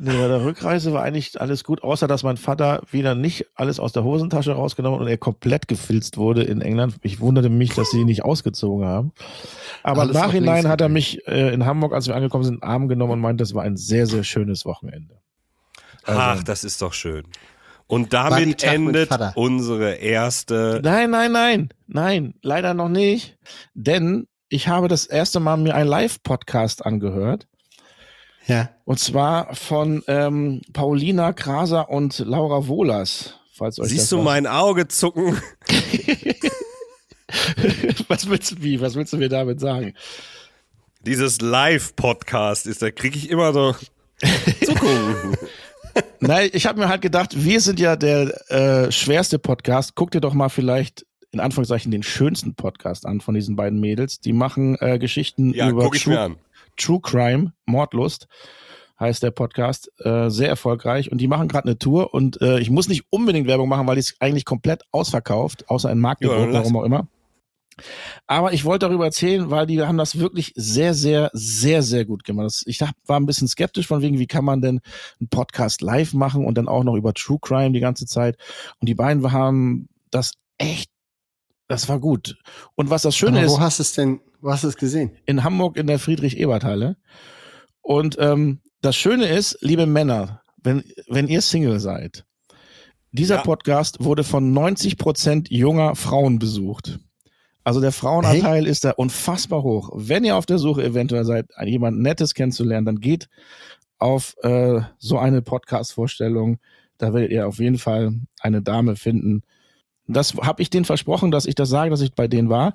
Nee, 0.00 0.16
bei 0.16 0.28
der 0.28 0.44
Rückreise 0.44 0.92
war 0.92 1.02
eigentlich 1.02 1.40
alles 1.40 1.64
gut, 1.64 1.82
außer 1.82 2.06
dass 2.06 2.22
mein 2.22 2.36
Vater 2.36 2.82
wieder 2.90 3.14
nicht 3.14 3.46
alles 3.54 3.80
aus 3.80 3.92
der 3.92 4.04
Hosentasche 4.04 4.52
rausgenommen 4.52 5.00
und 5.00 5.08
er 5.08 5.18
komplett 5.18 5.66
gefilzt 5.66 6.16
wurde 6.16 6.42
in 6.44 6.60
England. 6.60 6.96
Ich 7.02 7.20
wunderte 7.20 7.48
mich, 7.48 7.74
dass 7.74 7.90
sie 7.90 8.00
ihn 8.00 8.06
nicht 8.06 8.24
ausgezogen 8.24 8.86
haben. 8.86 9.12
Aber 9.82 10.02
Alles 10.02 10.14
im 10.16 10.22
Nachhinein 10.22 10.68
hat 10.68 10.80
er 10.80 10.88
mich 10.88 11.26
äh, 11.26 11.52
in 11.52 11.66
Hamburg, 11.66 11.92
als 11.92 12.06
wir 12.06 12.14
angekommen 12.14 12.44
sind, 12.44 12.54
in 12.54 12.60
den 12.60 12.68
Arm 12.68 12.88
genommen 12.88 13.14
und 13.14 13.20
meinte, 13.20 13.42
das 13.42 13.54
war 13.54 13.64
ein 13.64 13.76
sehr, 13.76 14.06
sehr 14.06 14.24
schönes 14.24 14.64
Wochenende. 14.64 15.20
Ach, 16.04 16.42
das 16.42 16.64
ist 16.64 16.80
doch 16.80 16.92
schön. 16.92 17.24
Und 17.86 18.12
damit 18.12 18.62
endet 18.62 19.10
unsere 19.34 19.94
erste. 19.94 20.80
Nein, 20.84 21.10
nein, 21.10 21.32
nein, 21.32 21.68
nein, 21.86 22.34
leider 22.42 22.74
noch 22.74 22.90
nicht. 22.90 23.38
Denn 23.74 24.26
ich 24.50 24.68
habe 24.68 24.88
das 24.88 25.06
erste 25.06 25.40
Mal 25.40 25.56
mir 25.56 25.74
einen 25.74 25.88
Live-Podcast 25.88 26.84
angehört. 26.84 27.48
Ja. 28.48 28.70
Und 28.84 28.98
zwar 28.98 29.54
von 29.54 30.02
ähm, 30.08 30.62
Paulina 30.72 31.32
Kraser 31.32 31.90
und 31.90 32.18
Laura 32.20 32.66
Wohlers. 32.66 33.34
Falls 33.52 33.78
euch 33.78 33.88
Siehst 33.90 34.10
du 34.10 34.18
was- 34.18 34.24
mein 34.24 34.46
Auge 34.46 34.88
zucken? 34.88 35.40
was 38.08 38.28
willst 38.28 38.52
du 38.52 38.62
wie? 38.62 38.80
Was 38.80 38.94
willst 38.94 39.12
du 39.12 39.16
mir 39.18 39.28
damit 39.28 39.60
sagen? 39.60 39.94
Dieses 41.04 41.40
Live-Podcast 41.40 42.66
ist, 42.66 42.82
da 42.82 42.90
kriege 42.90 43.16
ich 43.16 43.30
immer 43.30 43.52
so 43.52 43.74
Zuckungen. 44.64 45.36
Nein, 46.20 46.50
ich 46.52 46.66
habe 46.66 46.80
mir 46.80 46.88
halt 46.88 47.02
gedacht, 47.02 47.44
wir 47.44 47.60
sind 47.60 47.80
ja 47.80 47.96
der 47.96 48.50
äh, 48.50 48.92
schwerste 48.92 49.38
Podcast. 49.38 49.94
Guck 49.94 50.10
dir 50.10 50.20
doch 50.20 50.34
mal 50.34 50.48
vielleicht 50.48 51.06
in 51.30 51.40
Anführungszeichen 51.40 51.90
den 51.92 52.02
schönsten 52.02 52.54
Podcast 52.54 53.06
an 53.06 53.20
von 53.20 53.34
diesen 53.34 53.56
beiden 53.56 53.80
Mädels. 53.80 54.20
Die 54.20 54.32
machen 54.32 54.76
äh, 54.80 54.98
Geschichten 54.98 55.52
Ja, 55.52 55.68
über 55.68 55.84
guck 55.84 55.96
ich 55.96 56.06
mir 56.06 56.20
an. 56.20 56.36
True 56.78 57.00
Crime, 57.02 57.52
Mordlust. 57.66 58.26
heißt 59.00 59.22
der 59.22 59.30
Podcast, 59.30 59.92
äh, 60.00 60.28
sehr 60.28 60.48
erfolgreich 60.48 61.12
und 61.12 61.18
die 61.20 61.28
machen 61.28 61.46
gerade 61.46 61.66
eine 61.66 61.78
Tour 61.78 62.12
und 62.14 62.40
äh, 62.40 62.58
ich 62.58 62.68
muss 62.70 62.88
nicht 62.88 63.04
unbedingt 63.10 63.46
Werbung 63.46 63.68
machen, 63.68 63.86
weil 63.86 63.94
die 63.94 64.00
ist 64.00 64.16
eigentlich 64.18 64.44
komplett 64.44 64.82
ausverkauft, 64.90 65.68
außer 65.70 65.90
in 65.92 66.00
Magdeburg, 66.00 66.48
Ja, 66.48 66.52
warum 66.54 66.76
auch 66.76 66.82
immer. 66.84 67.06
Aber 68.26 68.52
ich 68.52 68.64
wollte 68.64 68.86
darüber 68.86 69.04
erzählen, 69.04 69.50
weil 69.50 69.66
die 69.66 69.80
haben 69.80 69.98
das 69.98 70.18
wirklich 70.18 70.52
sehr, 70.56 70.94
sehr, 70.94 71.30
sehr, 71.32 71.82
sehr 71.84 72.04
gut 72.04 72.24
gemacht. 72.24 72.46
Das- 72.46 72.64
Ich 72.66 72.82
hab, 72.82 72.90
war 73.06 73.20
ein 73.20 73.26
bisschen 73.26 73.46
skeptisch 73.46 73.86
von 73.86 74.02
wegen, 74.02 74.18
wie 74.18 74.26
kann 74.26 74.44
man 74.44 74.60
denn 74.60 74.80
einen 75.20 75.28
Podcast 75.28 75.80
live 75.80 76.12
machen 76.12 76.44
und 76.44 76.58
dann 76.58 76.66
auch 76.66 76.82
noch 76.82 76.96
über 76.96 77.14
True 77.14 77.38
Crime 77.40 77.70
die 77.70 77.78
ganze 77.80 78.04
Zeit. 78.06 78.36
Und 78.80 78.88
die 78.88 78.96
beiden 78.96 79.30
haben 79.30 79.88
das 80.10 80.32
echt, 80.58 80.90
das 81.68 81.88
war 81.88 82.00
gut. 82.00 82.36
Und 82.74 82.90
was 82.90 83.02
das 83.02 83.16
Schöne 83.16 83.38
Aber 83.38 83.46
ist, 83.46 83.52
wo 83.52 83.60
hast 83.60 83.78
du 83.78 83.82
es 83.82 83.92
denn, 83.92 84.20
wo 84.40 84.50
hast 84.50 84.64
du 84.64 84.68
es 84.68 84.76
gesehen? 84.76 85.12
in 85.26 85.44
Hamburg 85.44 85.76
in 85.76 85.86
der 85.86 85.98
Friedrich-Ebert-Halle. 85.98 86.96
Und 87.82 88.16
ähm, 88.18 88.60
das 88.80 88.96
Schöne 88.96 89.26
ist, 89.26 89.58
liebe 89.60 89.86
Männer, 89.86 90.42
wenn, 90.62 90.84
wenn 91.08 91.28
ihr 91.28 91.40
Single 91.42 91.80
seid, 91.80 92.24
dieser 93.12 93.36
Ja. 93.36 93.42
Podcast 93.42 94.04
wurde 94.04 94.24
von 94.24 94.52
90 94.52 94.98
Prozent 94.98 95.50
junger 95.50 95.94
Frauen 95.94 96.38
besucht. 96.38 96.98
Also 97.64 97.80
der 97.80 97.92
Frauenanteil 97.92 98.66
ist 98.66 98.84
da 98.84 98.92
unfassbar 98.92 99.62
hoch. 99.62 99.90
Wenn 99.94 100.24
ihr 100.24 100.36
auf 100.36 100.46
der 100.46 100.58
Suche 100.58 100.82
eventuell 100.84 101.24
seid, 101.24 101.46
jemand 101.64 101.98
Nettes 102.00 102.34
kennenzulernen, 102.34 102.86
dann 102.86 103.00
geht 103.00 103.28
auf 103.98 104.36
äh, 104.42 104.80
so 104.98 105.18
eine 105.18 105.42
Podcast-Vorstellung. 105.42 106.58
Da 106.98 107.12
werdet 107.12 107.30
ihr 107.30 107.46
auf 107.46 107.58
jeden 107.58 107.78
Fall 107.78 108.14
eine 108.40 108.62
Dame 108.62 108.96
finden. 108.96 109.42
Das 110.08 110.34
habe 110.34 110.62
ich 110.62 110.70
denen 110.70 110.84
versprochen, 110.84 111.30
dass 111.30 111.46
ich 111.46 111.54
das 111.54 111.68
sage, 111.68 111.90
dass 111.90 112.00
ich 112.00 112.14
bei 112.14 112.28
denen 112.28 112.48
war. 112.48 112.74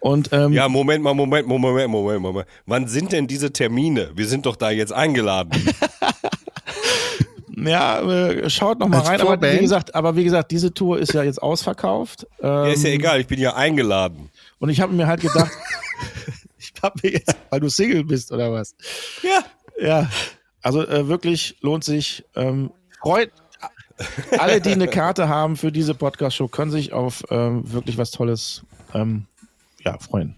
Und 0.00 0.28
ähm, 0.32 0.52
Ja, 0.52 0.68
Moment 0.68 1.02
mal, 1.02 1.14
Moment, 1.14 1.48
Moment, 1.48 1.90
Moment, 1.90 2.20
Moment. 2.20 2.46
Wann 2.66 2.86
sind 2.88 3.12
denn 3.12 3.26
diese 3.26 3.52
Termine? 3.52 4.10
Wir 4.14 4.26
sind 4.26 4.46
doch 4.46 4.56
da 4.56 4.70
jetzt 4.70 4.92
eingeladen. 4.92 5.50
Ja, 7.56 8.00
äh, 8.00 8.50
schaut 8.50 8.78
noch 8.78 8.88
mal 8.88 8.98
Als 8.98 9.08
rein. 9.08 9.20
Aber 9.20 9.40
wie 9.40 9.58
gesagt, 9.58 9.94
aber 9.94 10.16
wie 10.16 10.24
gesagt, 10.24 10.50
diese 10.50 10.74
Tour 10.74 10.98
ist 10.98 11.12
ja 11.14 11.22
jetzt 11.22 11.42
ausverkauft. 11.42 12.26
Ähm, 12.40 12.48
Ja, 12.48 12.66
ist 12.66 12.84
ja 12.84 12.90
egal, 12.90 13.20
ich 13.20 13.26
bin 13.26 13.40
ja 13.40 13.54
eingeladen. 13.54 14.30
Und 14.58 14.70
ich 14.70 14.80
habe 14.80 14.92
mir 14.92 15.06
halt 15.06 15.20
gedacht, 15.20 15.52
ich 16.58 16.72
habe 16.82 16.98
mir 17.02 17.12
jetzt, 17.12 17.36
weil 17.50 17.60
du 17.60 17.68
Single 17.68 18.04
bist 18.04 18.32
oder 18.32 18.52
was? 18.52 18.74
Ja. 19.22 19.44
Ja, 19.80 20.10
also 20.62 20.86
äh, 20.86 21.08
wirklich 21.08 21.56
lohnt 21.60 21.84
sich. 21.84 22.24
Ähm, 22.34 22.70
freut 23.00 23.30
alle, 24.38 24.60
die 24.60 24.72
eine 24.72 24.88
Karte 24.88 25.28
haben 25.28 25.56
für 25.56 25.70
diese 25.72 25.94
Podcast-Show, 25.94 26.48
können 26.48 26.70
sich 26.70 26.92
auf 26.92 27.24
ähm, 27.30 27.70
wirklich 27.72 27.98
was 27.98 28.10
Tolles 28.10 28.62
ähm, 28.92 29.26
ja, 29.84 29.98
freuen. 29.98 30.36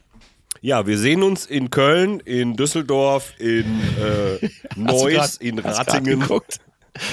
Ja, 0.61 0.87
wir 0.87 0.99
sehen 0.99 1.23
uns 1.23 1.47
in 1.47 1.71
Köln, 1.71 2.21
in 2.21 2.57
Düsseldorf, 2.57 3.35
in 3.39 3.81
äh, 4.01 4.49
Neuss, 4.77 5.37
in 5.37 5.57
grad 5.57 5.79
Rattingen. 5.79 6.21
geguckt? 6.21 6.61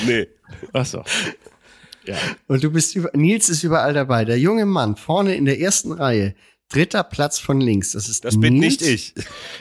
Nee. 0.06 0.27
Achso. 0.71 1.03
Ja. 2.06 2.15
Und 2.47 2.63
du 2.63 2.71
bist 2.71 2.95
über, 2.95 3.10
Nils 3.13 3.49
ist 3.49 3.63
überall 3.63 3.93
dabei. 3.93 4.25
Der 4.25 4.39
junge 4.39 4.65
Mann 4.65 4.95
vorne 4.95 5.36
in 5.36 5.45
der 5.45 5.60
ersten 5.60 5.91
Reihe, 5.91 6.36
dritter 6.69 7.03
Platz 7.03 7.39
von 7.39 7.62
links. 7.62 7.91
Das 7.91 8.10
ist 8.10 8.25
Das 8.25 8.39
bin 8.39 8.56
nicht 8.56 8.82
ich. 8.82 9.13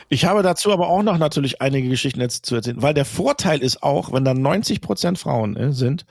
Ich 0.09 0.25
habe 0.25 0.43
dazu 0.43 0.71
aber 0.73 0.87
auch 0.87 1.03
noch 1.03 1.17
natürlich 1.17 1.61
einige 1.61 1.89
Geschichten 1.89 2.19
jetzt 2.19 2.45
zu 2.45 2.55
erzählen, 2.55 2.81
weil 2.81 2.93
der 2.93 3.05
Vorteil 3.05 3.61
ist 3.61 3.83
auch, 3.83 4.11
wenn 4.11 4.25
da 4.25 4.33
90 4.33 4.81
Prozent 4.81 5.19
Frauen 5.19 5.55
äh, 5.55 5.71
sind, 5.71 6.05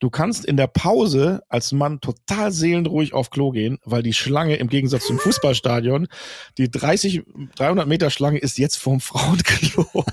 du 0.00 0.10
kannst 0.10 0.44
in 0.44 0.56
der 0.56 0.66
Pause 0.66 1.42
als 1.48 1.72
Mann 1.72 2.00
total 2.00 2.52
seelenruhig 2.52 3.14
auf 3.14 3.30
Klo 3.30 3.50
gehen, 3.50 3.78
weil 3.84 4.02
die 4.02 4.12
Schlange 4.12 4.56
im 4.56 4.68
Gegensatz 4.68 5.06
zum 5.06 5.18
Fußballstadion, 5.18 6.08
die 6.56 6.70
30, 6.70 7.22
300 7.56 7.86
Meter 7.88 8.10
Schlange 8.10 8.38
ist 8.38 8.58
jetzt 8.58 8.76
vorm 8.76 9.00
Frauenklo. 9.00 9.86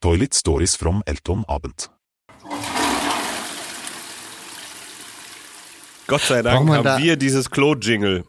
Toilet 0.00 0.34
Stories 0.34 0.76
from 0.76 1.02
Elton-Abend. 1.06 1.90
Gott 6.06 6.20
sei 6.20 6.42
Braucht 6.42 6.54
Dank 6.54 6.68
man 6.68 6.76
haben 6.78 6.84
da- 6.84 6.98
wir 6.98 7.16
dieses 7.16 7.50
Klo-Jingle. 7.50 8.24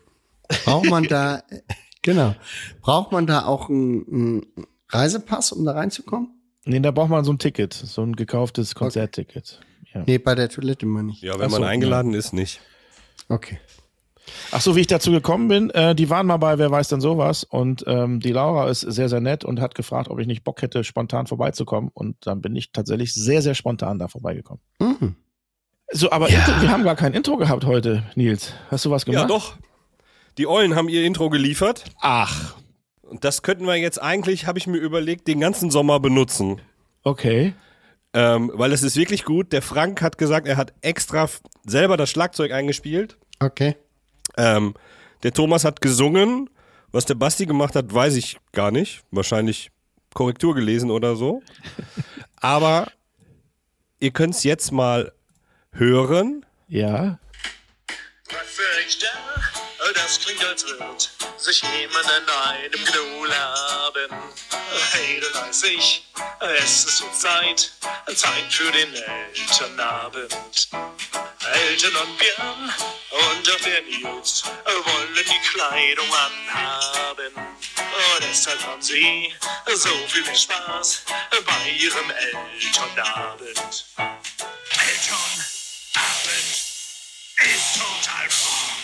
Braucht 0.65 0.89
man 0.89 1.04
da, 1.04 1.43
genau, 2.02 2.34
braucht 2.82 3.12
man 3.12 3.28
da 3.28 3.45
auch 3.45 3.69
einen 3.69 4.45
Reisepass, 4.89 5.52
um 5.52 5.65
da 5.65 5.73
reinzukommen? 5.73 6.37
Nee, 6.67 6.80
da 6.80 6.91
braucht 6.91 7.10
man 7.10 7.23
so 7.23 7.32
ein 7.32 7.39
Ticket, 7.39 7.73
so 7.73 8.03
ein 8.03 8.15
gekauftes 8.15 8.75
Konzertticket. 8.75 9.60
Ja. 9.93 10.03
Nee, 10.06 10.17
bei 10.17 10.36
der 10.36 10.49
Toilette 10.49 10.86
meine 10.86 11.12
ich. 11.12 11.21
Ja, 11.21 11.39
wenn 11.39 11.47
Ach 11.47 11.51
so, 11.51 11.60
man 11.60 11.69
eingeladen 11.69 12.13
ist, 12.13 12.34
nicht. 12.34 12.62
Okay. 13.30 13.60
Ach 14.51 14.62
so, 14.62 14.75
wie 14.75 14.82
ich 14.82 14.88
dazu 14.88 15.12
gekommen 15.12 15.47
bin, 15.47 15.69
äh, 15.69 15.95
die 15.95 16.10
waren 16.10 16.27
mal 16.27 16.38
bei 16.38 16.58
Wer 16.58 16.69
weiß 16.69 16.89
denn 16.89 17.01
sowas 17.01 17.43
und 17.45 17.84
ähm, 17.88 18.19
die 18.19 18.32
Laura 18.32 18.69
ist 18.69 18.82
sehr, 18.82 19.08
sehr 19.10 19.21
nett 19.21 19.45
und 19.45 19.62
hat 19.62 19.73
gefragt, 19.73 20.10
ob 20.10 20.19
ich 20.19 20.27
nicht 20.27 20.43
Bock 20.43 20.62
hätte, 20.62 20.84
spontan 20.84 21.27
vorbeizukommen 21.27 21.89
und 21.93 22.15
dann 22.21 22.41
bin 22.41 22.56
ich 22.56 22.71
tatsächlich 22.71 23.13
sehr, 23.13 23.41
sehr 23.41 23.56
spontan 23.56 23.99
da 23.99 24.08
vorbeigekommen. 24.08 24.62
Mhm. 24.80 25.15
So, 25.91 26.12
aber 26.12 26.27
Intro, 26.27 26.62
wir 26.62 26.69
haben 26.69 26.84
gar 26.84 26.97
kein 26.97 27.13
Intro 27.13 27.38
gehabt 27.38 27.65
heute, 27.65 28.03
Nils. 28.15 28.53
Hast 28.69 28.84
du 28.84 28.91
was 28.91 29.06
gemacht? 29.06 29.21
Ja, 29.21 29.27
doch. 29.27 29.56
Die 30.38 30.45
Eulen 30.45 30.75
haben 30.75 30.89
ihr 30.89 31.06
Intro 31.06 31.30
geliefert. 31.30 31.86
Ach, 32.01 32.56
das 33.23 33.41
könnten 33.41 33.65
wir 33.65 33.75
jetzt 33.75 34.01
eigentlich, 34.01 34.47
habe 34.47 34.60
ich 34.60 34.67
mir 34.67 34.77
überlegt, 34.77 35.27
den 35.27 35.39
ganzen 35.39 35.71
Sommer 35.71 35.99
benutzen. 35.99 36.62
okay. 37.03 37.53
Ähm, 38.13 38.49
weil 38.53 38.71
es 38.71 38.84
ist 38.84 38.95
wirklich 38.95 39.25
gut. 39.25 39.51
Der 39.51 39.62
Frank 39.62 40.01
hat 40.01 40.17
gesagt, 40.17 40.47
er 40.47 40.58
hat 40.58 40.73
extra 40.82 41.30
selber 41.65 41.97
das 41.97 42.10
Schlagzeug 42.10 42.51
eingespielt. 42.51 43.17
Okay. 43.39 43.75
Ähm, 44.38 44.73
der 45.23 45.34
Thomas 45.34 45.65
hat 45.65 45.82
gesungen. 45.82 46.49
Was 46.91 47.06
der 47.06 47.15
Basti 47.15 47.45
gemacht 47.45 47.75
hat, 47.75 47.93
weiß 47.93 48.15
ich 48.15 48.38
gar 48.53 48.71
nicht. 48.71 49.03
Wahrscheinlich 49.12 49.71
Korrektur 50.13 50.56
gelesen 50.56 50.89
oder 50.89 51.15
so. 51.15 51.43
Aber 52.38 52.88
ihr 53.99 54.12
könnt 54.12 54.36
es 54.36 54.43
jetzt 54.43 54.71
mal 54.71 55.12
hören. 55.73 56.45
Ja. 56.67 57.19
Was 58.30 58.60
ich 58.88 58.99
da? 58.99 59.37
Das 59.93 60.19
klingt, 60.19 60.43
als 60.43 60.65
wird 60.65 61.10
sich 61.38 61.62
jemand 61.62 62.06
in 62.06 62.30
einem 62.30 63.26
laben. 63.26 64.34
Hey, 64.91 65.21
da 65.21 65.41
weiß 65.41 65.63
ich, 65.63 66.06
es 66.62 66.86
ist 66.86 66.97
so 66.97 67.10
Zeit, 67.12 67.71
Zeit 68.15 68.52
für 68.52 68.71
den 68.71 68.93
Elternabend. 68.93 70.36
Eltern 71.54 71.95
und 71.95 72.17
Björn 72.17 72.73
und 73.12 73.52
auch 73.52 73.62
der 73.63 73.82
Nils 73.84 74.43
wollen 74.65 75.15
die 75.15 75.39
Kleidung 75.52 76.10
anhaben. 76.13 77.34
Und 77.36 78.23
deshalb 78.30 78.62
haben 78.63 78.82
sie 78.82 79.34
so 79.73 79.89
viel 80.08 80.36
Spaß 80.36 81.04
bei 81.45 81.69
ihrem 81.69 82.10
Elternabend. 82.10 83.86
Elternabend 83.97 85.47
ist 87.38 87.78
total 87.78 88.30
Funk. 88.30 88.77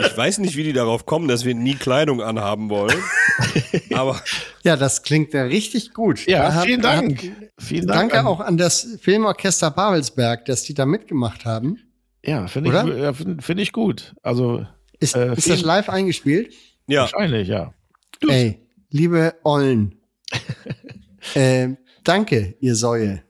Ich 0.00 0.16
weiß 0.16 0.38
nicht, 0.38 0.56
wie 0.56 0.62
die 0.62 0.72
darauf 0.72 1.06
kommen, 1.06 1.26
dass 1.28 1.44
wir 1.44 1.54
nie 1.54 1.74
Kleidung 1.74 2.22
anhaben 2.22 2.70
wollen. 2.70 2.96
Aber 3.94 4.20
Ja, 4.62 4.76
das 4.76 5.02
klingt 5.02 5.32
ja 5.34 5.42
richtig 5.42 5.92
gut. 5.92 6.24
Ja, 6.26 6.54
hat- 6.54 6.66
vielen 6.66 6.82
Dank. 6.82 7.18
Hat, 7.22 7.32
Vielen 7.58 7.86
Dank. 7.86 7.98
danke 8.12 8.20
an- 8.20 8.26
auch 8.26 8.40
an 8.40 8.56
das 8.56 8.96
Filmorchester 9.00 9.70
Babelsberg, 9.72 10.44
dass 10.44 10.62
die 10.62 10.74
da 10.74 10.86
mitgemacht 10.86 11.44
haben. 11.44 11.80
Ja, 12.24 12.46
finde 12.46 12.70
ich, 13.10 13.16
find, 13.16 13.42
find 13.44 13.60
ich 13.60 13.72
gut. 13.72 14.14
Also, 14.22 14.66
Ist, 15.00 15.16
Äh, 15.16 15.34
ist 15.34 15.48
das 15.50 15.62
live 15.62 15.88
eingespielt? 15.88 16.52
ja, 16.86 17.02
wahrscheinlich, 17.02 17.48
ja. 17.48 17.72
Du- 18.20 18.28
Ey, 18.28 18.60
liebe 18.90 19.34
Ollen. 19.44 19.94
äh, 21.34 21.70
danke, 22.04 22.54
ihr 22.60 22.74
Säue. 22.76 23.22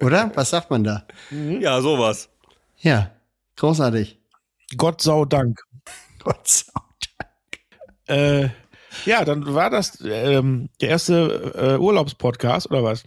Oder? 0.00 0.30
Was 0.34 0.50
sagt 0.50 0.70
man 0.70 0.84
da? 0.84 1.06
ja, 1.30 1.80
sowas. 1.80 2.28
Ja, 2.78 3.10
großartig. 3.56 4.18
Gott 4.76 5.00
sei 5.00 5.24
Dank. 5.28 5.58
Gott 6.24 6.46
sei 6.46 6.72
Äh, 8.06 8.48
ja, 9.04 9.24
dann 9.24 9.54
war 9.54 9.70
das 9.70 10.00
ähm, 10.04 10.68
der 10.80 10.88
erste 10.90 11.52
äh, 11.54 11.78
Urlaubspodcast, 11.78 12.70
oder 12.70 12.82
was? 12.82 13.04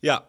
Ja, 0.00 0.24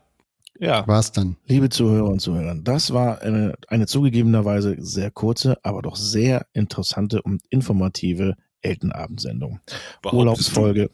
Ja. 0.59 0.85
War's 0.87 1.11
dann. 1.11 1.37
Liebe 1.47 1.69
Zuhörer 1.69 2.09
und 2.09 2.19
Zuhörer, 2.19 2.55
das 2.55 2.93
war 2.93 3.21
eine, 3.21 3.55
eine 3.67 3.87
zugegebenerweise 3.87 4.75
sehr 4.79 5.09
kurze, 5.11 5.57
aber 5.63 5.81
doch 5.81 5.95
sehr 5.95 6.45
interessante 6.53 7.21
und 7.21 7.41
informative 7.49 8.35
Eltenabendsendung. 8.61 9.59
behauptest 10.01 10.19
Urlaubsfolge 10.19 10.91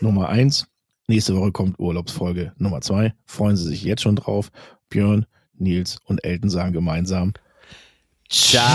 Nummer 0.00 0.28
eins. 0.28 0.66
Nächste 1.08 1.36
Woche 1.36 1.52
kommt 1.52 1.78
Urlaubsfolge 1.78 2.52
Nummer 2.58 2.80
zwei. 2.80 3.14
Freuen 3.26 3.56
Sie 3.56 3.68
sich 3.68 3.84
jetzt 3.84 4.02
schon 4.02 4.16
drauf. 4.16 4.50
Björn, 4.88 5.26
Nils 5.54 5.98
und 6.04 6.24
Elton 6.24 6.50
sagen 6.50 6.72
gemeinsam 6.72 7.32
Ciao. 8.28 8.66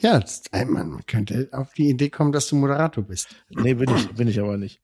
Ja, 0.00 0.24
man 0.66 1.04
könnte 1.06 1.48
auf 1.52 1.74
die 1.74 1.90
Idee 1.90 2.08
kommen, 2.08 2.32
dass 2.32 2.48
du 2.48 2.56
Moderator 2.56 3.04
bist. 3.04 3.28
Nee, 3.50 3.74
bin 3.74 3.94
ich, 3.94 4.08
bin 4.08 4.28
ich 4.28 4.40
aber 4.40 4.56
nicht. 4.56 4.80